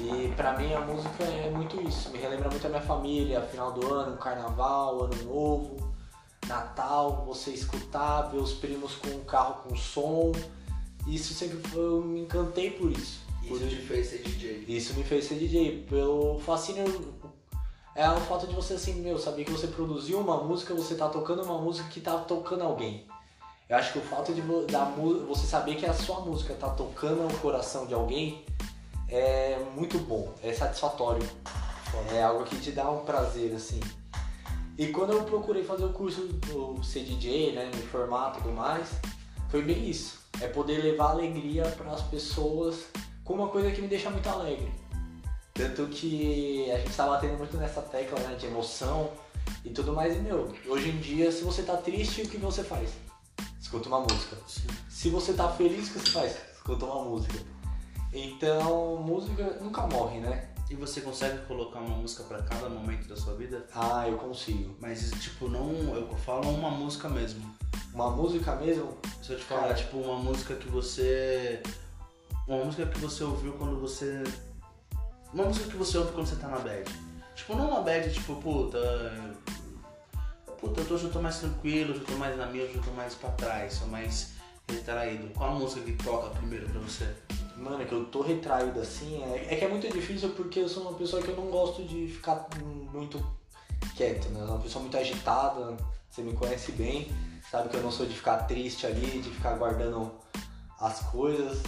E 0.00 0.32
pra 0.34 0.58
mim 0.58 0.72
a 0.72 0.80
música 0.80 1.22
é 1.22 1.48
muito 1.48 1.80
isso, 1.80 2.10
me 2.10 2.18
relembra 2.18 2.50
muito 2.50 2.66
a 2.66 2.70
minha 2.70 2.80
família, 2.80 3.40
final 3.42 3.70
do 3.70 3.94
ano, 3.94 4.16
carnaval, 4.16 5.04
ano 5.04 5.22
novo, 5.22 5.94
Natal, 6.48 7.24
você 7.24 7.50
escutar, 7.50 8.22
ver 8.22 8.38
os 8.38 8.52
primos 8.54 8.96
com 8.96 9.08
o 9.10 9.24
carro 9.24 9.62
com 9.62 9.76
som. 9.76 10.32
Isso 11.06 11.32
sempre 11.34 11.58
foi, 11.68 11.84
eu 11.84 12.02
me 12.02 12.22
encantei 12.22 12.70
por 12.70 12.90
isso. 12.90 13.20
Por 13.46 13.60
Isso 13.60 13.68
te 13.68 13.76
fez 13.76 14.06
ser 14.08 14.22
DJ. 14.22 14.64
isso 14.66 14.94
me 14.94 15.04
fez 15.04 15.26
ser 15.26 15.34
DJ, 15.34 15.86
pelo 15.88 16.40
fascínio. 16.40 16.84
É 17.96 18.08
o 18.10 18.20
fato 18.22 18.46
de 18.48 18.54
você 18.54 18.74
assim, 18.74 18.94
meu, 18.94 19.16
saber 19.18 19.44
que 19.44 19.52
você 19.52 19.68
produziu 19.68 20.18
uma 20.18 20.42
música, 20.42 20.74
você 20.74 20.96
tá 20.96 21.08
tocando 21.08 21.44
uma 21.44 21.58
música 21.58 21.88
que 21.88 22.00
tá 22.00 22.18
tocando 22.18 22.64
alguém. 22.64 23.06
Eu 23.68 23.76
acho 23.76 23.92
que 23.92 23.98
o 23.98 24.02
fato 24.02 24.34
de 24.34 24.42
da 24.66 24.84
você 24.84 25.46
saber 25.46 25.76
que 25.76 25.86
a 25.86 25.94
sua 25.94 26.20
música 26.20 26.54
tá 26.54 26.68
tocando 26.70 27.24
o 27.26 27.38
coração 27.38 27.86
de 27.86 27.94
alguém 27.94 28.44
é 29.08 29.58
muito 29.76 29.98
bom, 29.98 30.34
é 30.42 30.52
satisfatório. 30.52 31.24
É 32.12 32.24
algo 32.24 32.44
que 32.44 32.56
te 32.56 32.72
dá 32.72 32.90
um 32.90 33.04
prazer, 33.04 33.54
assim. 33.54 33.78
E 34.76 34.88
quando 34.88 35.12
eu 35.12 35.22
procurei 35.22 35.62
fazer 35.62 35.84
o 35.84 35.92
curso 35.92 36.22
do 36.22 36.82
ser 36.82 37.04
DJ, 37.04 37.52
né, 37.52 37.70
me 37.72 37.82
formar 37.82 38.32
e 38.32 38.38
tudo 38.38 38.52
mais, 38.52 38.88
foi 39.48 39.62
bem 39.62 39.88
isso. 39.88 40.18
É 40.40 40.48
poder 40.48 40.82
levar 40.82 41.10
alegria 41.10 41.62
para 41.62 41.92
as 41.92 42.02
pessoas 42.02 42.86
com 43.22 43.34
uma 43.34 43.48
coisa 43.48 43.70
que 43.70 43.80
me 43.80 43.86
deixa 43.86 44.10
muito 44.10 44.28
alegre. 44.28 44.72
Tanto 45.54 45.86
que 45.86 46.68
a 46.72 46.78
gente 46.78 46.96
tá 46.96 47.06
batendo 47.06 47.38
muito 47.38 47.56
nessa 47.56 47.80
tecla 47.80 48.18
né, 48.18 48.34
de 48.34 48.46
emoção 48.46 49.12
e 49.64 49.70
tudo 49.70 49.92
mais. 49.92 50.16
E, 50.16 50.18
meu, 50.18 50.52
hoje 50.66 50.90
em 50.90 50.98
dia, 50.98 51.30
se 51.30 51.44
você 51.44 51.62
tá 51.62 51.76
triste, 51.76 52.22
o 52.22 52.28
que 52.28 52.36
você 52.36 52.64
faz? 52.64 52.90
Escuta 53.60 53.88
uma 53.88 54.00
música. 54.00 54.36
Sim. 54.48 54.66
Se 54.88 55.08
você 55.08 55.32
tá 55.32 55.48
feliz, 55.50 55.88
o 55.88 55.92
que 55.92 55.98
você 56.00 56.10
faz? 56.10 56.36
Escuta 56.56 56.84
uma 56.84 57.04
música. 57.04 57.38
Então, 58.12 58.96
música 58.96 59.58
nunca 59.60 59.86
morre, 59.86 60.18
né? 60.18 60.50
E 60.68 60.74
você 60.74 61.00
consegue 61.00 61.38
colocar 61.46 61.78
uma 61.78 61.98
música 61.98 62.24
pra 62.24 62.42
cada 62.42 62.68
momento 62.68 63.06
da 63.06 63.16
sua 63.16 63.34
vida? 63.34 63.64
Ah, 63.72 64.08
eu 64.08 64.16
consigo. 64.16 64.74
Mas, 64.80 65.10
tipo, 65.20 65.48
não. 65.48 65.70
Eu 65.94 66.08
falo 66.16 66.50
uma 66.50 66.70
música 66.70 67.08
mesmo. 67.08 67.54
Uma 67.92 68.10
música 68.10 68.56
mesmo? 68.56 68.96
Se 69.22 69.32
eu 69.32 69.38
te 69.38 69.44
falar, 69.44 69.62
Cara. 69.62 69.74
tipo, 69.74 69.98
uma 69.98 70.18
música 70.18 70.56
que 70.56 70.68
você. 70.68 71.62
Uma 72.48 72.64
música 72.64 72.86
que 72.86 72.98
você 72.98 73.22
ouviu 73.22 73.52
quando 73.52 73.78
você. 73.80 74.24
Uma 75.34 75.46
música 75.46 75.68
que 75.68 75.76
você 75.76 75.98
ouve 75.98 76.12
quando 76.12 76.28
você 76.28 76.36
tá 76.36 76.46
na 76.46 76.60
bad. 76.60 76.88
Tipo, 77.34 77.56
não 77.56 77.68
uma 77.68 77.80
bad, 77.80 78.08
tipo, 78.12 78.36
puta. 78.36 78.78
Puta, 80.60 80.80
eu 80.80 80.86
tô, 80.86 80.94
eu 80.94 81.10
tô 81.10 81.20
mais 81.20 81.38
tranquilo, 81.38 81.94
eu 81.94 82.04
tô 82.04 82.12
mais 82.12 82.36
na 82.38 82.46
minha, 82.46 82.62
eu 82.62 82.80
tô 82.80 82.92
mais 82.92 83.16
pra 83.16 83.30
trás, 83.32 83.74
sou 83.74 83.88
mais 83.88 84.34
retraído. 84.68 85.28
Qual 85.34 85.50
a 85.50 85.54
música 85.54 85.80
que 85.80 85.92
toca 86.04 86.30
primeiro 86.30 86.68
pra 86.68 86.80
você? 86.80 87.12
Mano, 87.56 87.84
que 87.84 87.92
eu 87.92 88.04
tô 88.04 88.22
retraído 88.22 88.80
assim, 88.80 89.22
é, 89.24 89.48
é 89.50 89.56
que 89.56 89.64
é 89.64 89.68
muito 89.68 89.92
difícil 89.92 90.30
porque 90.30 90.60
eu 90.60 90.68
sou 90.68 90.84
uma 90.84 90.94
pessoa 90.94 91.20
que 91.20 91.28
eu 91.28 91.36
não 91.36 91.46
gosto 91.46 91.82
de 91.82 92.06
ficar 92.06 92.46
muito 92.92 93.20
quieto, 93.96 94.28
né? 94.28 94.40
Eu 94.40 94.46
sou 94.46 94.54
uma 94.54 94.62
pessoa 94.62 94.82
muito 94.82 94.96
agitada, 94.96 95.76
você 96.08 96.22
me 96.22 96.32
conhece 96.32 96.70
bem, 96.72 97.10
sabe 97.50 97.68
que 97.68 97.76
eu 97.76 97.82
não 97.82 97.90
sou 97.90 98.06
de 98.06 98.14
ficar 98.14 98.38
triste 98.44 98.86
ali, 98.86 99.20
de 99.20 99.30
ficar 99.30 99.56
guardando 99.56 100.12
as 100.80 101.00
coisas, 101.00 101.60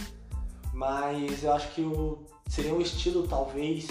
mas 0.73 1.43
eu 1.43 1.53
acho 1.53 1.71
que 1.73 1.81
o, 1.81 2.25
seria 2.47 2.73
um 2.73 2.81
estilo 2.81 3.27
talvez 3.27 3.87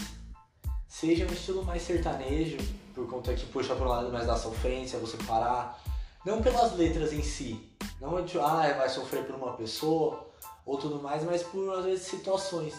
seja 0.88 1.26
um 1.26 1.32
estilo 1.32 1.64
mais 1.64 1.82
sertanejo, 1.82 2.56
por 2.94 3.06
conta 3.06 3.34
que 3.34 3.44
puxa 3.46 3.74
para 3.74 3.86
um 3.86 3.90
lado 3.90 4.12
mais 4.12 4.26
da 4.26 4.36
sofrência, 4.36 4.98
você 4.98 5.16
parar, 5.18 5.82
não 6.24 6.42
pelas 6.42 6.74
letras 6.76 7.12
em 7.12 7.22
si, 7.22 7.70
não 8.00 8.24
de 8.24 8.38
ah, 8.38 8.74
vai 8.76 8.88
sofrer 8.88 9.24
por 9.24 9.36
uma 9.36 9.52
pessoa 9.52 10.26
ou 10.64 10.76
tudo 10.76 11.00
mais, 11.02 11.22
mas 11.22 11.42
por 11.42 11.78
às 11.78 11.84
vezes 11.84 12.06
situações. 12.06 12.74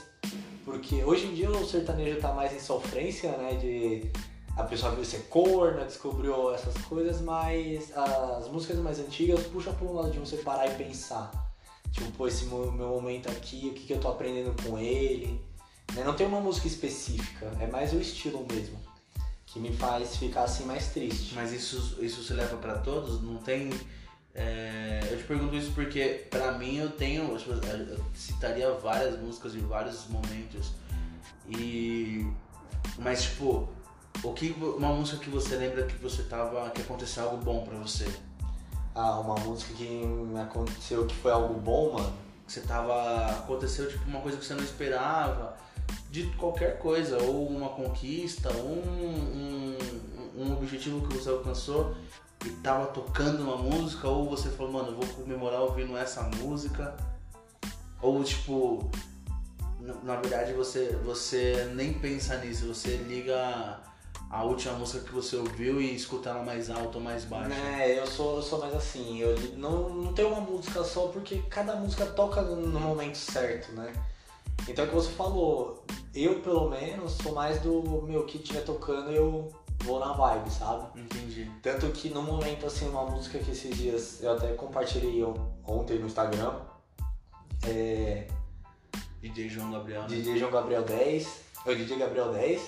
Porque 0.65 1.03
hoje 1.03 1.27
em 1.27 1.33
dia 1.33 1.49
o 1.49 1.65
sertanejo 1.65 2.19
tá 2.19 2.33
mais 2.33 2.53
em 2.53 2.59
sofrência, 2.59 3.31
né? 3.37 3.55
De 3.55 4.11
a 4.57 4.63
pessoa 4.63 4.91
viu 4.93 5.05
ser 5.05 5.27
corna, 5.29 5.85
descobriu 5.85 6.51
essas 6.53 6.75
coisas, 6.85 7.21
mas 7.21 7.95
as 7.95 8.49
músicas 8.49 8.77
mais 8.79 8.99
antigas 8.99 9.45
puxam 9.47 9.73
por 9.75 9.87
um 9.87 9.93
lado 9.93 10.11
de 10.11 10.19
você 10.19 10.37
parar 10.37 10.67
e 10.67 10.75
pensar. 10.75 11.31
Tipo, 11.97 12.11
pô, 12.11 12.27
esse 12.27 12.45
meu 12.45 12.71
momento 12.71 13.27
aqui, 13.27 13.69
o 13.71 13.73
que, 13.73 13.87
que 13.87 13.93
eu 13.93 13.99
tô 13.99 14.09
aprendendo 14.09 14.55
com 14.63 14.77
ele. 14.77 15.41
Né? 15.95 16.03
Não 16.03 16.13
tem 16.13 16.27
uma 16.27 16.39
música 16.39 16.67
específica, 16.67 17.51
é 17.59 17.65
mais 17.65 17.91
o 17.91 17.99
estilo 17.99 18.45
mesmo. 18.49 18.77
Que 19.47 19.59
me 19.59 19.75
faz 19.75 20.17
ficar 20.17 20.43
assim 20.43 20.65
mais 20.65 20.91
triste. 20.91 21.33
Mas 21.33 21.51
isso, 21.51 21.97
isso 21.99 22.21
se 22.21 22.33
leva 22.33 22.55
pra 22.57 22.77
todos? 22.77 23.21
Não 23.23 23.37
tem. 23.37 23.71
é, 24.35 25.07
eu 25.09 25.17
te 25.17 25.23
pergunto 25.23 25.55
isso 25.55 25.71
porque, 25.71 26.27
pra 26.29 26.51
mim, 26.51 26.77
eu 26.77 26.91
tenho. 26.91 27.35
tipo, 27.35 27.53
Eu 27.53 28.05
citaria 28.13 28.69
várias 28.73 29.19
músicas 29.19 29.53
de 29.53 29.59
vários 29.59 30.05
momentos. 30.07 30.73
E. 31.49 32.27
Mas, 32.99 33.23
tipo, 33.23 33.67
o 34.21 34.33
que, 34.33 34.51
uma 34.51 34.93
música 34.93 35.17
que 35.17 35.29
você 35.29 35.55
lembra 35.55 35.87
que 35.87 35.95
você 35.95 36.23
tava. 36.23 36.69
que 36.69 36.81
aconteceu 36.81 37.23
algo 37.23 37.37
bom 37.37 37.65
pra 37.65 37.77
você? 37.77 38.05
Ah, 38.99 39.19
uma 39.19 39.35
música 39.35 39.75
que 39.75 40.01
aconteceu 40.41 41.05
que 41.05 41.13
foi 41.13 41.31
algo 41.31 41.53
bom, 41.53 41.93
mano. 41.93 42.11
Que 42.47 42.53
você 42.53 42.61
tava. 42.61 43.27
aconteceu, 43.27 43.87
tipo, 43.87 44.03
uma 44.09 44.21
coisa 44.21 44.39
que 44.39 44.43
você 44.43 44.55
não 44.55 44.63
esperava. 44.63 45.55
De 46.09 46.23
qualquer 46.31 46.79
coisa, 46.79 47.21
ou 47.21 47.47
uma 47.47 47.69
conquista, 47.69 48.51
ou 48.51 48.71
um, 48.71 49.77
um, 50.35 50.43
um 50.43 50.53
objetivo 50.53 51.07
que 51.07 51.15
você 51.15 51.29
alcançou 51.29 51.95
e 52.43 52.49
tava 52.61 52.87
tocando 52.87 53.43
uma 53.43 53.55
música, 53.57 54.07
ou 54.07 54.27
você 54.27 54.49
falou, 54.49 54.71
mano, 54.71 54.95
vou 54.95 55.05
comemorar 55.13 55.61
ouvindo 55.61 55.95
essa 55.95 56.23
música, 56.23 56.95
ou 58.01 58.23
tipo, 58.23 58.89
na 60.03 60.15
verdade 60.15 60.53
você, 60.53 60.97
você 61.03 61.71
nem 61.75 61.93
pensa 61.93 62.37
nisso, 62.37 62.67
você 62.67 62.97
liga 62.97 63.79
a 64.29 64.43
última 64.43 64.73
música 64.73 65.03
que 65.05 65.11
você 65.13 65.35
ouviu 65.37 65.79
e 65.81 65.95
escuta 65.95 66.29
ela 66.29 66.43
mais 66.43 66.69
alta 66.69 66.97
ou 66.97 67.03
mais 67.03 67.23
baixa. 67.25 67.47
Né, 67.49 67.97
eu 67.97 68.05
sou, 68.05 68.37
eu 68.37 68.41
sou 68.41 68.59
mais 68.59 68.73
assim, 68.75 69.19
eu 69.19 69.35
não, 69.57 69.89
não 69.89 70.13
tenho 70.13 70.29
uma 70.29 70.41
música 70.41 70.83
só 70.83 71.07
porque 71.07 71.37
cada 71.49 71.75
música 71.75 72.05
toca 72.05 72.41
no 72.41 72.79
momento 72.79 73.15
certo, 73.17 73.71
né? 73.73 73.91
Então 74.67 74.83
é 74.83 74.87
o 74.87 74.89
que 74.89 74.95
você 74.95 75.11
falou, 75.11 75.85
eu 76.13 76.41
pelo 76.41 76.69
menos 76.69 77.13
sou 77.13 77.33
mais 77.33 77.59
do 77.61 78.01
meu 78.01 78.25
que 78.25 78.37
estiver 78.37 78.61
tocando 78.65 79.11
eu 79.11 79.49
vou 79.83 79.99
na 79.99 80.11
vibe, 80.13 80.49
sabe? 80.49 80.99
Entendi. 80.99 81.49
Tanto 81.61 81.87
que 81.91 82.09
no 82.09 82.21
momento 82.21 82.65
assim, 82.65 82.89
uma 82.89 83.05
música 83.05 83.37
que 83.39 83.51
esses 83.51 83.77
dias 83.77 84.21
eu 84.21 84.33
até 84.33 84.51
compartilhei 84.53 85.23
on- 85.23 85.35
ontem 85.65 85.99
no 85.99 86.07
Instagram, 86.07 86.53
é 87.65 88.27
DJ 89.21 89.49
João 89.49 89.71
Gabriel. 89.71 90.01
né? 90.01 90.07
DJ 90.07 90.37
João 90.37 90.51
Gabriel 90.51 90.83
10, 90.83 91.27
é 91.65 91.71
o 91.71 91.75
DJ 91.75 91.97
Gabriel 91.97 92.31
10, 92.33 92.61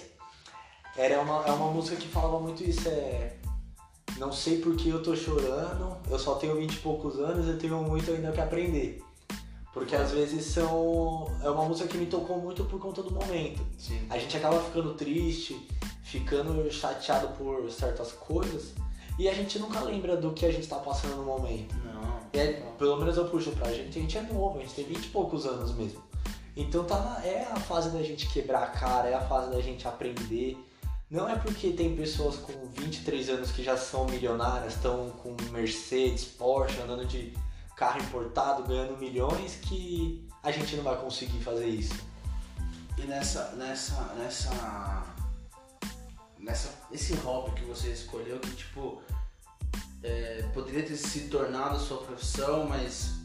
era 0.99 1.21
uma, 1.21 1.45
é 1.45 1.51
uma 1.51 1.71
música 1.71 1.95
que 1.95 2.07
falava 2.09 2.39
muito 2.39 2.61
isso, 2.61 2.87
é. 2.89 3.37
Não 4.17 4.33
sei 4.33 4.59
por 4.59 4.75
que 4.75 4.89
eu 4.89 5.01
tô 5.01 5.15
chorando, 5.15 5.95
eu 6.09 6.19
só 6.19 6.35
tenho 6.35 6.57
20 6.57 6.73
e 6.73 6.77
poucos 6.79 7.17
anos, 7.19 7.47
eu 7.47 7.57
tenho 7.57 7.81
muito 7.81 8.11
ainda 8.11 8.33
que 8.33 8.41
aprender. 8.41 9.01
Porque 9.73 9.95
às 9.95 10.11
vezes 10.11 10.45
são. 10.47 11.25
É 11.41 11.49
uma 11.49 11.63
música 11.63 11.87
que 11.87 11.97
me 11.97 12.07
tocou 12.07 12.37
muito 12.37 12.65
por 12.65 12.79
conta 12.81 13.01
do 13.01 13.11
momento. 13.11 13.61
Sim. 13.77 14.05
A 14.09 14.17
gente 14.17 14.35
acaba 14.35 14.59
ficando 14.59 14.93
triste, 14.93 15.55
ficando 16.03 16.69
chateado 16.69 17.29
por 17.37 17.71
certas 17.71 18.11
coisas, 18.11 18.73
e 19.17 19.29
a 19.29 19.33
gente 19.33 19.57
nunca 19.57 19.79
lembra 19.79 20.17
do 20.17 20.33
que 20.33 20.45
a 20.45 20.51
gente 20.51 20.67
tá 20.67 20.77
passando 20.77 21.15
no 21.15 21.23
momento. 21.23 21.73
Não. 21.85 22.19
É, 22.33 22.53
pelo 22.77 22.97
menos 22.97 23.15
eu 23.15 23.25
puxo 23.25 23.51
pra 23.51 23.71
gente, 23.71 23.97
a 23.97 24.01
gente 24.01 24.17
é 24.17 24.21
novo, 24.21 24.57
a 24.57 24.61
gente 24.61 24.73
tem 24.73 24.85
20 24.85 25.05
e 25.05 25.09
poucos 25.09 25.45
anos 25.45 25.73
mesmo. 25.73 26.03
Então 26.57 26.83
tá 26.83 27.21
é 27.23 27.47
a 27.49 27.55
fase 27.55 27.89
da 27.91 28.03
gente 28.03 28.27
quebrar 28.27 28.63
a 28.63 28.67
cara, 28.67 29.07
é 29.07 29.13
a 29.13 29.21
fase 29.21 29.49
da 29.49 29.61
gente 29.61 29.87
aprender. 29.87 30.57
Não 31.09 31.27
é 31.27 31.35
porque 31.35 31.71
tem 31.71 31.95
pessoas 31.95 32.35
com 32.35 32.53
23 32.67 33.29
anos 33.29 33.51
que 33.51 33.63
já 33.63 33.75
são 33.75 34.05
milionárias, 34.05 34.75
estão 34.75 35.09
com 35.09 35.35
Mercedes, 35.51 36.23
Porsche, 36.23 36.79
andando 36.81 37.05
de 37.05 37.35
carro 37.75 37.99
importado, 37.99 38.63
ganhando 38.63 38.95
milhões, 38.97 39.55
que 39.55 40.27
a 40.43 40.51
gente 40.51 40.75
não 40.75 40.83
vai 40.83 40.97
conseguir 40.97 41.39
fazer 41.39 41.67
isso. 41.67 41.95
E 42.95 43.01
nessa, 43.07 43.53
nessa, 43.55 44.01
nessa, 44.15 45.05
nessa, 46.37 46.69
esse 46.91 47.15
hobby 47.15 47.59
que 47.59 47.65
você 47.65 47.89
escolheu, 47.91 48.39
que 48.39 48.51
tipo, 48.51 49.01
é, 50.03 50.43
poderia 50.53 50.83
ter 50.83 50.95
se 50.95 51.29
tornado 51.29 51.79
sua 51.79 51.97
profissão, 51.99 52.67
mas 52.67 53.15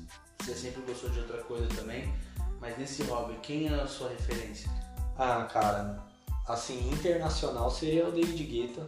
você 0.40 0.54
sempre 0.54 0.80
gostou 0.82 1.10
de 1.10 1.18
outra 1.18 1.42
coisa 1.42 1.66
também. 1.74 2.14
Mas 2.60 2.78
nesse 2.78 3.02
hobby, 3.02 3.34
quem 3.42 3.68
é 3.68 3.74
a 3.74 3.86
sua 3.86 4.08
referência? 4.08 4.70
Ah, 5.18 5.44
cara, 5.52 6.03
assim, 6.48 6.90
internacional 6.90 7.70
seria 7.70 8.08
o 8.08 8.12
David 8.12 8.42
Guetta, 8.44 8.86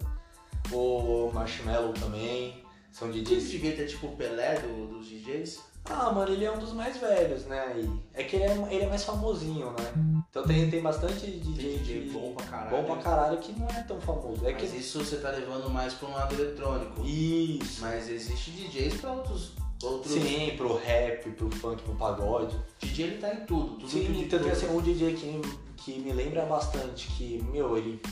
o 0.72 1.30
Marshmello 1.32 1.92
também, 1.92 2.62
são 2.92 3.08
O 3.08 3.12
DJs 3.12 3.50
DJ 3.50 3.82
é 3.82 3.86
tipo 3.86 4.06
o 4.08 4.16
Pelé 4.16 4.58
do, 4.60 4.86
dos 4.88 5.06
DJs? 5.06 5.60
Ah, 5.88 6.10
mano, 6.10 6.32
ele 6.32 6.44
é 6.44 6.50
um 6.50 6.58
dos 6.58 6.72
mais 6.72 6.96
velhos, 6.96 7.44
né? 7.44 7.74
E 7.78 7.88
é 8.14 8.24
que 8.24 8.34
ele 8.34 8.44
é, 8.44 8.74
ele 8.74 8.84
é 8.84 8.88
mais 8.88 9.04
famosinho, 9.04 9.66
né? 9.70 10.24
Então 10.28 10.42
tem, 10.44 10.68
tem 10.68 10.82
bastante 10.82 11.20
Tem 11.20 11.38
DJ, 11.38 11.78
DJ 11.78 12.00
de- 12.02 12.10
bom 12.10 12.34
pra 12.34 12.44
caralho. 12.44 12.76
bom 12.76 12.84
pra 12.84 12.96
caralho 13.02 13.38
que 13.38 13.52
não 13.52 13.68
é 13.68 13.82
tão 13.82 14.00
famoso. 14.00 14.44
É 14.44 14.52
Mas 14.52 14.68
que 14.72 14.78
isso 14.78 15.04
você 15.04 15.18
tá 15.18 15.30
levando 15.30 15.70
mais 15.70 15.94
pra 15.94 16.08
um 16.08 16.12
lado 16.12 16.34
eletrônico. 16.34 17.04
Isso. 17.04 17.80
Mas 17.82 18.08
existe 18.08 18.50
DJs 18.50 18.94
pra 19.00 19.12
outros. 19.12 19.52
outros... 19.80 20.12
Sim, 20.12 20.54
pro 20.56 20.76
rap, 20.76 21.30
pro 21.30 21.48
funk, 21.52 21.80
pro 21.82 21.94
pagode. 21.94 22.56
DJ 22.80 23.06
ele 23.06 23.18
tá 23.18 23.32
em 23.32 23.44
tudo. 23.46 23.76
tudo 23.76 23.88
Sim, 23.88 24.12
que 24.12 24.26
tudo. 24.26 24.48
assim, 24.48 24.66
um 24.66 24.80
DJ 24.80 25.14
que, 25.14 25.40
que 25.86 26.00
me 26.00 26.12
lembra 26.12 26.44
bastante, 26.44 27.06
que, 27.16 27.40
meu, 27.52 27.76
ele. 27.78 28.02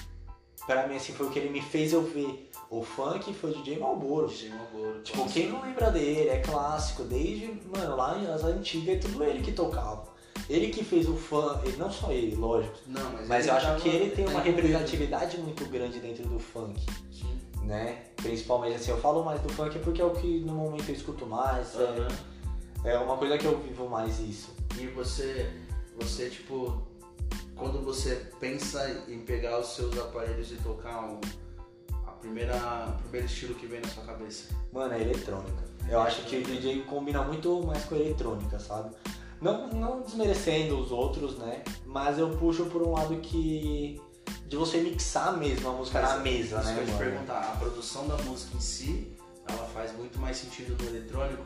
Pra 0.65 0.87
mim, 0.87 0.95
assim, 0.95 1.13
foi 1.13 1.27
o 1.27 1.31
que 1.31 1.41
ele 1.41 1.51
me 1.51 1.61
fez 1.61 1.93
eu 1.93 2.03
ver. 2.03 2.49
O 2.71 2.83
funk 2.85 3.35
foi 3.35 3.51
o 3.51 3.55
DJ 3.55 3.79
Malboro. 3.81 4.29
DJ 4.29 4.51
Malboro. 4.51 5.01
Tipo, 5.03 5.29
quem 5.29 5.49
não 5.51 5.61
lembra 5.61 5.91
dele, 5.91 6.29
é 6.31 6.39
clássico, 6.39 7.03
desde, 7.03 7.61
mano, 7.77 7.97
lá 7.97 8.17
nas 8.17 8.45
antigas 8.45 8.95
é 8.95 8.99
tudo 8.99 9.25
ele 9.25 9.43
que 9.43 9.51
tocava. 9.53 10.05
Ele 10.49 10.69
que 10.69 10.85
fez 10.85 11.09
o 11.09 11.17
funk, 11.17 11.67
ele- 11.67 11.77
não 11.77 11.91
só 11.91 12.13
ele, 12.13 12.37
lógico. 12.37 12.77
Não, 12.87 13.13
mas, 13.13 13.29
Mas 13.29 13.47
eu 13.49 13.55
acho 13.55 13.67
tava- 13.67 13.81
que 13.81 13.89
ele 13.89 14.11
tem 14.15 14.27
uma 14.29 14.41
representatividade 14.41 15.37
muito 15.39 15.65
grande 15.67 15.99
dentro 15.99 16.25
do 16.29 16.39
funk, 16.39 16.81
Sim. 17.13 17.39
né? 17.65 18.05
Principalmente 18.17 18.77
assim, 18.77 18.91
eu 18.93 18.99
falo 19.01 19.25
mais 19.25 19.41
do 19.41 19.49
funk 19.53 19.79
porque 19.81 20.01
é 20.01 20.05
o 20.05 20.11
que 20.13 20.41
no 20.41 20.55
momento 20.55 20.89
eu 20.89 20.95
escuto 20.95 21.27
mais, 21.27 21.75
é, 21.75 21.83
Aham. 21.83 22.09
é 22.85 22.99
uma 22.99 23.17
coisa 23.17 23.37
que 23.37 23.45
eu 23.45 23.59
vivo 23.59 23.89
mais 23.89 24.19
isso. 24.21 24.55
E 24.79 24.87
você, 24.87 25.51
você 25.99 26.31
tipo, 26.31 26.83
quando 27.57 27.83
você 27.83 28.31
pensa 28.41 29.05
em 29.09 29.21
pegar 29.21 29.59
os 29.59 29.75
seus 29.75 29.97
aparelhos 29.99 30.51
e 30.51 30.57
tocar 30.57 31.05
um, 31.05 31.21
a 32.07 32.11
primeira, 32.13 32.57
o 32.99 33.03
primeiro 33.03 33.27
estilo 33.27 33.55
que 33.55 33.67
vem 33.67 33.81
na 33.81 33.89
sua 33.89 34.05
cabeça. 34.05 34.55
Mano, 34.73 34.95
é 34.95 35.01
eletrônica. 35.01 35.65
Eu 35.89 36.01
acho 36.01 36.23
que 36.25 36.37
o 36.37 36.43
DJ 36.43 36.83
combina 36.83 37.23
muito 37.23 37.63
mais 37.63 37.85
com 37.85 37.95
a 37.95 37.99
eletrônica, 37.99 38.59
sabe? 38.59 38.95
Não, 39.41 39.69
não 39.69 40.01
desmerecendo 40.01 40.79
os 40.79 40.91
outros, 40.91 41.37
né? 41.37 41.63
Mas 41.85 42.19
eu 42.19 42.37
puxo 42.37 42.65
por 42.67 42.83
um 42.83 42.93
lado 42.93 43.17
que. 43.19 44.01
De 44.47 44.57
você 44.57 44.81
mixar 44.81 45.37
mesmo 45.37 45.69
a 45.69 45.73
música 45.73 46.01
na 46.01 46.19
mesa, 46.19 46.61
Isso 46.61 46.69
né? 46.69 46.75
que 46.75 46.81
eu 46.81 46.87
ia 46.87 46.93
te 46.93 46.99
perguntar, 46.99 47.41
a 47.41 47.57
produção 47.57 48.07
da 48.07 48.17
música 48.19 48.57
em 48.57 48.61
si, 48.61 49.13
ela 49.49 49.67
faz 49.69 49.95
muito 49.97 50.19
mais 50.19 50.37
sentido 50.37 50.77
no 50.83 50.89
eletrônico? 50.89 51.43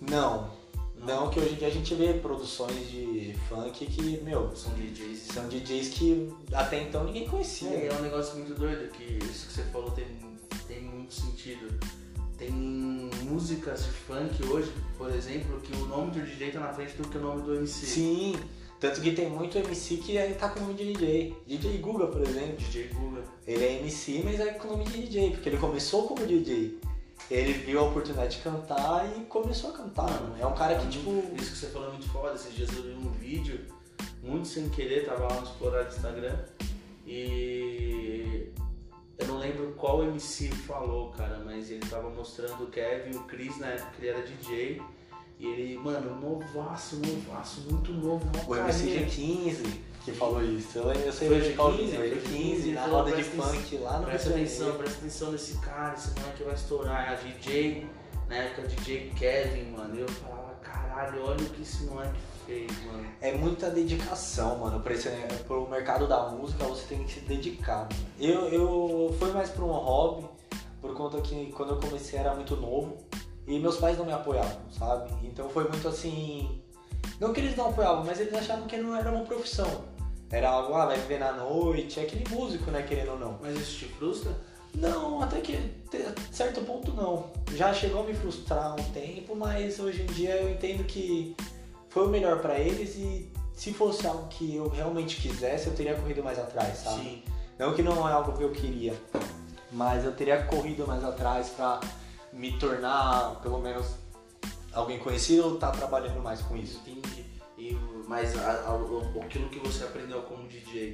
Não. 0.00 0.50
Não, 1.02 1.28
que 1.30 1.40
hoje 1.40 1.54
em 1.54 1.56
dia 1.56 1.66
a 1.66 1.70
gente 1.70 1.94
vê 1.94 2.14
produções 2.14 2.88
de 2.88 3.34
funk 3.48 3.86
que, 3.86 4.20
meu, 4.22 4.54
São 4.54 4.72
DJs. 4.74 5.18
são 5.18 5.48
DJs 5.48 5.88
que 5.88 6.28
até 6.52 6.80
então 6.82 7.04
ninguém 7.04 7.28
conhecia. 7.28 7.70
É, 7.70 7.88
é 7.88 7.92
um 7.92 8.02
negócio 8.02 8.36
muito 8.36 8.54
doido 8.54 8.88
que 8.92 9.18
isso 9.24 9.48
que 9.48 9.52
você 9.52 9.62
falou 9.64 9.90
tem, 9.90 10.06
tem 10.68 10.82
muito 10.82 11.12
sentido. 11.12 11.68
Tem 12.38 12.50
músicas 12.50 13.84
de 13.84 13.90
funk 13.90 14.44
hoje, 14.46 14.72
por 14.96 15.10
exemplo, 15.10 15.60
que 15.60 15.74
o 15.76 15.86
nome 15.86 16.12
do 16.12 16.20
DJ 16.20 16.52
tá 16.52 16.60
na 16.60 16.72
frente 16.72 16.94
do 16.96 17.08
que 17.08 17.18
o 17.18 17.20
nome 17.20 17.42
do 17.42 17.54
MC. 17.56 17.86
Sim, 17.86 18.36
tanto 18.78 19.00
que 19.00 19.12
tem 19.12 19.28
muito 19.28 19.58
MC 19.58 19.96
que 19.96 20.18
aí 20.18 20.34
tá 20.34 20.48
com 20.48 20.60
o 20.60 20.62
nome 20.62 20.74
de 20.74 20.92
DJ. 20.92 21.36
DJ 21.46 21.78
Guga, 21.78 22.06
por 22.06 22.20
exemplo. 22.22 22.56
DJ 22.56 22.88
Guga. 22.88 23.22
Ele 23.46 23.64
é 23.64 23.78
MC, 23.80 24.22
mas 24.24 24.40
é 24.40 24.52
com 24.52 24.68
o 24.68 24.70
nome 24.72 24.84
de 24.84 25.02
DJ, 25.02 25.30
porque 25.30 25.48
ele 25.48 25.58
começou 25.58 26.06
como 26.06 26.26
DJ. 26.26 26.78
Ele 27.32 27.54
viu 27.54 27.80
a 27.80 27.84
oportunidade 27.84 28.36
de 28.36 28.42
cantar 28.42 29.10
e 29.16 29.24
começou 29.24 29.70
a 29.70 29.72
cantar. 29.72 30.10
mano. 30.20 30.36
É 30.38 30.46
um 30.46 30.54
cara 30.54 30.76
que, 30.78 30.86
tipo. 30.88 31.10
Isso 31.34 31.52
que 31.52 31.58
você 31.58 31.66
falou 31.68 31.88
é 31.88 31.92
muito 31.92 32.08
foda. 32.10 32.34
Esses 32.34 32.54
dias 32.54 32.70
eu 32.76 32.82
vi 32.82 32.92
um 32.92 33.10
vídeo, 33.12 33.60
muito 34.22 34.46
sem 34.46 34.68
querer, 34.68 35.06
tava 35.06 35.26
lá 35.26 35.40
no 35.40 35.46
explorar 35.46 35.84
do 35.84 35.94
Instagram. 35.94 36.36
E 37.06 38.52
eu 39.18 39.26
não 39.26 39.38
lembro 39.38 39.72
qual 39.78 40.04
MC 40.04 40.50
falou, 40.50 41.10
cara, 41.12 41.40
mas 41.42 41.70
ele 41.70 41.86
tava 41.86 42.10
mostrando 42.10 42.64
o 42.64 42.66
Kevin, 42.66 43.16
o 43.16 43.24
Chris 43.24 43.58
na 43.58 43.68
época 43.68 43.92
que 43.92 44.04
ele 44.04 44.08
era 44.08 44.26
DJ. 44.26 44.82
E 45.38 45.46
ele, 45.46 45.78
mano, 45.78 46.20
novaço, 46.20 46.96
novaço, 46.96 47.62
muito 47.62 47.92
novo, 47.92 48.30
O 48.46 48.54
MC 48.54 48.84
carinha. 48.84 49.06
G15 49.06 49.91
que 50.04 50.12
falou 50.12 50.42
isso. 50.42 50.78
Eu, 50.78 50.92
eu 50.92 51.12
sei 51.12 51.28
Foi 51.28 51.40
o 51.40 51.52
o 51.52 51.56
qual 51.56 51.72
G15, 51.72 51.76
vídeo, 51.76 51.96
foi 51.96 52.08
o 52.08 52.10
foi 52.10 52.18
o 52.18 52.22
G15, 52.22 52.62
G15, 52.62 52.72
na 52.74 52.86
roda 52.86 53.16
de 53.16 53.24
funk 53.24 53.78
lá 53.78 53.98
no 53.98 54.06
Presta 54.06 54.28
de 54.30 54.34
atenção, 54.34 54.72
presta 54.76 54.98
atenção 54.98 55.32
nesse 55.32 55.58
cara, 55.58 55.94
esse 55.94 56.20
moleque 56.20 56.42
vai 56.42 56.54
estourar. 56.54 57.12
A 57.12 57.14
DJ, 57.14 57.86
na 58.28 58.36
época 58.36 58.68
DJ 58.68 59.12
Kevin, 59.16 59.70
mano, 59.70 59.98
eu 59.98 60.08
falava, 60.08 60.54
caralho, 60.62 61.24
olha 61.24 61.40
o 61.40 61.50
que 61.50 61.62
esse 61.62 61.84
moleque 61.84 62.18
fez, 62.46 62.84
mano. 62.86 63.06
É 63.20 63.32
muita 63.32 63.70
dedicação, 63.70 64.58
mano. 64.58 64.80
Pra 64.80 64.94
esse, 64.94 65.08
pro 65.46 65.68
mercado 65.68 66.06
da 66.06 66.28
música 66.28 66.64
você 66.64 66.86
tem 66.86 67.04
que 67.04 67.12
se 67.12 67.20
dedicar. 67.20 67.88
Mano. 67.88 68.06
Eu, 68.18 68.48
eu 68.48 69.16
fui 69.18 69.30
mais 69.32 69.50
pra 69.50 69.64
um 69.64 69.70
hobby, 69.70 70.28
por 70.80 70.94
conta 70.94 71.20
que 71.20 71.52
quando 71.52 71.74
eu 71.74 71.80
comecei 71.80 72.18
era 72.18 72.34
muito 72.34 72.56
novo 72.56 72.98
e 73.46 73.58
meus 73.58 73.76
pais 73.76 73.98
não 73.98 74.04
me 74.04 74.12
apoiavam, 74.12 74.70
sabe? 74.70 75.10
Então 75.22 75.48
foi 75.48 75.68
muito 75.68 75.86
assim. 75.86 76.60
Não 77.20 77.32
que 77.32 77.40
eles 77.40 77.56
não 77.56 77.70
apoiavam, 77.70 78.04
mas 78.04 78.18
eles 78.18 78.34
achavam 78.34 78.66
que 78.66 78.76
não 78.76 78.96
era 78.96 79.10
uma 79.10 79.24
profissão. 79.24 79.84
Era 80.32 80.48
algo, 80.48 80.74
ah, 80.74 80.86
vai 80.86 80.96
viver 80.98 81.18
na 81.20 81.32
noite, 81.32 82.00
é 82.00 82.04
aquele 82.04 82.26
músico, 82.34 82.70
né, 82.70 82.82
querendo 82.82 83.12
ou 83.12 83.18
não. 83.18 83.38
Mas 83.40 83.54
isso 83.56 83.80
te 83.80 83.84
frustra? 83.84 84.32
Não, 84.74 85.20
até 85.22 85.40
que 85.42 85.56
te- 85.90 86.04
certo 86.32 86.62
ponto 86.62 86.92
não. 86.94 87.30
Já 87.54 87.74
chegou 87.74 88.00
a 88.00 88.04
me 88.04 88.14
frustrar 88.14 88.72
um 88.74 88.82
tempo, 88.92 89.36
mas 89.36 89.78
hoje 89.78 90.02
em 90.02 90.06
dia 90.06 90.34
eu 90.36 90.50
entendo 90.50 90.82
que 90.84 91.36
foi 91.90 92.06
o 92.06 92.08
melhor 92.08 92.40
pra 92.40 92.58
eles 92.58 92.96
e 92.96 93.30
se 93.54 93.74
fosse 93.74 94.06
algo 94.06 94.26
que 94.28 94.56
eu 94.56 94.68
realmente 94.70 95.20
quisesse, 95.20 95.66
eu 95.66 95.74
teria 95.74 95.94
corrido 95.94 96.24
mais 96.24 96.38
atrás, 96.38 96.78
sabe? 96.78 97.02
Sim. 97.02 97.22
Não 97.58 97.74
que 97.74 97.82
não 97.82 98.08
é 98.08 98.12
algo 98.12 98.32
que 98.32 98.42
eu 98.42 98.50
queria, 98.50 98.94
mas 99.70 100.02
eu 100.06 100.12
teria 100.12 100.42
corrido 100.44 100.86
mais 100.86 101.04
atrás 101.04 101.50
pra 101.50 101.78
me 102.32 102.58
tornar, 102.58 103.38
pelo 103.42 103.58
menos, 103.60 103.86
alguém 104.72 104.98
conhecido 104.98 105.44
ou 105.46 105.54
estar 105.56 105.70
trabalhando 105.72 106.20
mais 106.22 106.40
com 106.40 106.56
isso. 106.56 106.80
Entendi. 106.86 107.26
E, 107.58 107.74
mas 108.12 108.36
a- 108.38 108.64
a- 108.68 108.74
o- 108.74 109.20
aquilo 109.22 109.48
que 109.48 109.58
você 109.58 109.84
aprendeu 109.84 110.20
como 110.24 110.46
DJ, 110.46 110.92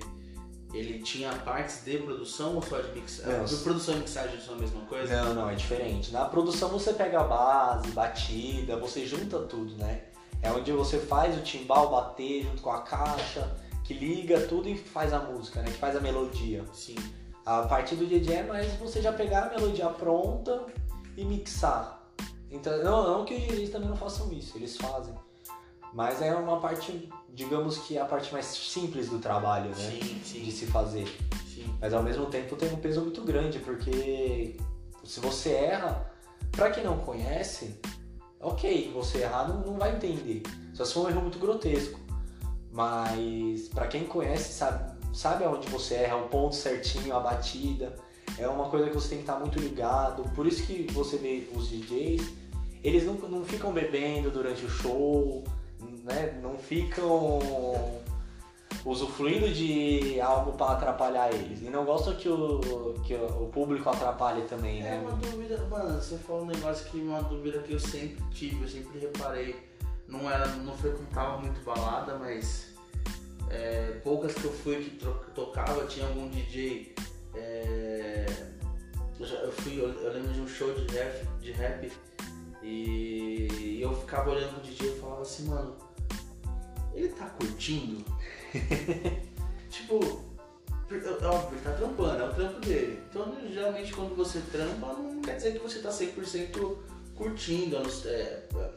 ele 0.72 1.02
tinha 1.02 1.32
partes 1.32 1.82
de 1.84 1.98
produção 1.98 2.54
ou 2.54 2.62
só 2.62 2.78
de 2.80 2.92
mixagem? 2.92 3.38
Não. 3.38 3.44
De 3.44 3.56
produção 3.56 3.96
e 3.96 3.98
mixagem 3.98 4.40
são 4.40 4.54
a 4.54 4.58
mesma 4.58 4.80
coisa? 4.82 5.24
Não, 5.24 5.34
não, 5.34 5.50
é 5.50 5.56
diferente. 5.56 6.12
Na 6.12 6.26
produção 6.26 6.68
você 6.68 6.92
pega 6.92 7.20
a 7.20 7.24
base, 7.24 7.90
batida, 7.90 8.76
você 8.76 9.04
junta 9.04 9.40
tudo, 9.40 9.74
né? 9.76 10.04
É 10.40 10.52
onde 10.52 10.70
você 10.70 10.98
faz 11.00 11.36
o 11.36 11.42
timbal 11.42 11.90
bater 11.90 12.44
junto 12.44 12.62
com 12.62 12.70
a 12.70 12.82
caixa, 12.82 13.50
que 13.82 13.94
liga 13.94 14.40
tudo 14.46 14.68
e 14.68 14.78
faz 14.78 15.12
a 15.12 15.18
música, 15.18 15.60
né? 15.60 15.66
Que 15.72 15.78
faz 15.78 15.96
a 15.96 16.00
melodia. 16.00 16.64
Sim. 16.72 16.94
A 17.44 17.62
parte 17.62 17.96
do 17.96 18.06
DJ 18.06 18.36
é 18.36 18.42
mais 18.44 18.72
você 18.74 19.02
já 19.02 19.12
pegar 19.12 19.46
a 19.46 19.50
melodia 19.58 19.88
pronta 19.88 20.66
e 21.16 21.24
mixar. 21.24 22.00
Então, 22.48 22.78
não, 22.84 23.02
não 23.18 23.24
que 23.24 23.34
os 23.34 23.42
DJs 23.42 23.70
também 23.70 23.88
não 23.88 23.96
façam 23.96 24.32
isso, 24.32 24.56
eles 24.56 24.76
fazem. 24.76 25.14
Mas 25.98 26.22
é 26.22 26.32
uma 26.32 26.60
parte, 26.60 27.10
digamos 27.34 27.78
que 27.78 27.98
é 27.98 28.00
a 28.00 28.04
parte 28.04 28.32
mais 28.32 28.44
simples 28.46 29.08
do 29.08 29.18
trabalho, 29.18 29.70
né? 29.70 29.74
Sim, 29.74 29.98
De 29.98 30.24
sim, 30.24 30.50
se 30.52 30.66
fazer. 30.66 31.08
sim. 31.52 31.64
Mas 31.80 31.92
ao 31.92 32.04
mesmo 32.04 32.26
tempo 32.26 32.54
tem 32.54 32.72
um 32.72 32.76
peso 32.76 33.00
muito 33.00 33.20
grande, 33.22 33.58
porque 33.58 34.56
se 35.02 35.18
você 35.18 35.50
erra, 35.50 36.08
pra 36.52 36.70
quem 36.70 36.84
não 36.84 36.98
conhece, 36.98 37.80
ok, 38.38 38.92
você 38.94 39.22
errar 39.22 39.48
não, 39.48 39.72
não 39.72 39.76
vai 39.76 39.96
entender. 39.96 40.44
Só 40.72 40.84
se 40.84 40.94
for 40.94 41.06
um 41.06 41.08
erro 41.10 41.22
muito 41.22 41.40
grotesco. 41.40 41.98
Mas 42.70 43.66
pra 43.66 43.88
quem 43.88 44.04
conhece, 44.04 44.52
sabe, 44.52 44.96
sabe 45.12 45.42
aonde 45.42 45.66
você 45.66 45.94
erra, 45.94 46.14
o 46.14 46.28
ponto 46.28 46.54
certinho, 46.54 47.12
a 47.16 47.18
batida. 47.18 47.92
É 48.38 48.46
uma 48.46 48.70
coisa 48.70 48.86
que 48.88 48.94
você 48.94 49.08
tem 49.08 49.18
que 49.18 49.24
estar 49.24 49.40
muito 49.40 49.58
ligado. 49.58 50.22
Por 50.36 50.46
isso 50.46 50.64
que 50.64 50.86
você 50.92 51.16
vê 51.16 51.48
os 51.56 51.68
DJs, 51.68 52.22
eles 52.84 53.04
não, 53.04 53.14
não 53.14 53.44
ficam 53.44 53.72
bebendo 53.72 54.30
durante 54.30 54.64
o 54.64 54.68
show, 54.70 55.42
né? 56.08 56.38
Não 56.42 56.56
ficam 56.58 57.38
usufruindo 58.84 59.48
de 59.52 60.20
algo 60.20 60.52
para 60.52 60.72
atrapalhar 60.72 61.32
eles. 61.32 61.60
E 61.62 61.64
não 61.70 61.84
gostam 61.84 62.14
que 62.14 62.28
o, 62.28 62.94
que 63.04 63.14
o 63.14 63.46
público 63.52 63.88
atrapalhe 63.88 64.42
também, 64.42 64.80
É 64.80 64.84
né? 64.84 64.98
uma 65.00 65.12
dúvida, 65.12 65.58
mano, 65.70 66.00
você 66.00 66.16
falou 66.18 66.42
um 66.42 66.46
negócio 66.46 66.88
que 66.90 66.98
uma 66.98 67.22
dúvida 67.22 67.58
que 67.60 67.72
eu 67.74 67.80
sempre 67.80 68.22
tive, 68.30 68.62
eu 68.62 68.68
sempre 68.68 68.98
reparei. 68.98 69.56
Não 70.06 70.30
era, 70.30 70.46
não 70.48 70.74
frequentava 70.76 71.36
muito 71.38 71.60
balada, 71.62 72.16
mas 72.18 72.68
é, 73.50 74.00
poucas 74.02 74.32
que 74.34 74.44
eu 74.44 74.52
fui 74.52 74.76
que 74.84 74.90
tocava, 75.34 75.84
tinha 75.86 76.06
algum 76.06 76.28
DJ. 76.28 76.94
é, 77.34 78.26
eu, 79.20 79.26
já- 79.26 79.36
eu 79.36 79.52
fui, 79.52 79.78
eu, 79.78 79.88
eu 80.02 80.12
lembro 80.12 80.32
de 80.32 80.40
um 80.40 80.48
show 80.48 80.72
de 80.72 80.86
rap, 80.94 81.26
de 81.40 81.52
rap 81.52 81.92
e 82.62 83.78
eu 83.82 83.94
ficava 83.96 84.30
olhando 84.30 84.54
pro 84.54 84.62
DJ 84.62 84.92
e 84.96 85.00
falava 85.00 85.22
assim, 85.22 85.46
mano, 85.48 85.76
ele 86.94 87.08
tá 87.08 87.26
curtindo? 87.26 88.04
tipo, 89.70 90.28
é 90.90 91.26
óbvio, 91.26 91.58
ele 91.58 91.64
tá 91.64 91.72
trampando, 91.72 92.22
é 92.22 92.28
o 92.28 92.34
trampo 92.34 92.60
dele. 92.60 93.02
Então, 93.10 93.36
geralmente, 93.52 93.92
quando 93.92 94.16
você 94.16 94.40
trampa, 94.50 94.94
não 94.94 95.20
quer 95.20 95.36
dizer 95.36 95.52
que 95.52 95.58
você 95.58 95.80
tá 95.80 95.90
100% 95.90 96.76
curtindo. 97.14 97.76
é, 98.06 98.24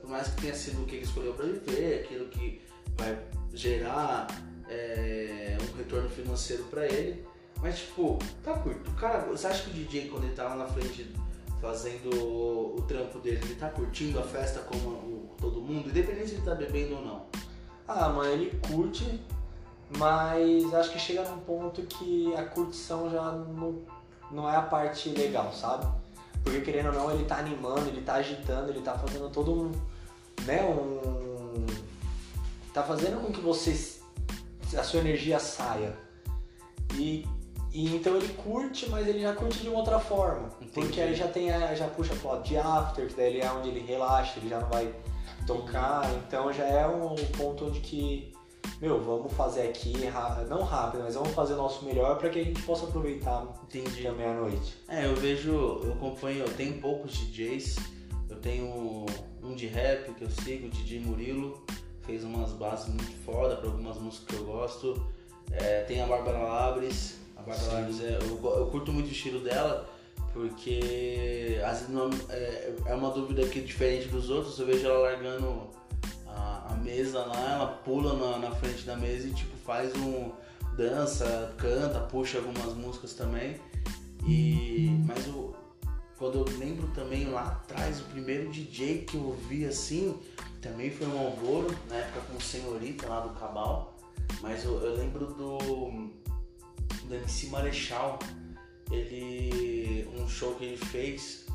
por 0.01 0.09
mais 0.09 0.28
que 0.28 0.41
tenha 0.41 0.53
sido 0.53 0.84
o 0.84 0.86
que 0.86 0.95
ele 0.95 1.05
escolheu 1.05 1.34
pra 1.34 1.45
viver, 1.45 2.03
aquilo 2.03 2.28
que 2.28 2.62
vai 2.97 3.18
gerar 3.53 4.28
é, 4.68 5.57
um 5.62 5.78
retorno 5.78 6.09
financeiro 6.09 6.64
pra 6.66 6.86
ele. 6.86 7.26
Mas, 7.62 7.80
tipo, 7.80 8.18
tá 8.43 8.57
curto. 8.57 8.89
O 8.89 8.93
cara, 8.95 9.20
você 9.26 9.47
acha 9.47 9.64
que 9.64 9.70
o 9.70 9.74
DJ, 9.74 10.09
quando 10.09 10.24
ele 10.26 10.34
tá 10.34 10.43
lá 10.45 10.55
na 10.55 10.68
frente 10.68 11.14
fazendo 11.62 12.09
o, 12.16 12.76
o 12.80 12.82
trampo 12.82 13.20
dele, 13.20 13.39
ele 13.43 13.55
tá 13.55 13.70
curtindo 13.70 14.20
a 14.20 14.24
festa 14.24 14.62
como 14.62 14.89
o- 14.89 15.36
todo 15.39 15.62
mundo, 15.62 15.89
independente 15.89 16.30
se 16.30 16.36
ele 16.36 16.43
tá 16.43 16.55
bebendo 16.55 16.95
ou 16.95 17.05
não? 17.05 17.26
Ah, 17.88 18.10
mano, 18.10 18.30
ele 18.30 18.60
curte, 18.68 19.22
mas 19.98 20.74
acho 20.74 20.92
que 20.92 21.00
chega 21.00 21.28
num 21.30 21.40
ponto 21.40 21.82
que 21.84 22.34
a 22.36 22.44
curtição 22.44 23.10
já 23.10 23.32
não, 23.32 23.82
não 24.30 24.50
é 24.50 24.56
a 24.56 24.62
parte 24.62 25.10
legal, 25.10 25.52
sabe? 25.52 25.86
Porque 26.44 26.62
querendo 26.62 26.88
ou 26.88 26.94
não, 26.94 27.12
ele 27.12 27.26
tá 27.26 27.38
animando, 27.38 27.88
ele 27.88 28.02
tá 28.02 28.16
agitando, 28.16 28.70
ele 28.70 28.82
tá 28.82 28.98
fazendo 28.98 29.30
todo 29.30 29.52
um. 29.54 29.72
né, 30.46 30.64
um. 30.64 31.66
tá 32.74 32.82
fazendo 32.84 33.22
com 33.22 33.32
que 33.32 33.42
você. 33.42 34.00
a 34.78 34.84
sua 34.84 35.02
energia 35.02 35.40
saia. 35.40 35.96
E, 36.96 37.28
e 37.72 37.96
então 37.96 38.16
ele 38.16 38.30
curte, 38.34 38.90
mas 38.90 39.08
ele 39.08 39.22
já 39.22 39.34
curte 39.36 39.60
de 39.60 39.70
uma 39.70 39.80
outra 39.80 40.00
forma. 40.00 40.50
Entendi. 40.62 40.88
Porque 40.88 41.02
aí 41.02 41.14
já 41.14 41.28
tem 41.28 41.52
a, 41.52 41.76
já 41.76 41.88
puxa 41.88 42.16
pro 42.16 42.30
lado 42.30 42.44
de 42.44 42.58
after, 42.58 43.08
que 43.08 43.14
daí 43.14 43.28
ele 43.28 43.42
é 43.42 43.52
onde 43.52 43.70
ele 43.70 43.80
relaxa, 43.80 44.40
ele 44.40 44.50
já 44.50 44.60
não 44.60 44.68
vai 44.68 44.92
tocar, 45.46 46.10
então 46.28 46.52
já 46.52 46.66
é 46.66 46.88
um 46.88 47.16
ponto 47.38 47.66
onde 47.66 47.80
que, 47.80 48.34
meu, 48.80 49.02
vamos 49.02 49.34
fazer 49.34 49.64
aqui, 49.64 49.94
não 50.48 50.64
rápido, 50.64 51.04
mas 51.04 51.16
vamos 51.16 51.32
fazer 51.34 51.54
o 51.54 51.58
nosso 51.58 51.86
melhor 51.86 52.18
para 52.18 52.30
que 52.30 52.39
a 52.39 52.44
gente 52.44 52.62
possa 52.64 52.86
aproveitar 52.86 53.48
Entendi. 53.64 54.04
também 54.04 54.26
à 54.26 54.34
noite. 54.34 54.76
É, 54.88 55.06
eu 55.06 55.16
vejo, 55.16 55.52
eu 55.52 55.94
acompanho, 55.94 56.39
eu 56.39 56.54
tenho 56.54 56.80
poucos 56.80 57.14
DJs, 57.14 57.78
eu 58.30 58.38
tenho 58.38 59.06
um 59.44 59.56
de 59.56 59.68
rap 59.68 60.14
que 60.14 60.24
eu 60.24 60.30
sigo, 60.30 60.68
o 60.68 60.70
DJ 60.70 61.00
Murilo, 61.00 61.64
fez 62.02 62.24
umas 62.24 62.52
bases 62.54 62.88
muito 62.88 63.16
foda 63.26 63.56
para 63.56 63.68
algumas 63.68 63.98
músicas 63.98 64.28
que 64.28 64.36
eu 64.36 64.46
gosto. 64.46 65.06
É, 65.52 65.82
tem 65.82 66.02
a 66.02 66.08
Bárbara 66.08 66.38
Labres, 66.39 67.18
a 67.36 67.42
Bárbara. 67.42 67.74
Labres 67.74 68.02
é, 68.02 68.18
eu, 68.22 68.58
eu 68.58 68.68
curto 68.68 68.92
muito 68.92 69.08
o 69.08 69.12
estilo 69.12 69.39
dela, 69.42 69.89
porque 70.34 71.60
às 71.66 71.80
vezes 71.80 71.90
não, 71.90 72.10
é, 72.30 72.74
é 72.86 72.94
uma 72.94 73.12
dúvida 73.12 73.46
que 73.48 73.62
diferente 73.62 74.08
dos 74.08 74.30
outros, 74.30 74.58
eu 74.60 74.66
vejo 74.66 74.86
ela 74.86 75.00
largando 75.00 75.70
a, 76.28 76.74
a 76.74 76.76
mesa 76.76 77.26
lá, 77.26 77.54
ela 77.54 77.68
pula 77.68 78.16
na, 78.16 78.50
na 78.50 78.56
frente 78.56 78.86
da 78.86 78.96
mesa 78.96 79.28
e 79.28 79.34
tipo 79.34 79.56
faz 79.66 79.96
um. 79.96 80.32
dança, 80.76 81.54
canta, 81.58 82.00
puxa 82.00 82.38
algumas 82.38 82.74
músicas 82.74 83.14
também. 83.14 83.60
E. 84.28 84.90
Mas. 85.06 85.30
Quando 86.18 86.38
eu 86.38 86.60
lembro 86.60 86.88
também 86.90 87.26
lá 87.26 87.48
atrás, 87.48 88.00
o 88.00 88.04
primeiro 88.04 88.52
DJ 88.52 89.06
que 89.06 89.16
eu 89.16 89.36
vi 89.50 89.66
assim, 89.66 90.16
também 90.62 90.92
foi 90.92 91.08
um 91.08 91.18
Alvoro, 91.18 91.76
na 91.90 91.96
época 91.96 92.22
com 92.30 92.38
o 92.38 92.42
Senhorita 92.42 93.08
lá 93.08 93.22
do 93.22 93.30
Cabal. 93.40 93.98
Mas 94.40 94.64
eu, 94.64 94.80
eu 94.82 94.96
lembro 94.96 95.26
do. 95.34 95.58
do 97.08 97.16
MC 97.16 97.48
Marechal. 97.48 98.20
Ele. 98.92 100.08
um 100.18 100.28
show 100.28 100.56
que 100.56 100.66
ele 100.66 100.78
fez 100.78 101.46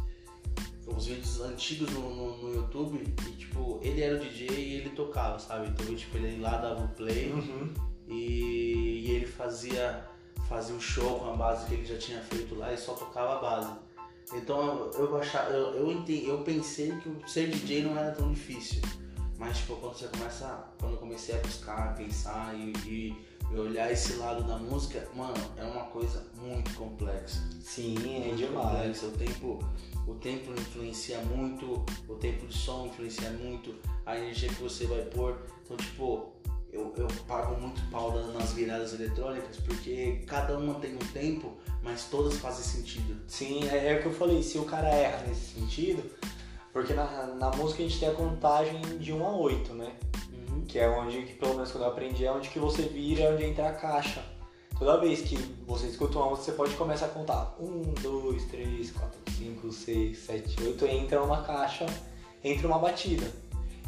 os 0.87 1.07
vídeos 1.07 1.41
antigos 1.41 1.91
no, 1.91 2.15
no, 2.15 2.37
no, 2.39 2.55
YouTube 2.55 3.03
e 3.03 3.31
tipo, 3.33 3.81
ele 3.83 4.01
era 4.03 4.17
o 4.17 4.21
DJ 4.21 4.49
e 4.49 4.75
ele 4.77 4.91
tocava, 4.91 5.39
sabe? 5.39 5.69
Então 5.69 5.95
tipo, 5.95 6.17
ele 6.17 6.41
lá 6.41 6.57
dava 6.59 6.85
o 6.85 6.89
play 6.89 7.33
Uhum. 7.33 7.75
e, 8.07 9.03
e 9.07 9.11
ele 9.11 9.27
fazia, 9.27 10.07
fazia 10.49 10.75
um 10.75 10.81
show 10.81 11.19
com 11.19 11.31
a 11.31 11.37
base 11.37 11.67
que 11.67 11.75
ele 11.75 11.85
já 11.85 11.99
tinha 11.99 12.21
feito 12.21 12.55
lá 12.55 12.73
e 12.73 12.79
só 12.79 12.95
tocava 12.95 13.37
a 13.37 13.41
base. 13.41 13.73
Então 14.33 14.91
eu, 14.95 15.07
eu, 15.07 15.17
achava, 15.17 15.51
eu, 15.51 15.75
eu, 15.75 15.93
entendi, 15.93 16.27
eu 16.27 16.39
pensei 16.43 16.93
que 16.97 17.31
ser 17.31 17.49
DJ 17.51 17.83
não 17.83 17.97
era 17.97 18.13
tão 18.13 18.33
difícil. 18.33 18.81
Mas 19.39 19.59
tipo, 19.59 19.77
quando 19.77 19.95
você 19.95 20.09
começa. 20.09 20.65
Quando 20.79 20.93
eu 20.93 20.99
comecei 20.99 21.35
a 21.35 21.39
buscar, 21.39 21.95
pensar 21.95 22.55
e, 22.55 22.73
e 22.89 23.26
e 23.51 23.57
olhar 23.59 23.91
esse 23.93 24.15
lado 24.15 24.43
da 24.45 24.57
música, 24.59 25.09
mano, 25.15 25.35
é 25.57 25.65
uma 25.65 25.85
coisa 25.85 26.25
muito 26.41 26.75
complexa. 26.75 27.41
Sim, 27.63 27.95
é 28.17 28.27
Muito 28.27 28.37
demais. 28.37 28.69
complexa. 29.01 29.07
O 29.07 29.11
tempo, 29.13 29.59
o 30.07 30.15
tempo 30.15 30.53
influencia 30.53 31.19
muito, 31.21 31.85
o 32.09 32.15
tempo 32.15 32.47
de 32.47 32.57
som 32.57 32.87
influencia 32.87 33.31
muito, 33.31 33.75
a 34.05 34.17
energia 34.17 34.49
que 34.49 34.63
você 34.63 34.87
vai 34.87 35.03
pôr. 35.03 35.37
Então, 35.65 35.77
tipo, 35.77 36.33
eu, 36.73 36.93
eu 36.97 37.07
pago 37.27 37.61
muito 37.61 37.81
pau 37.91 38.13
na- 38.13 38.33
nas 38.33 38.53
viradas 38.53 38.93
eletrônicas 38.93 39.57
porque 39.59 40.23
cada 40.27 40.59
uma 40.59 40.75
tem 40.75 40.95
um 40.95 40.99
tempo, 41.13 41.53
mas 41.83 42.05
todas 42.11 42.37
fazem 42.39 42.65
sentido. 42.65 43.17
Sim, 43.29 43.67
é, 43.69 43.93
é 43.93 43.97
o 43.99 44.03
que 44.03 44.07
eu 44.07 44.13
falei, 44.15 44.43
se 44.43 44.59
o 44.59 44.65
cara 44.65 44.89
erra 44.89 45.25
nesse 45.27 45.55
sentido, 45.55 46.03
porque 46.73 46.93
na, 46.93 47.27
na 47.29 47.51
música 47.53 47.83
a 47.83 47.87
gente 47.87 47.99
tem 48.01 48.09
a 48.09 48.15
contagem 48.15 48.81
de 48.99 49.13
1 49.13 49.25
a 49.27 49.37
8, 49.37 49.73
né? 49.73 49.93
Que 50.69 50.79
é 50.79 50.89
onde, 50.89 51.23
que 51.23 51.35
pelo 51.35 51.55
menos 51.55 51.71
quando 51.71 51.85
eu 51.85 51.91
aprendi, 51.91 52.25
é 52.25 52.33
onde 52.33 52.49
que 52.49 52.59
você 52.59 52.83
vira, 52.83 53.23
é 53.25 53.33
onde 53.33 53.45
entra 53.45 53.69
a 53.69 53.73
caixa. 53.73 54.23
Toda 54.79 55.01
vez 55.01 55.23
que 55.23 55.37
você 55.67 55.87
escuta 55.87 56.19
uma 56.19 56.31
música, 56.31 56.47
você 56.47 56.53
pode 56.53 56.75
começar 56.75 57.07
a 57.07 57.09
contar. 57.11 57.57
1, 57.59 57.95
2, 58.03 58.45
3, 58.45 58.91
4, 58.91 59.19
5, 59.39 59.73
6, 59.73 60.19
7, 60.19 60.63
8, 60.65 60.87
entra 60.87 61.23
uma 61.23 61.43
caixa, 61.43 61.87
entra 62.45 62.67
uma 62.67 62.79
batida. 62.79 63.27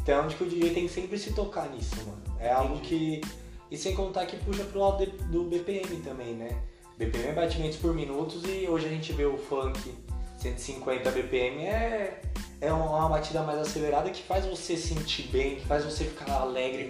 Então 0.01 0.15
é 0.15 0.21
onde 0.21 0.35
que 0.35 0.43
o 0.43 0.49
DJ 0.49 0.73
tem 0.73 0.87
que 0.87 0.93
sempre 0.93 1.19
se 1.19 1.33
tocar 1.33 1.69
nisso, 1.69 1.95
mano. 2.07 2.23
É 2.39 2.51
algo 2.51 2.79
que. 2.79 3.21
E 3.69 3.77
sem 3.77 3.93
contar 3.93 4.25
que 4.25 4.35
puxa 4.37 4.63
pro 4.63 4.79
lado 4.79 5.05
de- 5.05 5.11
do 5.25 5.43
BPM 5.43 5.97
também, 6.01 6.33
né? 6.33 6.59
BPM 6.97 7.27
é 7.27 7.33
batimentos 7.33 7.77
por 7.77 7.93
minutos 7.93 8.41
e 8.45 8.67
hoje 8.67 8.87
a 8.87 8.89
gente 8.89 9.13
vê 9.13 9.25
o 9.25 9.37
funk 9.37 9.93
150 10.39 11.11
BPM 11.11 11.65
é, 11.65 12.21
é 12.61 12.71
uma 12.71 13.07
batida 13.07 13.41
mais 13.41 13.59
acelerada 13.59 14.09
que 14.09 14.21
faz 14.21 14.45
você 14.45 14.75
sentir 14.75 15.27
bem, 15.27 15.55
que 15.55 15.65
faz 15.65 15.85
você 15.85 16.05
ficar 16.05 16.31
alegre 16.31 16.89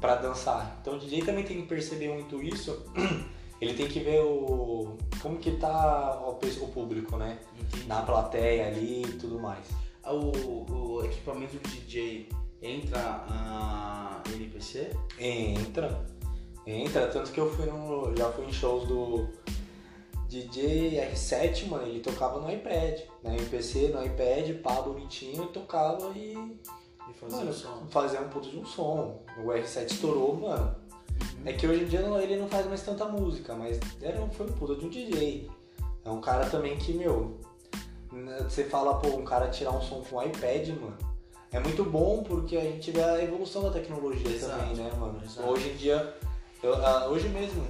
pra 0.00 0.16
dançar. 0.16 0.78
Então 0.80 0.94
o 0.94 0.98
DJ 0.98 1.22
também 1.22 1.44
tem 1.44 1.62
que 1.62 1.66
perceber 1.66 2.08
muito 2.08 2.42
isso. 2.42 2.84
Ele 3.60 3.74
tem 3.74 3.86
que 3.86 4.00
ver 4.00 4.20
o 4.20 4.98
como 5.22 5.38
que 5.38 5.52
tá 5.52 6.20
o, 6.20 6.30
o 6.64 6.68
público, 6.68 7.16
né? 7.16 7.38
Entendi. 7.58 7.86
Na 7.86 8.02
plateia 8.02 8.66
ali 8.66 9.02
e 9.02 9.12
tudo 9.12 9.38
mais. 9.38 9.64
Ah, 10.02 10.12
O, 10.12 10.98
o 10.98 11.04
equipamento 11.04 11.56
do 11.56 11.68
DJ 11.68 12.28
entra 12.60 13.24
a 13.28 14.20
NPC? 14.34 14.90
Entra, 15.16 16.04
entra, 16.66 17.06
tanto 17.06 17.30
que 17.30 17.38
eu 17.38 17.48
fui 17.54 17.66
no. 17.66 18.12
Já 18.16 18.30
fui 18.32 18.46
em 18.46 18.52
shows 18.52 18.88
do 18.88 19.28
DJ 20.32 21.10
R7, 21.12 21.66
mano, 21.68 21.86
ele 21.86 22.00
tocava 22.00 22.40
no 22.40 22.50
iPad, 22.50 23.00
na 23.22 23.34
MPC, 23.34 23.88
no 23.88 24.02
iPad, 24.02 24.56
pá, 24.62 24.80
bonitinho, 24.80 25.44
tocava 25.48 26.10
e 26.16 26.32
E 27.10 27.12
fazer 27.14 27.36
Mano, 27.36 27.50
o 27.50 27.54
som. 27.54 27.86
fazer 27.90 28.18
um 28.20 28.28
puto 28.28 28.48
de 28.48 28.58
um 28.58 28.64
som. 28.64 29.20
O 29.44 29.48
R7 29.48 29.90
estourou, 29.90 30.36
mano. 30.36 30.74
É 31.44 31.52
que 31.52 31.66
hoje 31.66 31.82
em 31.84 31.86
dia 31.86 32.00
ele 32.22 32.36
não 32.36 32.48
faz 32.48 32.66
mais 32.66 32.80
tanta 32.82 33.04
música, 33.06 33.54
mas 33.54 33.78
era, 34.00 34.22
um- 34.22 34.30
foi 34.30 34.46
um 34.46 34.52
puta 34.52 34.74
de 34.76 34.86
um 34.86 34.88
DJ. 34.88 35.50
É 36.04 36.08
um 36.10 36.20
cara 36.20 36.48
também 36.48 36.78
que, 36.78 36.92
meu, 36.94 37.38
né, 38.10 38.38
você 38.48 38.64
fala, 38.64 38.94
pô, 39.00 39.08
um 39.08 39.24
cara 39.24 39.48
tirar 39.50 39.72
um 39.72 39.82
som 39.82 40.02
com 40.02 40.16
o 40.16 40.22
iPad, 40.22 40.68
mano. 40.68 40.96
É 41.50 41.60
muito 41.60 41.84
bom 41.84 42.22
porque 42.22 42.56
a 42.56 42.60
gente 42.62 42.90
vê 42.90 43.02
a 43.02 43.22
evolução 43.22 43.64
da 43.64 43.70
tecnologia 43.70 44.30
Exato, 44.30 44.58
também, 44.58 44.76
né, 44.76 44.90
mano? 44.98 45.20
exato. 45.22 45.46
Hoje 45.50 45.68
em 45.68 45.76
dia, 45.76 46.16
eu- 46.62 46.74
ah, 46.74 47.08
hoje 47.08 47.28
mesmo, 47.28 47.62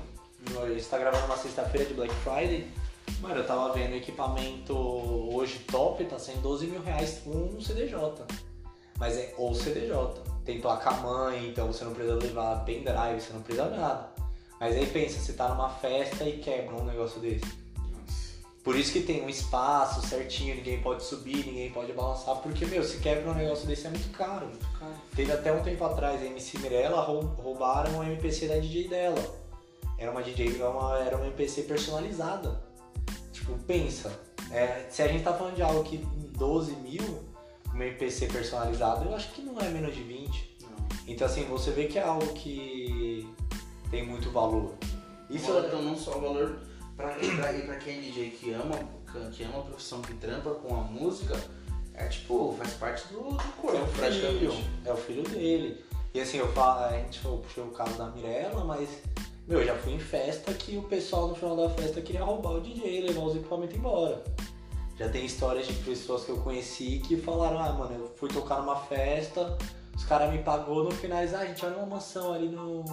a 0.63 0.69
gente 0.69 0.85
tá 0.87 0.99
gravando 0.99 1.25
uma 1.27 1.37
sexta-feira 1.37 1.87
de 1.87 1.95
Black 1.95 2.15
Friday. 2.17 2.71
Mano, 3.21 3.37
eu 3.37 3.47
tava 3.47 3.73
vendo 3.73 3.93
o 3.93 3.97
equipamento 3.97 4.77
hoje 4.77 5.61
top, 5.71 6.05
tá 6.05 6.19
sendo 6.19 6.41
12 6.43 6.67
mil 6.67 6.83
reais 6.83 7.23
um 7.27 7.61
CDJ. 7.61 7.97
Mas 8.99 9.17
é 9.17 9.35
o 9.39 9.55
CDJ. 9.55 10.23
Tem 10.45 10.61
placa-mãe, 10.61 11.49
então 11.49 11.67
você 11.69 11.85
não 11.85 11.95
precisa 11.95 12.17
levar 12.17 12.65
pendrive, 12.65 13.21
você 13.21 13.33
não 13.33 13.43
precisa 13.43 13.69
nada. 13.71 14.11
Mas 14.61 14.77
aí 14.77 14.87
pensa, 14.87 15.19
você 15.21 15.33
tá 15.33 15.49
numa 15.49 15.69
festa 15.71 16.25
e 16.25 16.39
quebra 16.39 16.75
um 16.77 16.85
negócio 16.85 17.21
desse. 17.21 17.63
Por 18.63 18.77
isso 18.77 18.93
que 18.93 19.01
tem 19.01 19.25
um 19.25 19.29
espaço 19.29 20.07
certinho, 20.07 20.55
ninguém 20.55 20.81
pode 20.81 21.03
subir, 21.03 21.45
ninguém 21.45 21.73
pode 21.73 21.93
balançar, 21.93 22.37
porque, 22.37 22.65
meu, 22.65 22.85
se 22.85 22.99
quebra 22.99 23.29
um 23.33 23.35
negócio 23.35 23.67
desse 23.67 23.89
é 23.89 23.91
muito 23.91 24.09
caro. 24.17 24.49
Cara, 24.79 24.93
Teve 25.17 25.33
até 25.33 25.53
um 25.53 25.63
tempo 25.65 25.85
atrás 25.85 26.23
a 26.23 26.27
MC 26.27 26.59
Mirella 26.59 27.01
rou- 27.01 27.23
roubaram 27.23 27.99
o 27.99 28.05
MPC 28.05 28.47
da 28.47 28.59
DJ 28.59 28.87
dela. 28.87 29.42
Era 30.03 30.11
uma 30.11 30.21
DJ, 30.21 30.57
era 30.57 30.69
uma, 30.69 30.99
era 30.99 31.17
uma 31.17 31.27
MPC 31.27 31.63
personalizada. 31.63 32.61
Tipo, 33.33 33.57
pensa, 33.59 34.13
é, 34.51 34.85
se 34.91 35.01
a 35.01 35.07
gente 35.07 35.23
tá 35.23 35.33
falando 35.33 35.55
de 35.55 35.63
algo 35.63 35.85
que 35.85 35.99
12 36.37 36.73
mil, 36.77 37.23
uma 37.73 37.85
MPC 37.85 38.27
personalizada, 38.27 39.05
eu 39.05 39.15
acho 39.15 39.31
que 39.31 39.43
não 39.43 39.61
é 39.61 39.69
menos 39.69 39.95
de 39.95 40.03
20. 40.03 40.59
não. 40.63 40.89
Então 41.07 41.25
assim, 41.25 41.45
você 41.45 41.71
vê 41.71 41.87
que 41.87 42.01
é 42.01 42.03
algo 42.03 42.27
que 42.35 43.33
tem 43.93 44.05
muito 44.05 44.29
valor. 44.33 44.75
Isso 45.31 45.53
Isso 45.53 45.67
então 45.67 45.81
não 45.81 45.97
só 45.97 46.19
o 46.19 46.21
valor 46.21 46.59
pra 46.97 47.15
quem 47.77 47.99
é 47.99 48.01
DJ 48.01 48.31
que 48.31 48.53
ama, 48.53 48.77
que 49.33 49.45
ama 49.45 49.59
a 49.61 49.63
profissão 49.63 50.03
que 50.03 50.15
trampa 50.15 50.51
com 50.51 50.75
a 50.75 50.81
música, 50.81 51.41
é 51.95 52.09
tipo, 52.09 52.57
faz 52.59 52.75
parte 52.75 53.07
do, 53.13 53.21
do 53.21 53.53
corpo, 53.57 53.77
é 53.77 53.83
o 53.83 53.87
filho, 53.87 53.99
praticamente. 53.99 54.71
é 54.85 54.93
o 54.93 54.97
filho 54.97 55.23
dele. 55.23 55.85
E 56.13 56.21
assim, 56.21 56.39
eu 56.39 56.53
falo, 56.53 56.87
a 56.87 56.99
gente 56.99 57.21
falou, 57.21 57.39
puxou 57.39 57.67
o 57.67 57.71
caso 57.71 57.97
da 57.97 58.11
Mirella, 58.11 58.65
mas 58.65 58.89
meu, 59.47 59.61
eu 59.61 59.67
já 59.67 59.75
fui 59.77 59.93
em 59.93 59.99
festa 59.99 60.53
que 60.55 60.77
o 60.77 60.83
pessoal 60.83 61.29
no 61.29 61.35
final 61.35 61.57
da 61.57 61.69
festa 61.71 62.01
queria 62.01 62.23
roubar 62.23 62.53
o 62.53 62.61
DJ, 62.61 63.01
levar 63.03 63.23
os 63.23 63.37
equipamentos 63.37 63.77
embora. 63.77 64.23
Já 64.99 65.09
tem 65.09 65.25
histórias 65.25 65.67
de 65.67 65.73
pessoas 65.75 66.25
que 66.25 66.31
eu 66.31 66.39
conheci 66.39 67.03
que 67.07 67.17
falaram, 67.17 67.59
ah 67.59 67.73
mano, 67.73 67.95
eu 67.95 68.13
fui 68.17 68.29
tocar 68.29 68.61
numa 68.61 68.77
festa, 68.77 69.59
os 69.97 70.05
caras 70.05 70.33
me 70.33 70.43
pagou 70.43 70.85
no 70.85 70.91
final, 70.93 71.19
ah, 71.19 71.39
a 71.39 71.47
gente 71.47 71.65
olha 71.65 71.77
uma 71.77 71.87
mansão 71.87 72.33
ali 72.33 72.49
no. 72.49 72.85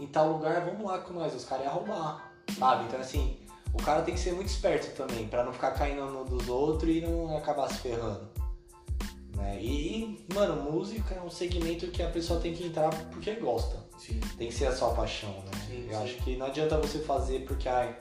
em 0.00 0.06
tal 0.06 0.32
lugar, 0.32 0.64
vamos 0.64 0.84
lá 0.84 0.98
com 0.98 1.14
nós, 1.14 1.34
os 1.34 1.44
caras 1.44 1.66
iam 1.66 1.74
roubar. 1.74 2.32
Sabe? 2.58 2.84
Então 2.86 2.98
assim, 2.98 3.38
o 3.72 3.82
cara 3.82 4.02
tem 4.02 4.14
que 4.14 4.20
ser 4.20 4.32
muito 4.32 4.48
esperto 4.48 4.96
também, 4.96 5.28
pra 5.28 5.44
não 5.44 5.52
ficar 5.52 5.72
caindo 5.72 6.06
no 6.06 6.24
dos 6.24 6.48
outros 6.48 6.90
e 6.90 7.00
não 7.00 7.36
acabar 7.36 7.68
se 7.68 7.78
ferrando. 7.78 8.28
Né? 9.36 9.62
E, 9.62 10.26
mano, 10.34 10.70
música 10.70 11.14
é 11.14 11.20
um 11.20 11.30
segmento 11.30 11.86
que 11.88 12.02
a 12.02 12.10
pessoa 12.10 12.40
tem 12.40 12.52
que 12.52 12.66
entrar 12.66 12.90
porque 13.10 13.34
gosta. 13.34 13.87
Sim. 13.98 14.20
Tem 14.38 14.48
que 14.48 14.54
ser 14.54 14.66
a 14.66 14.72
sua 14.76 14.94
paixão, 14.94 15.30
né? 15.30 15.50
Sim, 15.66 15.88
eu 15.90 15.98
sim. 15.98 16.04
acho 16.04 16.14
que 16.22 16.36
não 16.36 16.46
adianta 16.46 16.78
você 16.78 17.00
fazer 17.00 17.44
porque, 17.46 17.68
ai, 17.68 17.96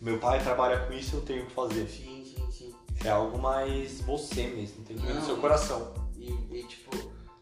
meu 0.00 0.18
pai 0.18 0.42
trabalha 0.42 0.86
com 0.86 0.92
isso, 0.92 1.16
eu 1.16 1.22
tenho 1.22 1.46
que 1.46 1.52
fazer. 1.52 1.88
Sim, 1.88 2.24
sim, 2.24 2.50
sim. 2.50 2.74
É 3.04 3.10
algo 3.10 3.38
mais 3.38 4.00
você 4.02 4.46
mesmo, 4.46 4.84
tem 4.84 4.96
que 4.96 5.04
vir 5.06 5.14
no 5.14 5.22
seu 5.24 5.36
coração. 5.38 5.92
E, 6.16 6.30
e, 6.50 6.64
tipo, 6.66 6.90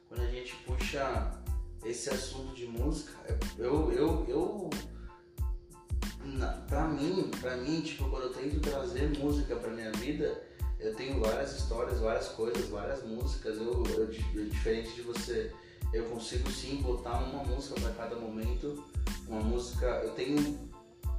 quando 0.09 0.23
a 0.23 0.27
gente 0.27 0.55
puxa 0.67 1.41
esse 1.85 2.09
assunto 2.11 2.55
de 2.55 2.67
música, 2.67 3.13
é- 3.29 3.39
eu, 3.59 3.93
eu, 3.93 4.25
eu 4.29 4.71
na, 6.25 6.49
pra 6.69 6.87
mim, 6.87 7.31
pra 7.41 7.57
mim, 7.57 7.81
tipo, 7.81 8.09
quando 8.09 8.25
eu 8.25 8.33
tento 8.33 8.61
trazer 8.61 9.17
música 9.19 9.57
pra 9.57 9.71
minha 9.71 9.93
vida, 9.93 10.43
eu 10.79 10.95
tenho 10.95 11.21
várias 11.21 11.57
histórias, 11.59 12.01
várias 12.01 12.29
coisas, 12.29 12.69
várias 12.69 13.03
músicas. 13.05 13.57
Eu, 13.57 13.85
eu, 13.85 14.13
eu- 14.35 14.49
diferente 14.49 14.93
de 14.95 15.03
você, 15.03 15.53
eu 15.93 16.05
consigo 16.07 16.51
sim 16.51 16.77
botar 16.77 17.19
uma 17.19 17.45
música 17.45 17.81
pra 17.81 17.91
cada 17.93 18.17
momento. 18.17 18.83
Uma 19.29 19.41
música, 19.41 19.87
eu 20.05 20.11
tenho 20.11 20.59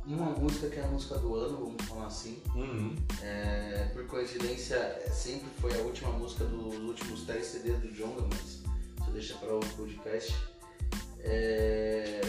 uma 0.06 0.32
música 0.32 0.70
que 0.70 0.80
é 0.80 0.84
a 0.84 0.88
música 0.88 1.18
do 1.18 1.36
ano, 1.36 1.58
vamos 1.58 1.86
falar 1.86 2.08
assim. 2.08 2.42
Uhum. 2.56 2.96
É, 3.22 3.90
por 3.94 4.06
coincidência, 4.08 4.76
é, 4.76 5.10
sempre 5.10 5.48
foi 5.60 5.74
a 5.80 5.84
última 5.84 6.12
música 6.12 6.44
dos 6.46 6.76
últimos 6.78 7.26
10 7.26 7.46
CDs 7.46 7.80
do 7.80 7.92
Jonga, 7.92 8.28
mas 8.30 8.42
isso 8.42 9.12
deixa 9.12 9.36
para 9.36 9.54
outro 9.54 9.70
podcast. 9.76 10.36
É, 11.20 12.22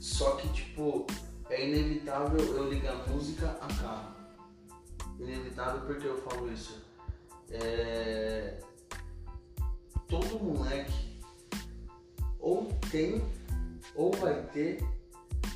só 0.00 0.32
que, 0.32 0.48
tipo, 0.48 1.06
é 1.48 1.66
inevitável 1.66 2.40
eu 2.40 2.68
ligar 2.68 3.08
música 3.08 3.50
a 3.60 3.66
carro. 3.68 4.14
Inevitável 5.18 5.80
porque 5.82 6.06
eu 6.06 6.20
falo 6.22 6.52
isso. 6.52 6.82
É, 7.50 8.58
todo 10.08 10.40
moleque 10.40 11.08
tem, 12.90 13.22
ou 13.94 14.12
vai 14.12 14.42
ter, 14.52 14.82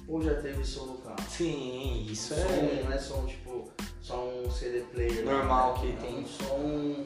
ou 0.06 0.22
já 0.22 0.40
teve 0.40 0.64
som 0.64 0.86
no 0.86 0.98
carro. 0.98 1.22
Sim, 1.28 2.06
isso 2.08 2.34
som, 2.34 2.40
é 2.40 2.82
Não 2.84 2.92
é 2.92 2.98
som 2.98 3.26
tipo, 3.26 3.70
só 4.00 4.28
um 4.28 4.50
CD 4.50 4.80
player. 4.92 5.24
Normal 5.24 5.74
né? 5.74 5.80
que 5.80 5.92
É 5.92 6.08
tem. 6.08 6.18
Um 6.20 6.26
som 6.26 7.04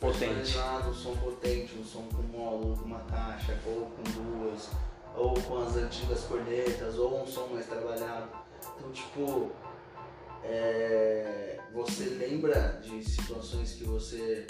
Potente. 0.00 0.58
um 0.58 0.94
som 0.94 1.16
potente, 1.16 1.78
um 1.78 1.84
som 1.84 2.02
com 2.14 2.22
módulo, 2.22 2.76
com 2.76 2.84
uma 2.84 3.00
caixa, 3.00 3.58
ou 3.66 3.86
com 3.86 4.02
duas, 4.02 4.68
ou 5.16 5.34
com 5.40 5.62
as 5.62 5.76
antigas 5.76 6.20
cornetas, 6.24 6.98
ou 6.98 7.22
um 7.22 7.26
som 7.26 7.46
mais 7.48 7.66
trabalhado. 7.66 8.28
Então, 8.76 8.92
tipo, 8.92 9.50
é, 10.44 11.58
você 11.72 12.04
lembra 12.04 12.80
de 12.82 13.02
situações 13.02 13.72
que 13.72 13.84
você 13.84 14.46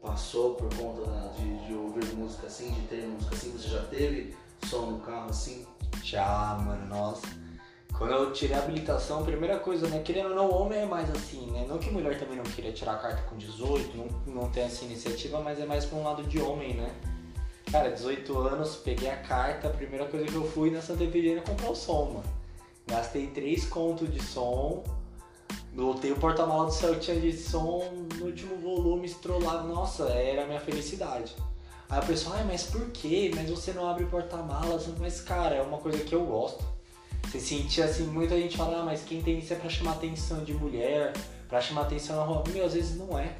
passou 0.00 0.54
por 0.54 0.68
conta 0.76 1.02
de, 1.36 1.66
de 1.66 1.74
ouvir 1.74 2.06
música 2.14 2.46
assim, 2.46 2.70
de 2.72 2.82
ter 2.82 3.06
música 3.06 3.34
assim? 3.34 3.52
Você 3.52 3.68
já 3.68 3.82
teve 3.84 4.36
som 4.66 4.86
no 4.86 5.00
carro 5.00 5.30
assim? 5.30 5.66
Já, 6.02 6.58
mano, 6.64 6.86
nossa. 6.86 7.26
Quando 7.96 8.12
eu 8.12 8.32
tirei 8.32 8.56
a 8.56 8.60
habilitação, 8.60 9.20
a 9.20 9.24
primeira 9.24 9.58
coisa, 9.58 9.88
né? 9.88 10.00
Querendo 10.00 10.28
ou 10.28 10.34
não, 10.36 10.50
homem 10.52 10.80
é 10.80 10.86
mais 10.86 11.10
assim, 11.10 11.50
né? 11.50 11.66
Não 11.68 11.78
que 11.78 11.90
mulher 11.90 12.18
também 12.18 12.36
não 12.36 12.44
queria 12.44 12.72
tirar 12.72 12.92
a 12.92 12.98
carta 12.98 13.22
com 13.22 13.36
18, 13.36 13.96
não, 13.96 14.34
não 14.34 14.50
tem 14.50 14.64
essa 14.64 14.84
iniciativa, 14.84 15.40
mas 15.40 15.58
é 15.58 15.66
mais 15.66 15.84
pra 15.84 15.98
um 15.98 16.04
lado 16.04 16.22
de 16.22 16.40
homem, 16.40 16.74
né? 16.74 16.94
Cara, 17.72 17.90
18 17.90 18.38
anos, 18.38 18.76
peguei 18.76 19.10
a 19.10 19.16
carta, 19.16 19.68
a 19.68 19.72
primeira 19.72 20.06
coisa 20.06 20.26
que 20.26 20.34
eu 20.34 20.48
fui 20.48 20.70
na 20.70 20.80
Santa 20.80 21.04
Efigênia 21.04 21.42
comprar 21.42 21.70
o 21.70 21.74
som, 21.74 22.04
mano. 22.04 22.38
Gastei 22.86 23.26
3 23.26 23.66
contos 23.66 24.10
de 24.10 24.22
som, 24.22 24.84
lotei 25.74 26.12
o 26.12 26.16
porta-mala 26.16 26.66
do 26.66 26.72
Celtinha 26.72 27.20
de 27.20 27.32
som 27.32 28.06
no 28.16 28.26
último 28.26 28.56
volume, 28.56 29.06
estrolado. 29.06 29.68
Nossa, 29.68 30.04
era 30.08 30.44
a 30.44 30.46
minha 30.46 30.60
felicidade. 30.60 31.34
Aí 31.88 32.00
o 32.00 32.06
pessoal, 32.06 32.36
ai, 32.36 32.44
mas 32.44 32.64
por 32.64 32.86
quê? 32.90 33.30
Mas 33.34 33.48
você 33.48 33.72
não 33.72 33.88
abre 33.88 34.04
porta-malas? 34.06 34.86
Mas, 34.98 35.20
cara, 35.20 35.54
é 35.54 35.62
uma 35.62 35.78
coisa 35.78 35.98
que 36.04 36.14
eu 36.14 36.24
gosto. 36.26 36.62
Você 37.24 37.40
sentia 37.40 37.84
assim, 37.86 38.04
muita 38.04 38.36
gente 38.38 38.56
fala, 38.56 38.80
ah, 38.80 38.84
mas 38.84 39.02
quem 39.02 39.22
tem 39.22 39.38
isso 39.38 39.52
é 39.52 39.56
pra 39.56 39.68
chamar 39.68 39.92
atenção 39.92 40.44
de 40.44 40.52
mulher, 40.52 41.12
pra 41.48 41.60
chamar 41.60 41.82
atenção 41.82 42.16
na 42.16 42.22
rua. 42.22 42.44
Meu, 42.48 42.64
às 42.64 42.74
vezes 42.74 42.96
não 42.96 43.18
é. 43.18 43.36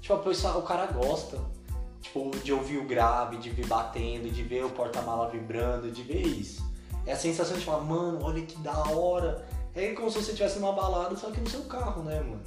Tipo, 0.00 0.14
a 0.14 0.18
pessoa, 0.18 0.56
o 0.58 0.62
cara 0.62 0.86
gosta. 0.86 1.38
Tipo, 2.00 2.30
de 2.42 2.52
ouvir 2.52 2.78
o 2.78 2.84
grave, 2.84 3.38
de 3.38 3.50
vir 3.50 3.66
batendo, 3.66 4.30
de 4.30 4.42
ver 4.42 4.64
o 4.64 4.70
porta-mala 4.70 5.28
vibrando, 5.30 5.90
de 5.90 6.02
ver 6.02 6.26
isso. 6.26 6.62
É 7.06 7.12
a 7.12 7.16
sensação 7.16 7.56
de 7.56 7.64
falar, 7.64 7.82
mano, 7.82 8.22
olha 8.22 8.42
que 8.42 8.58
da 8.58 8.78
hora. 8.90 9.46
É 9.74 9.92
como 9.92 10.08
se 10.08 10.22
você 10.22 10.30
estivesse 10.30 10.58
numa 10.60 10.72
balada, 10.72 11.16
só 11.16 11.30
que 11.30 11.40
no 11.40 11.50
seu 11.50 11.62
carro, 11.62 12.02
né, 12.04 12.20
mano? 12.20 12.42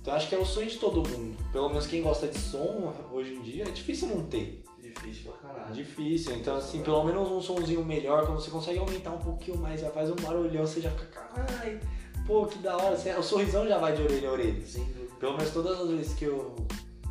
Então 0.00 0.14
acho 0.14 0.28
que 0.28 0.34
é 0.34 0.38
o 0.38 0.44
sonho 0.44 0.68
de 0.68 0.78
todo 0.78 1.08
mundo. 1.08 1.36
Pelo 1.52 1.68
menos 1.68 1.86
quem 1.86 2.02
gosta 2.02 2.26
de 2.26 2.38
som 2.38 2.92
hoje 3.12 3.34
em 3.34 3.42
dia, 3.42 3.64
é 3.64 3.70
difícil 3.70 4.08
não 4.08 4.24
ter. 4.24 4.64
Difícil 4.80 5.30
pra 5.30 5.50
caralho. 5.50 5.74
difícil. 5.74 6.34
Então, 6.34 6.56
assim, 6.56 6.82
pelo 6.82 7.04
menos 7.04 7.30
um 7.30 7.40
somzinho 7.40 7.84
melhor, 7.84 8.26
quando 8.26 8.40
você 8.40 8.50
consegue 8.50 8.78
aumentar 8.78 9.10
um 9.10 9.18
pouquinho 9.18 9.58
mais, 9.58 9.80
já 9.80 9.90
faz 9.90 10.10
um 10.10 10.16
barulhão, 10.16 10.66
você 10.66 10.80
já 10.80 10.90
fica, 10.90 11.06
caralho, 11.06 11.80
pô, 12.26 12.46
que 12.46 12.58
da 12.58 12.76
hora. 12.76 12.96
O 13.18 13.22
sorrisão 13.22 13.66
já 13.66 13.78
vai 13.78 13.94
de 13.94 14.02
orelha 14.02 14.28
a 14.28 14.32
orelha. 14.32 14.66
Sem 14.66 14.84
dúvida. 14.84 15.14
Pelo 15.20 15.36
menos 15.36 15.52
todas 15.52 15.80
as 15.80 15.88
vezes 15.90 16.14
que 16.14 16.24
eu. 16.24 16.56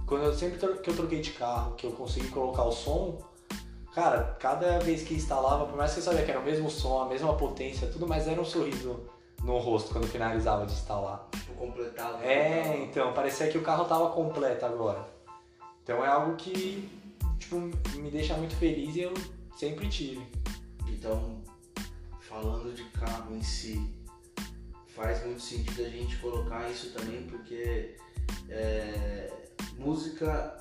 Quando 0.05 0.25
eu 0.25 0.33
sempre 0.33 0.57
que 0.57 0.89
eu 0.89 0.95
troquei 0.95 1.21
de 1.21 1.31
carro, 1.31 1.75
que 1.75 1.87
eu 1.87 1.91
consegui 1.91 2.27
colocar 2.27 2.65
o 2.65 2.71
som, 2.73 3.19
cara, 3.95 4.35
cada 4.37 4.79
vez 4.79 5.03
que 5.03 5.13
instalava, 5.13 5.65
por 5.65 5.77
mais 5.77 5.93
que 5.93 5.99
eu 5.99 6.03
sabia 6.03 6.25
que 6.25 6.31
era 6.31 6.41
o 6.41 6.43
mesmo 6.43 6.69
som, 6.69 7.03
a 7.03 7.05
mesma 7.07 7.33
potência, 7.37 7.87
tudo, 7.87 8.05
mas 8.05 8.27
era 8.27 8.41
um 8.41 8.43
sorriso 8.43 8.99
no 9.43 9.57
rosto 9.57 9.91
quando 9.91 10.07
finalizava 10.07 10.65
de 10.65 10.73
instalar. 10.73 11.27
Tipo, 11.31 11.53
completado. 11.53 12.23
É, 12.23 12.83
então, 12.83 13.13
parecia 13.13 13.47
que 13.49 13.57
o 13.57 13.63
carro 13.63 13.85
tava 13.85 14.09
completo 14.09 14.65
agora. 14.65 15.07
Então 15.83 16.03
é 16.05 16.07
algo 16.07 16.35
que, 16.35 16.89
tipo, 17.39 17.59
me 17.95 18.11
deixa 18.11 18.35
muito 18.37 18.55
feliz 18.55 18.95
e 18.95 19.01
eu 19.01 19.13
sempre 19.55 19.87
tive. 19.89 20.25
Então, 20.87 21.41
falando 22.19 22.73
de 22.73 22.83
carro 22.91 23.35
em 23.35 23.41
si, 23.41 23.91
faz 24.87 25.25
muito 25.25 25.41
sentido 25.41 25.81
a 25.83 25.89
gente 25.89 26.17
colocar 26.17 26.69
isso 26.69 26.91
também, 26.91 27.23
porque 27.23 27.95
é, 28.49 29.31
música, 29.77 30.57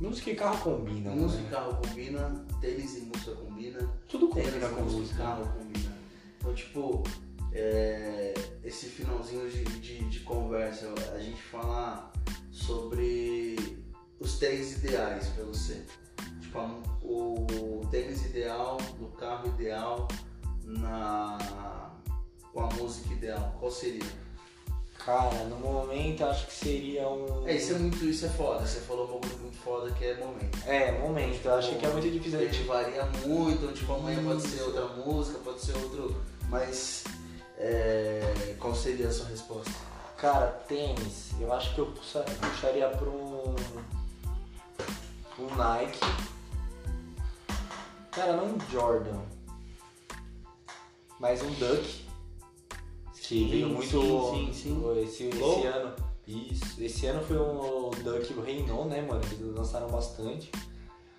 Música 0.00 0.30
e 0.30 0.34
carro 0.34 0.58
combinam, 0.58 1.14
música 1.14 1.40
e 1.40 1.44
né? 1.44 1.50
carro 1.50 1.76
combina, 1.76 2.44
tênis 2.60 2.96
e 2.96 3.00
música 3.02 3.32
combina, 3.32 3.78
Tudo 4.08 4.28
tênis 4.28 4.52
combina 4.52 4.66
e 4.66 4.74
com 4.74 4.80
música 4.82 4.98
música. 5.00 5.22
carro 5.22 5.52
combina. 5.56 5.96
Então, 6.38 6.54
tipo, 6.54 7.02
é, 7.54 8.34
esse 8.64 8.86
finalzinho 8.86 9.48
de, 9.48 9.64
de, 9.64 10.04
de 10.04 10.20
conversa, 10.20 10.92
a 11.14 11.18
gente 11.18 11.40
falar 11.40 12.12
sobre 12.50 13.78
os 14.18 14.38
três 14.38 14.82
ideais 14.82 15.28
pra 15.28 15.44
você. 15.44 15.84
Tipo, 16.40 16.58
o 17.02 17.86
tênis 17.90 18.24
ideal, 18.26 18.76
do 18.98 19.06
carro 19.08 19.48
ideal, 19.48 20.08
na, 20.64 21.90
com 22.52 22.60
a 22.60 22.66
música 22.74 23.12
ideal. 23.12 23.56
Qual 23.58 23.70
seria? 23.70 24.24
Cara, 25.04 25.44
no 25.44 25.56
momento 25.56 26.24
acho 26.24 26.46
que 26.46 26.54
seria 26.54 27.06
um. 27.08 27.46
É, 27.46 27.56
isso 27.56 27.74
é 27.74 27.78
muito, 27.78 28.02
isso 28.06 28.24
é 28.24 28.28
foda. 28.30 28.66
Você 28.66 28.80
falou 28.80 29.04
um 29.04 29.20
bagulho 29.20 29.38
muito 29.40 29.56
foda 29.58 29.92
que 29.92 30.04
é 30.04 30.16
momento. 30.16 30.58
É, 30.66 30.92
momento. 30.98 31.44
Eu 31.44 31.54
acho 31.56 31.76
que 31.76 31.84
é 31.84 31.90
muito 31.90 32.10
difícil 32.10 32.38
a 32.38 32.44
gente 32.44 32.62
varia 32.62 33.04
muito, 33.26 33.70
tipo, 33.74 33.92
amanhã 33.92 34.24
pode 34.24 34.42
ser 34.42 34.62
outra 34.62 34.86
música, 34.86 35.38
pode 35.40 35.60
ser 35.60 35.76
outro. 35.76 36.16
Mas 36.48 37.04
é, 37.58 38.56
qual 38.58 38.74
seria 38.74 39.08
a 39.08 39.12
sua 39.12 39.26
resposta? 39.26 39.72
Cara, 40.16 40.46
tênis, 40.68 41.32
eu 41.40 41.52
acho 41.52 41.74
que 41.74 41.80
eu 41.80 41.86
puxa- 41.86 42.24
puxaria 42.40 42.88
pra 42.88 43.08
um. 43.10 43.54
Um 45.38 45.54
Nike. 45.56 45.98
Cara, 48.12 48.34
não 48.36 48.54
um 48.54 48.58
Jordan. 48.70 49.20
Mas 51.18 51.42
um 51.42 51.50
Duck. 51.54 52.04
Que 53.14 53.26
Sim, 53.28 53.48
veio 53.48 53.68
muito. 53.70 54.00
sim, 54.30 54.52
sim, 54.52 54.52
sim. 54.52 55.02
Esse, 55.02 55.24
esse 55.28 55.66
ano. 55.66 55.94
Isso. 56.26 56.82
Esse 56.82 57.06
ano 57.06 57.24
foi 57.26 57.36
um 57.38 57.90
Duck 58.02 58.32
reinou, 58.44 58.84
né, 58.84 59.02
mano? 59.02 59.20
Eles 59.32 59.54
lançaram 59.54 59.88
bastante. 59.88 60.50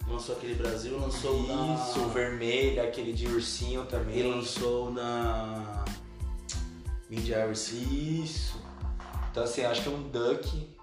Lançou 0.07 0.36
aquele 0.36 0.53
Brasil, 0.55 0.97
lançou 0.99 1.36
Isso, 1.41 1.99
o 1.99 2.07
na. 2.07 2.13
vermelho, 2.13 2.81
aquele 2.83 3.11
de 3.11 3.27
ursinho 3.27 3.83
E 3.83 3.88
também. 3.88 4.23
lançou 4.31 4.91
na. 4.91 5.83
Mindy 7.09 7.33
Iris. 7.33 7.71
Isso. 7.71 8.61
Então 9.31 9.43
assim, 9.43 9.63
acho 9.63 9.83
que 9.83 9.89
é 9.89 9.91
um 9.91 10.09
duck. 10.09 10.75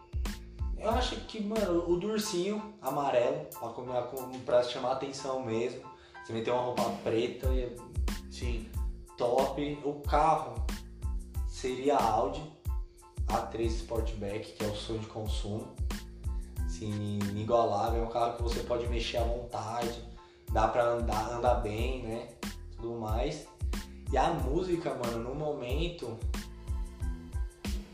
Eu 0.78 0.90
acho 0.90 1.14
que, 1.26 1.40
mano, 1.40 1.88
o 1.88 1.96
do 1.96 2.08
ursinho 2.08 2.74
amarelo, 2.80 3.46
pra, 3.58 3.68
combinar 3.68 4.02
com, 4.02 4.30
pra 4.40 4.62
chamar 4.64 4.92
atenção 4.92 5.44
mesmo. 5.44 5.80
Você 6.24 6.32
meter 6.32 6.50
uma 6.50 6.62
roupa 6.62 6.82
preta 7.04 7.48
e 7.48 7.62
é 7.62 7.76
Sim. 8.30 8.68
top. 9.16 9.78
O 9.84 9.94
carro 10.00 10.54
seria 11.48 11.96
a 11.96 12.04
Audi 12.04 12.42
A3 13.28 13.66
Sportback, 13.66 14.52
que 14.52 14.64
é 14.64 14.66
o 14.66 14.74
sonho 14.74 14.98
de 14.98 15.06
consumo. 15.06 15.68
Assim, 16.66 17.18
inigualável. 17.30 18.02
É 18.02 18.06
um 18.06 18.10
carro 18.10 18.36
que 18.36 18.42
você 18.42 18.60
pode 18.60 18.88
mexer 18.88 19.18
à 19.18 19.24
vontade, 19.24 20.02
dá 20.52 20.66
pra 20.66 20.84
andar, 20.84 21.32
andar 21.32 21.54
bem, 21.56 22.02
né? 22.02 22.28
Tudo 22.76 22.98
mais. 22.98 23.46
E 24.12 24.18
a 24.18 24.30
música, 24.30 24.94
mano, 24.94 25.30
no 25.30 25.34
momento, 25.34 26.18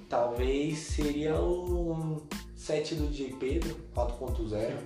talvez 0.09 0.79
seria 0.79 1.41
o 1.41 2.21
set 2.57 2.97
do 2.97 3.07
DJ 3.07 3.35
Pedro 3.35 3.77
4.0. 3.95 4.77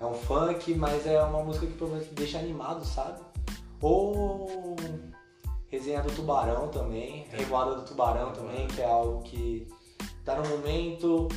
É 0.00 0.04
um 0.04 0.14
funk, 0.14 0.74
mas 0.74 1.06
é 1.06 1.22
uma 1.22 1.44
música 1.44 1.66
que 1.68 1.74
pelo 1.74 1.90
menos 1.90 2.08
deixa 2.08 2.40
animado, 2.40 2.84
sabe? 2.84 3.20
Ou 3.80 4.74
Resenha 5.68 6.02
do 6.02 6.12
Tubarão 6.12 6.66
também, 6.66 7.28
Revoada 7.30 7.76
do 7.76 7.82
Tubarão 7.82 8.32
também, 8.32 8.66
que 8.66 8.80
é 8.80 8.84
algo 8.84 9.22
que 9.22 9.68
tá 10.24 10.34
no 10.34 10.48
momento, 10.48 11.28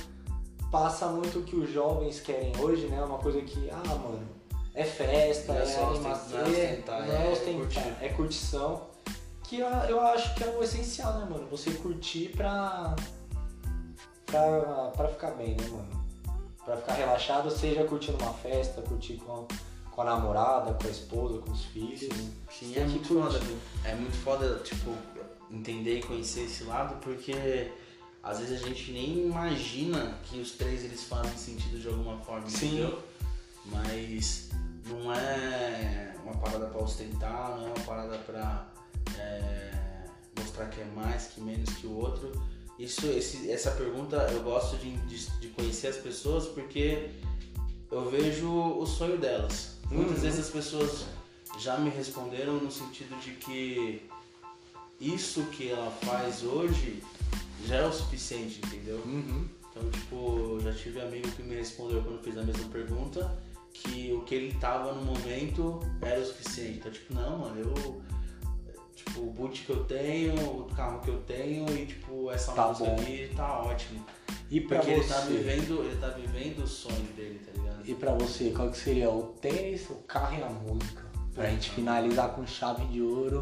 passa 0.72 1.08
muito 1.08 1.40
o 1.40 1.44
que 1.44 1.56
os 1.56 1.70
jovens 1.70 2.20
querem 2.20 2.52
hoje, 2.60 2.88
né? 2.88 3.04
Uma 3.04 3.20
coisa 3.20 3.40
que, 3.42 3.70
ah, 3.70 3.96
mano, 3.96 4.28
é 4.74 4.84
festa, 4.84 5.54
é 5.54 5.62
é, 5.62 5.66
só 5.66 5.90
animação, 5.92 6.42
ostentar, 6.42 7.08
é, 7.08 7.14
é 7.14 8.02
é 8.02 8.06
é 8.08 8.10
curtição. 8.10 8.95
Que 9.48 9.60
eu, 9.60 10.02
acho 10.02 10.34
que 10.34 10.44
é 10.44 10.48
o 10.48 10.64
essencial, 10.64 11.20
né, 11.20 11.28
mano? 11.30 11.48
Você 11.52 11.72
curtir 11.72 12.30
pra, 12.36 12.96
pra, 14.26 14.92
pra 14.96 15.08
ficar 15.08 15.32
bem, 15.32 15.56
né, 15.56 15.68
mano? 15.70 16.06
Pra 16.64 16.78
ficar 16.78 16.94
relaxado, 16.94 17.52
seja 17.52 17.84
curtindo 17.84 18.18
uma 18.24 18.34
festa, 18.34 18.82
curtir 18.82 19.18
com, 19.18 19.48
com 19.92 20.02
a 20.02 20.06
namorada, 20.06 20.74
com 20.74 20.88
a 20.88 20.90
esposa, 20.90 21.40
com 21.40 21.52
os 21.52 21.64
filhos. 21.66 22.00
Sim, 22.50 22.72
Tem 22.74 22.84
é 22.84 22.86
que 22.86 22.92
muito 22.94 23.08
foda. 23.08 23.40
É 23.84 23.94
muito 23.94 24.18
foda, 24.18 24.60
tipo, 24.64 24.96
entender 25.52 26.00
e 26.00 26.04
conhecer 26.04 26.46
esse 26.46 26.64
lado, 26.64 26.96
porque 27.02 27.72
às 28.24 28.40
vezes 28.40 28.64
a 28.64 28.68
gente 28.68 28.92
nem 28.92 29.28
imagina 29.28 30.18
que 30.24 30.40
os 30.40 30.54
três 30.54 30.84
eles 30.84 31.04
fazem 31.04 31.38
sentido 31.38 31.80
de 31.80 31.88
alguma 31.88 32.18
forma, 32.18 32.50
Sim. 32.50 32.80
entendeu? 32.80 33.04
Mas 33.66 34.50
não 34.88 35.14
é 35.14 36.16
uma 36.24 36.34
parada 36.34 36.66
pra 36.66 36.82
ostentar, 36.82 37.52
não 37.52 37.66
é 37.66 37.68
uma 37.68 37.86
parada 37.86 38.18
pra 38.18 38.75
é, 39.18 39.72
mostrar 40.40 40.66
que 40.70 40.82
é 40.82 40.86
mais, 40.86 41.28
que 41.28 41.42
menos 41.42 41.70
que 41.76 41.88
o 41.88 41.96
outro. 41.98 42.32
Isso, 42.78 43.06
esse- 43.08 43.50
essa 43.50 43.72
pergunta 43.72 44.18
eu 44.32 44.44
gosto 44.44 44.76
de, 44.78 44.96
de, 45.08 45.26
de 45.40 45.48
conhecer 45.50 45.88
as 45.88 45.98
pessoas 45.98 46.46
porque 46.48 47.10
eu 47.92 48.10
vejo 48.10 48.50
o 48.52 48.86
sonho 48.86 49.18
delas. 49.18 49.78
Muitas 49.90 50.18
Uhum. 50.18 50.22
vezes 50.24 50.40
as 50.48 50.50
pessoas 50.52 51.06
já 51.60 51.78
me 51.78 51.90
responderam 51.90 52.56
no 52.58 52.70
sentido 52.72 53.18
de 53.22 53.32
que 53.36 54.02
isso 55.00 55.44
que 55.48 55.70
ela 55.70 55.90
faz 55.92 56.44
hoje 56.44 57.02
já 57.66 57.78
é 57.78 57.86
o 57.88 57.94
suficiente, 57.94 58.60
entendeu? 58.66 58.98
Uhum. 59.06 59.48
Então, 59.72 59.90
tipo, 59.92 60.60
já 60.62 60.74
tive 60.74 61.02
amigo 61.02 61.30
que 61.32 61.44
me 61.44 61.56
respondeu 61.56 62.02
quando 62.02 62.22
fiz 62.24 62.38
a 62.38 62.44
mesma 62.44 62.68
pergunta 62.70 63.38
que 63.74 64.12
o 64.14 64.22
que 64.24 64.36
ele 64.36 64.54
tava 64.58 64.94
no 64.94 65.02
momento 65.04 65.80
era 66.02 66.20
o 66.22 66.26
suficiente. 66.26 66.78
Então, 66.80 66.92
tipo, 66.92 67.14
não, 67.14 67.38
mano, 67.40 67.60
eu. 67.60 68.02
Tipo, 69.06 69.22
o 69.22 69.32
boot 69.32 69.64
que 69.64 69.70
eu 69.70 69.84
tenho, 69.86 70.34
o 70.36 70.66
carro 70.76 71.00
que 71.02 71.10
eu 71.10 71.22
tenho 71.22 71.70
e, 71.78 71.86
tipo, 71.86 72.30
essa 72.32 72.52
Tá 72.54 72.68
música 72.68 72.90
bom. 72.90 72.96
aqui 73.02 73.32
tá 73.36 73.62
ótimo. 73.62 74.06
E 74.50 74.62
pra 74.62 74.78
Porque 74.80 74.92
ele 74.92 75.02
você? 75.04 75.14
tá 75.14 75.20
vivendo, 75.22 75.84
ele 75.84 75.98
tá 76.00 76.08
vivendo 76.10 76.60
o 76.64 76.68
sonho 76.68 77.04
dele, 77.16 77.40
tá 77.46 77.52
ligado? 77.52 77.82
E 77.90 77.96
pra 77.96 78.14
você, 78.14 78.52
qual 78.52 78.70
que 78.72 78.78
seria 78.78 79.10
o 79.10 79.24
tênis, 79.42 79.90
o 79.90 79.96
carro 80.08 80.38
e 80.38 80.44
a 80.44 80.50
música? 80.50 81.04
Pra 81.34 81.50
gente 81.50 81.70
finalizar 81.72 82.30
com 82.34 82.46
chave 82.46 82.86
de 82.86 83.02
ouro. 83.02 83.40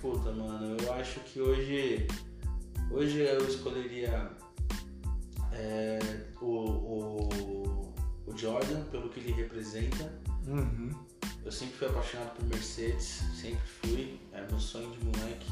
Puta, 0.00 0.30
mano, 0.32 0.76
eu 0.80 0.92
acho 0.94 1.20
que 1.20 1.40
hoje. 1.40 2.06
Hoje 2.90 3.20
eu 3.20 3.46
escolheria 3.48 4.30
é, 5.52 5.98
o, 6.40 6.46
o, 6.46 7.92
o 8.26 8.36
Jordan 8.36 8.82
pelo 8.90 9.08
que 9.08 9.20
ele 9.20 9.32
representa. 9.32 10.12
Uhum. 10.46 10.90
Eu 11.44 11.50
sempre 11.50 11.74
fui 11.76 11.88
apaixonado 11.88 12.36
por 12.36 12.44
Mercedes, 12.46 13.22
sempre 13.34 13.66
fui, 13.80 14.20
é 14.32 14.40
meu 14.42 14.60
sonho 14.60 14.90
de 14.92 15.04
moleque. 15.04 15.50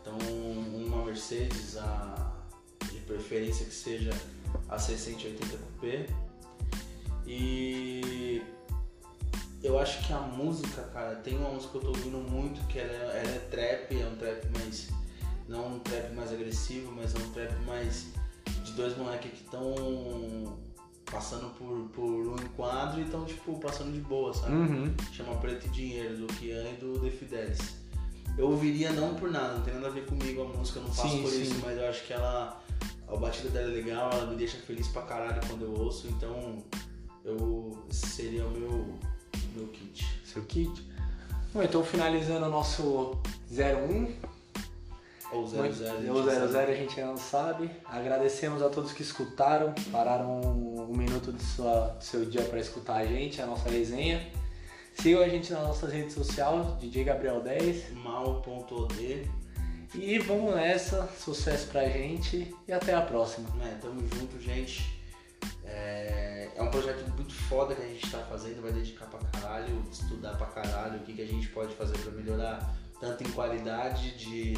Então 0.00 0.16
uma 0.16 1.04
Mercedes, 1.04 1.76
a, 1.76 2.32
de 2.90 3.00
preferência 3.00 3.66
que 3.66 3.74
seja 3.74 4.10
a 4.68 4.78
680 4.78 5.58
Coupé. 5.58 6.06
E 7.26 8.42
eu 9.62 9.78
acho 9.78 10.06
que 10.06 10.12
a 10.12 10.20
música, 10.20 10.82
cara, 10.92 11.16
tem 11.16 11.36
uma 11.36 11.50
música 11.50 11.72
que 11.72 11.76
eu 11.78 11.82
tô 11.82 11.88
ouvindo 11.88 12.18
muito, 12.18 12.64
que 12.68 12.78
ela, 12.78 12.92
é- 12.92 13.22
ela 13.24 13.34
é 13.34 13.48
trap, 13.50 14.00
é 14.00 14.06
um 14.06 14.16
trap 14.16 14.46
mais. 14.56 14.88
Não 15.48 15.76
um 15.76 15.78
trap 15.80 16.12
mais 16.14 16.32
agressivo, 16.32 16.92
mas 16.92 17.14
é 17.14 17.18
um 17.18 17.30
trap 17.32 17.52
mais 17.64 18.06
de 18.64 18.72
dois 18.72 18.96
moleques 18.96 19.32
que 19.32 19.44
estão 19.44 20.58
passando 21.10 21.50
por, 21.54 21.88
por 21.94 22.04
um 22.04 22.34
enquadro 22.36 23.00
e 23.00 23.04
estão, 23.04 23.24
tipo, 23.24 23.58
passando 23.58 23.92
de 23.92 24.00
boa, 24.00 24.32
sabe? 24.32 24.52
Uhum. 24.52 24.94
chama 25.12 25.34
Preto 25.36 25.66
e 25.66 25.70
Dinheiro, 25.70 26.16
do 26.18 26.26
Kian 26.26 26.68
e 26.70 26.76
do 26.76 27.00
The 27.00 27.10
Fidelis. 27.10 27.76
Eu 28.36 28.50
ouviria 28.50 28.92
não 28.92 29.14
por 29.14 29.30
nada, 29.30 29.54
não 29.54 29.62
tem 29.62 29.74
nada 29.74 29.88
a 29.88 29.90
ver 29.90 30.06
comigo 30.06 30.42
a 30.42 30.44
música, 30.44 30.78
eu 30.78 30.84
não 30.84 30.92
faço 30.92 31.08
Sim, 31.08 31.22
por 31.22 31.30
sim. 31.30 31.42
isso, 31.42 31.54
mas 31.64 31.76
eu 31.76 31.88
acho 31.88 32.06
que 32.06 32.12
ela. 32.12 32.62
A 33.08 33.16
batida 33.16 33.48
dela 33.48 33.70
é 33.70 33.74
legal, 33.74 34.10
ela 34.12 34.26
me 34.26 34.36
deixa 34.36 34.58
feliz 34.58 34.86
pra 34.88 35.02
caralho 35.02 35.40
quando 35.48 35.64
eu 35.64 35.72
ouço, 35.72 36.06
então 36.08 36.62
eu 37.24 37.86
seria 37.90 38.46
o 38.46 38.50
meu, 38.50 38.94
meu 39.56 39.66
kit. 39.68 40.06
Seu 40.24 40.42
kit. 40.44 40.86
Bom, 41.54 41.62
então 41.62 41.82
finalizando 41.82 42.46
o 42.46 42.50
nosso 42.50 43.18
01. 43.50 44.12
Ou 45.32 45.46
00, 45.46 45.62
Muito- 45.62 45.84
a 45.84 45.96
gente 46.00 46.10
O 46.10 46.22
00 46.22 46.52
sabe. 46.52 46.72
a 46.72 46.74
gente 46.74 47.00
ainda 47.00 47.10
não 47.12 47.18
sabe. 47.18 47.70
Agradecemos 47.84 48.62
a 48.62 48.68
todos 48.70 48.92
que 48.92 49.02
escutaram, 49.02 49.74
pararam 49.92 50.40
um 50.40 50.96
minuto 50.96 51.32
de 51.32 51.42
sua, 51.42 51.88
do 51.98 52.02
seu 52.02 52.24
dia 52.24 52.42
para 52.42 52.58
escutar 52.58 52.96
a 52.96 53.04
gente, 53.06 53.40
a 53.42 53.46
nossa 53.46 53.68
resenha. 53.68 54.26
Sigam 54.94 55.22
a 55.22 55.28
gente 55.28 55.52
nas 55.52 55.62
nossas 55.62 55.92
redes 55.92 56.14
sociais, 56.14 56.66
DJ 56.80 57.04
Gabriel 57.04 57.40
10. 57.42 57.92
Mal.od, 57.94 59.30
E 59.94 60.18
vamos 60.18 60.54
nessa, 60.54 61.08
sucesso 61.18 61.68
pra 61.68 61.88
gente 61.88 62.54
e 62.66 62.72
até 62.72 62.94
a 62.94 63.00
próxima. 63.02 63.48
né? 63.56 63.78
Tamo 63.80 64.00
junto, 64.08 64.40
gente. 64.40 64.98
É, 65.64 66.48
é 66.56 66.62
um 66.62 66.70
projeto 66.70 67.06
muito 67.14 67.32
foda 67.34 67.74
que 67.74 67.82
a 67.82 67.86
gente 67.86 68.10
tá 68.10 68.18
fazendo, 68.20 68.60
vai 68.62 68.72
dedicar 68.72 69.06
pra 69.06 69.18
caralho, 69.30 69.82
estudar 69.92 70.36
pra 70.36 70.46
caralho 70.46 70.96
o 70.96 71.02
que, 71.04 71.12
que 71.12 71.22
a 71.22 71.26
gente 71.26 71.48
pode 71.48 71.74
fazer 71.74 71.96
pra 71.98 72.10
melhorar, 72.12 72.74
tanto 73.00 73.22
em 73.22 73.30
qualidade 73.30 74.16
de 74.16 74.54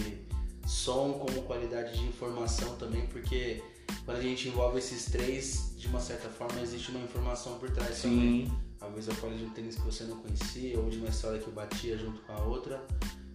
som 0.66 1.14
como 1.14 1.42
qualidade 1.42 1.98
de 1.98 2.04
informação 2.04 2.76
também, 2.76 3.06
porque 3.06 3.62
quando 4.04 4.18
a 4.18 4.22
gente 4.22 4.48
envolve 4.48 4.78
esses 4.78 5.06
três, 5.06 5.74
de 5.76 5.88
uma 5.88 6.00
certa 6.00 6.28
forma 6.28 6.60
existe 6.60 6.90
uma 6.90 7.00
informação 7.00 7.58
por 7.58 7.70
trás 7.70 8.02
também. 8.02 8.50
Talvez 8.78 9.08
eu 9.08 9.14
fale 9.14 9.36
de 9.36 9.44
um 9.44 9.50
tênis 9.50 9.76
que 9.76 9.82
você 9.82 10.04
não 10.04 10.16
conhecia, 10.16 10.78
ou 10.78 10.88
de 10.88 10.96
uma 10.96 11.08
história 11.08 11.38
que 11.38 11.46
eu 11.46 11.52
batia 11.52 11.98
junto 11.98 12.20
com 12.22 12.32
a 12.32 12.40
outra. 12.44 12.82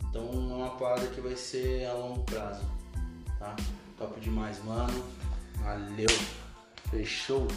Então 0.10 0.24
é 0.32 0.56
uma 0.56 0.70
parada 0.72 1.06
que 1.08 1.22
vai 1.22 1.36
ser 1.36 1.86
a 1.86 1.94
longo 1.94 2.24
prazo, 2.24 2.64
tá? 3.38 3.56
Top 3.98 4.20
demais, 4.20 4.64
mano. 4.64 5.04
Valeu! 5.60 6.08
Fechou? 6.90 7.48